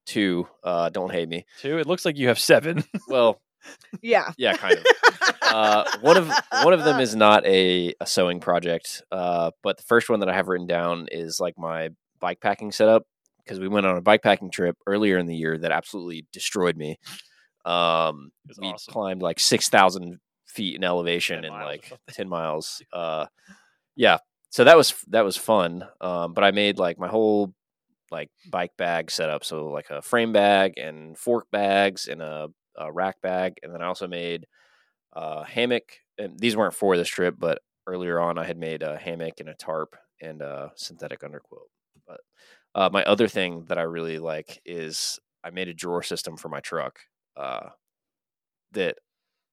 two. 0.05 0.47
Uh, 0.63 0.89
don't 0.89 1.11
hate 1.11 1.29
me. 1.29 1.45
Two. 1.61 1.77
It 1.77 1.87
looks 1.87 2.05
like 2.05 2.17
you 2.17 2.27
have 2.29 2.39
seven. 2.39 2.83
Well, 3.07 3.39
yeah. 4.01 4.31
yeah, 4.37 4.55
kind 4.57 4.77
of. 4.77 4.85
uh, 5.41 5.85
one 6.01 6.17
of 6.17 6.31
one 6.63 6.73
of 6.73 6.83
them 6.83 6.99
is 6.99 7.15
not 7.15 7.45
a, 7.45 7.93
a 7.99 8.05
sewing 8.05 8.39
project, 8.39 9.01
uh, 9.11 9.51
but 9.63 9.77
the 9.77 9.83
first 9.83 10.09
one 10.09 10.19
that 10.21 10.29
I 10.29 10.33
have 10.33 10.47
written 10.47 10.67
down 10.67 11.07
is 11.11 11.39
like 11.39 11.57
my 11.57 11.89
bike 12.19 12.39
packing 12.41 12.71
setup 12.71 13.03
because 13.43 13.59
we 13.59 13.67
went 13.67 13.85
on 13.85 13.97
a 13.97 14.01
bike 14.01 14.21
packing 14.23 14.49
trip 14.51 14.75
earlier 14.87 15.17
in 15.17 15.25
the 15.27 15.35
year 15.35 15.57
that 15.57 15.71
absolutely 15.71 16.25
destroyed 16.31 16.77
me. 16.77 16.97
Um, 17.65 18.31
It 18.45 18.49
was 18.49 18.59
we 18.59 18.67
awesome. 18.67 18.91
climbed 18.91 19.21
like 19.21 19.39
six 19.39 19.69
thousand 19.69 20.19
feet 20.47 20.75
in 20.75 20.83
elevation 20.83 21.41
10 21.41 21.45
in 21.45 21.51
like 21.51 21.91
ten 22.11 22.29
miles. 22.29 22.81
Uh, 22.93 23.25
yeah, 23.95 24.17
so 24.56 24.64
that 24.64 24.78
was 24.78 24.93
that 25.10 25.26
was 25.26 25.36
fun. 25.36 25.86
Um, 25.99 26.34
but 26.34 26.45
I 26.45 26.51
made 26.51 26.80
like 26.80 26.97
my 26.97 27.10
whole 27.10 27.53
like 28.10 28.30
bike 28.49 28.72
bag 28.78 29.12
setup, 29.12 29.43
so 29.43 29.66
like 29.66 29.89
a 29.89 30.01
frame 30.01 30.32
bag 30.32 30.76
and 30.78 31.18
fork 31.18 31.51
bags 31.51 32.08
and 32.08 32.22
a, 32.22 32.47
a 32.78 32.89
rack 32.89 33.22
bag, 33.22 33.56
and 33.62 33.74
then 33.74 33.82
I 33.82 33.88
also 33.88 34.08
made 34.08 34.45
a 35.12 35.43
hammock. 35.43 35.97
And 36.18 36.39
these 36.39 36.56
weren't 36.56 36.74
for 36.74 36.95
this 36.95 37.10
trip, 37.10 37.36
but 37.38 37.60
earlier 37.86 38.18
on 38.18 38.38
I 38.38 38.45
had 38.45 38.58
made 38.58 38.82
a 38.82 38.97
hammock 38.97 39.41
and 39.41 39.49
a 39.49 39.56
tarp 39.56 39.97
and 40.22 40.41
a 40.41 40.72
synthetic 40.78 41.20
underquilt. 41.20 41.68
But 42.08 42.22
uh, 42.74 42.89
my 42.93 43.03
other 43.03 43.28
thing 43.28 43.66
that 43.68 43.78
I 43.78 43.82
really 43.82 44.20
like 44.20 44.62
is 44.64 45.20
I 45.43 45.49
made 45.49 45.68
a 45.68 45.74
drawer 45.74 46.01
system 46.01 46.38
for 46.38 46.47
my 46.47 46.62
truck. 46.62 46.99
Uh, 47.36 47.72
that 48.72 48.99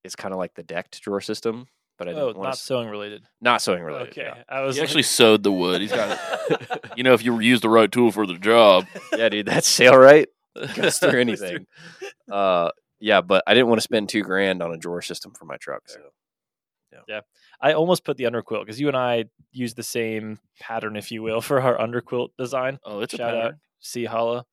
is 0.05 0.15
kind 0.15 0.33
of 0.33 0.39
like 0.39 0.55
the 0.55 0.63
decked 0.63 1.01
drawer 1.03 1.21
system, 1.21 1.67
but 1.99 2.09
I 2.09 2.13
Oh, 2.13 2.27
didn't 2.29 2.37
want 2.39 2.49
not 2.49 2.55
to 2.55 2.61
sewing 2.61 2.89
related. 2.89 3.23
not 3.41 3.63
sewing 3.63 3.83
related. 3.83 4.09
Okay, 4.11 4.23
yeah. 4.23 4.43
I 4.49 4.63
was 4.63 4.77
He 4.77 4.81
like- 4.81 4.89
actually 4.89 5.03
sewed 5.05 5.43
the 5.43 5.53
wood. 5.53 5.81
He's 5.81 5.93
got 5.93 6.19
it. 6.51 6.85
You 6.97 7.03
know, 7.05 7.15
if 7.15 7.25
you 7.25 7.39
use 7.41 7.61
the 7.61 7.69
right 7.71 7.91
tool 7.91 8.11
for 8.13 8.27
the 8.27 8.35
job, 8.39 8.87
yeah, 9.17 9.29
dude, 9.29 9.47
that's 9.47 9.69
sale 9.69 9.97
right. 9.97 10.29
Goes 10.75 10.99
through 11.01 11.21
anything. 11.21 11.67
uh, 12.31 12.71
yeah, 13.01 13.21
but 13.21 13.43
I 13.47 13.55
didn't 13.55 13.69
want 13.69 13.79
to 13.79 13.83
spend 13.83 14.09
two 14.09 14.23
grand 14.23 14.63
on 14.63 14.73
a 14.73 14.77
drawer 14.77 15.03
system 15.03 15.33
for 15.33 15.45
my 15.45 15.57
truck. 15.57 15.83
So 15.89 15.99
yeah. 17.09 17.21
I 17.61 17.73
almost 17.73 18.05
put 18.05 18.17
the 18.17 18.25
underquilt 18.25 18.61
because 18.61 18.79
you 18.81 18.89
and 18.89 18.97
I 18.97 19.25
use 19.51 19.75
the 19.75 19.83
same 19.83 20.39
pattern, 20.61 20.97
if 20.97 21.11
you 21.11 21.23
will, 21.23 21.41
for 21.41 21.61
our 21.61 21.77
underquilt 21.79 22.29
design. 22.39 22.79
Oh, 22.85 23.01
it's 23.01 23.15
a 23.15 23.17
Shout 23.17 23.35
out 23.35 23.43
pattern. 23.43 23.61
C 23.81 24.05
Holla. 24.05 24.45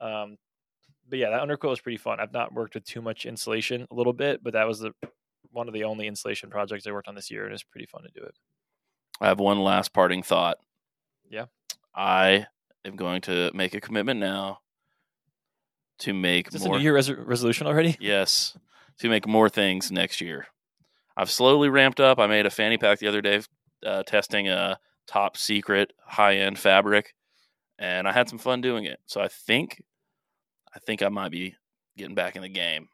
Um, 0.00 0.36
but 1.08 1.18
yeah, 1.18 1.30
that 1.30 1.42
underquilt 1.42 1.70
was 1.70 1.80
pretty 1.80 1.96
fun. 1.98 2.20
I've 2.20 2.32
not 2.32 2.52
worked 2.52 2.74
with 2.74 2.84
too 2.84 3.00
much 3.02 3.26
insulation, 3.26 3.86
a 3.90 3.94
little 3.94 4.12
bit, 4.12 4.42
but 4.44 4.52
that 4.52 4.66
was 4.68 4.78
the 4.80 4.92
one 5.52 5.68
of 5.68 5.74
the 5.74 5.84
only 5.84 6.06
insulation 6.06 6.50
projects 6.50 6.86
I 6.86 6.92
worked 6.92 7.08
on 7.08 7.14
this 7.14 7.30
year, 7.30 7.44
and 7.44 7.52
it's 7.52 7.62
pretty 7.62 7.86
fun 7.86 8.02
to 8.02 8.08
do 8.14 8.24
it. 8.24 8.34
I 9.20 9.26
have 9.26 9.38
one 9.40 9.60
last 9.60 9.92
parting 9.92 10.22
thought. 10.22 10.58
Yeah. 11.28 11.46
I 11.94 12.46
am 12.84 12.96
going 12.96 13.20
to 13.22 13.50
make 13.54 13.74
a 13.74 13.80
commitment 13.80 14.20
now 14.20 14.60
to 16.00 16.14
make 16.14 16.48
Is 16.48 16.52
this 16.54 16.64
more. 16.64 16.76
a 16.76 16.78
New 16.78 16.84
Year 16.84 16.94
res- 16.94 17.10
resolution 17.12 17.66
already? 17.66 17.96
Yes, 18.00 18.56
to 18.98 19.08
make 19.08 19.26
more 19.26 19.48
things 19.48 19.90
next 19.90 20.20
year. 20.20 20.46
I've 21.16 21.30
slowly 21.30 21.68
ramped 21.68 22.00
up. 22.00 22.18
I 22.18 22.26
made 22.26 22.46
a 22.46 22.50
fanny 22.50 22.78
pack 22.78 22.98
the 23.00 23.08
other 23.08 23.20
day, 23.20 23.42
uh, 23.84 24.02
testing 24.04 24.48
a 24.48 24.78
top 25.06 25.36
secret 25.36 25.92
high 26.06 26.36
end 26.36 26.58
fabric, 26.58 27.14
and 27.78 28.08
I 28.08 28.12
had 28.12 28.28
some 28.28 28.38
fun 28.38 28.60
doing 28.60 28.84
it. 28.84 29.00
So 29.06 29.20
I 29.20 29.28
think, 29.28 29.82
I 30.74 30.78
think 30.78 31.02
I 31.02 31.08
might 31.08 31.32
be 31.32 31.56
getting 31.98 32.14
back 32.14 32.36
in 32.36 32.42
the 32.42 32.48
game. 32.48 32.88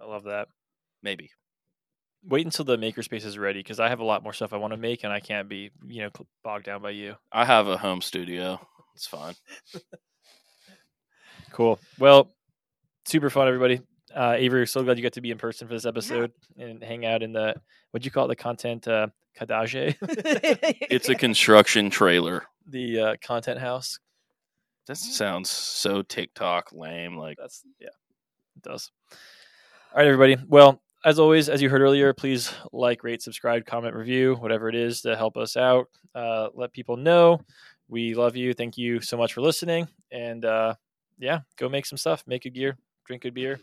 I 0.00 0.04
love 0.04 0.24
that. 0.24 0.48
Maybe. 1.02 1.30
Wait 2.24 2.44
until 2.44 2.64
the 2.64 2.76
makerspace 2.76 3.24
is 3.24 3.38
ready 3.38 3.60
because 3.60 3.78
I 3.80 3.88
have 3.88 4.00
a 4.00 4.04
lot 4.04 4.22
more 4.22 4.32
stuff 4.32 4.52
I 4.52 4.56
want 4.56 4.72
to 4.72 4.76
make, 4.76 5.04
and 5.04 5.12
I 5.12 5.20
can't 5.20 5.48
be 5.48 5.70
you 5.86 6.02
know 6.02 6.10
bogged 6.44 6.64
down 6.66 6.82
by 6.82 6.90
you. 6.90 7.14
I 7.32 7.44
have 7.44 7.68
a 7.68 7.76
home 7.78 8.00
studio. 8.02 8.60
It's 8.94 9.06
fine. 9.06 9.34
Cool. 11.52 11.78
Well, 11.98 12.30
super 13.06 13.30
fun, 13.30 13.48
everybody. 13.48 13.80
Uh, 14.14 14.34
Avery, 14.36 14.66
so 14.66 14.82
glad 14.82 14.96
you 14.96 15.02
got 15.02 15.14
to 15.14 15.20
be 15.20 15.30
in 15.30 15.38
person 15.38 15.66
for 15.66 15.74
this 15.74 15.86
episode 15.86 16.32
and 16.58 16.82
hang 16.82 17.04
out 17.04 17.22
in 17.22 17.32
the 17.32 17.54
what'd 17.90 18.04
you 18.04 18.10
call 18.10 18.26
it? 18.26 18.28
The 18.28 18.36
content 18.36 18.86
uh, 18.88 19.08
cadage, 19.38 19.96
It's 20.90 21.08
a 21.08 21.14
construction 21.14 21.90
trailer. 21.90 22.44
the 22.66 23.00
uh, 23.00 23.16
content 23.22 23.58
house. 23.60 23.98
That 24.86 24.96
sounds 24.96 25.50
so 25.50 26.02
TikTok 26.02 26.72
lame. 26.72 27.16
Like 27.16 27.36
That's 27.38 27.62
yeah, 27.78 27.88
it 28.56 28.62
does. 28.62 28.90
All 29.92 29.98
right, 29.98 30.06
everybody. 30.06 30.36
Well, 30.48 30.80
as 31.08 31.18
always, 31.18 31.48
as 31.48 31.62
you 31.62 31.70
heard 31.70 31.80
earlier, 31.80 32.12
please 32.12 32.52
like, 32.70 33.02
rate, 33.02 33.22
subscribe, 33.22 33.64
comment, 33.64 33.94
review, 33.94 34.34
whatever 34.40 34.68
it 34.68 34.74
is 34.74 35.00
to 35.00 35.16
help 35.16 35.38
us 35.38 35.56
out. 35.56 35.86
Uh, 36.14 36.48
let 36.54 36.70
people 36.70 36.98
know 36.98 37.40
we 37.88 38.12
love 38.12 38.36
you. 38.36 38.52
Thank 38.52 38.76
you 38.76 39.00
so 39.00 39.16
much 39.16 39.32
for 39.32 39.40
listening. 39.40 39.88
And 40.12 40.44
uh, 40.44 40.74
yeah, 41.18 41.40
go 41.56 41.70
make 41.70 41.86
some 41.86 41.96
stuff. 41.96 42.22
Make 42.26 42.42
good 42.42 42.52
gear. 42.52 42.76
Drink 43.06 43.22
good 43.22 43.32
beer. 43.32 43.58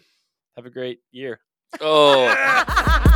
Have 0.56 0.66
a 0.66 0.72
great 0.72 1.02
year. 1.12 1.40
oh. 1.82 3.04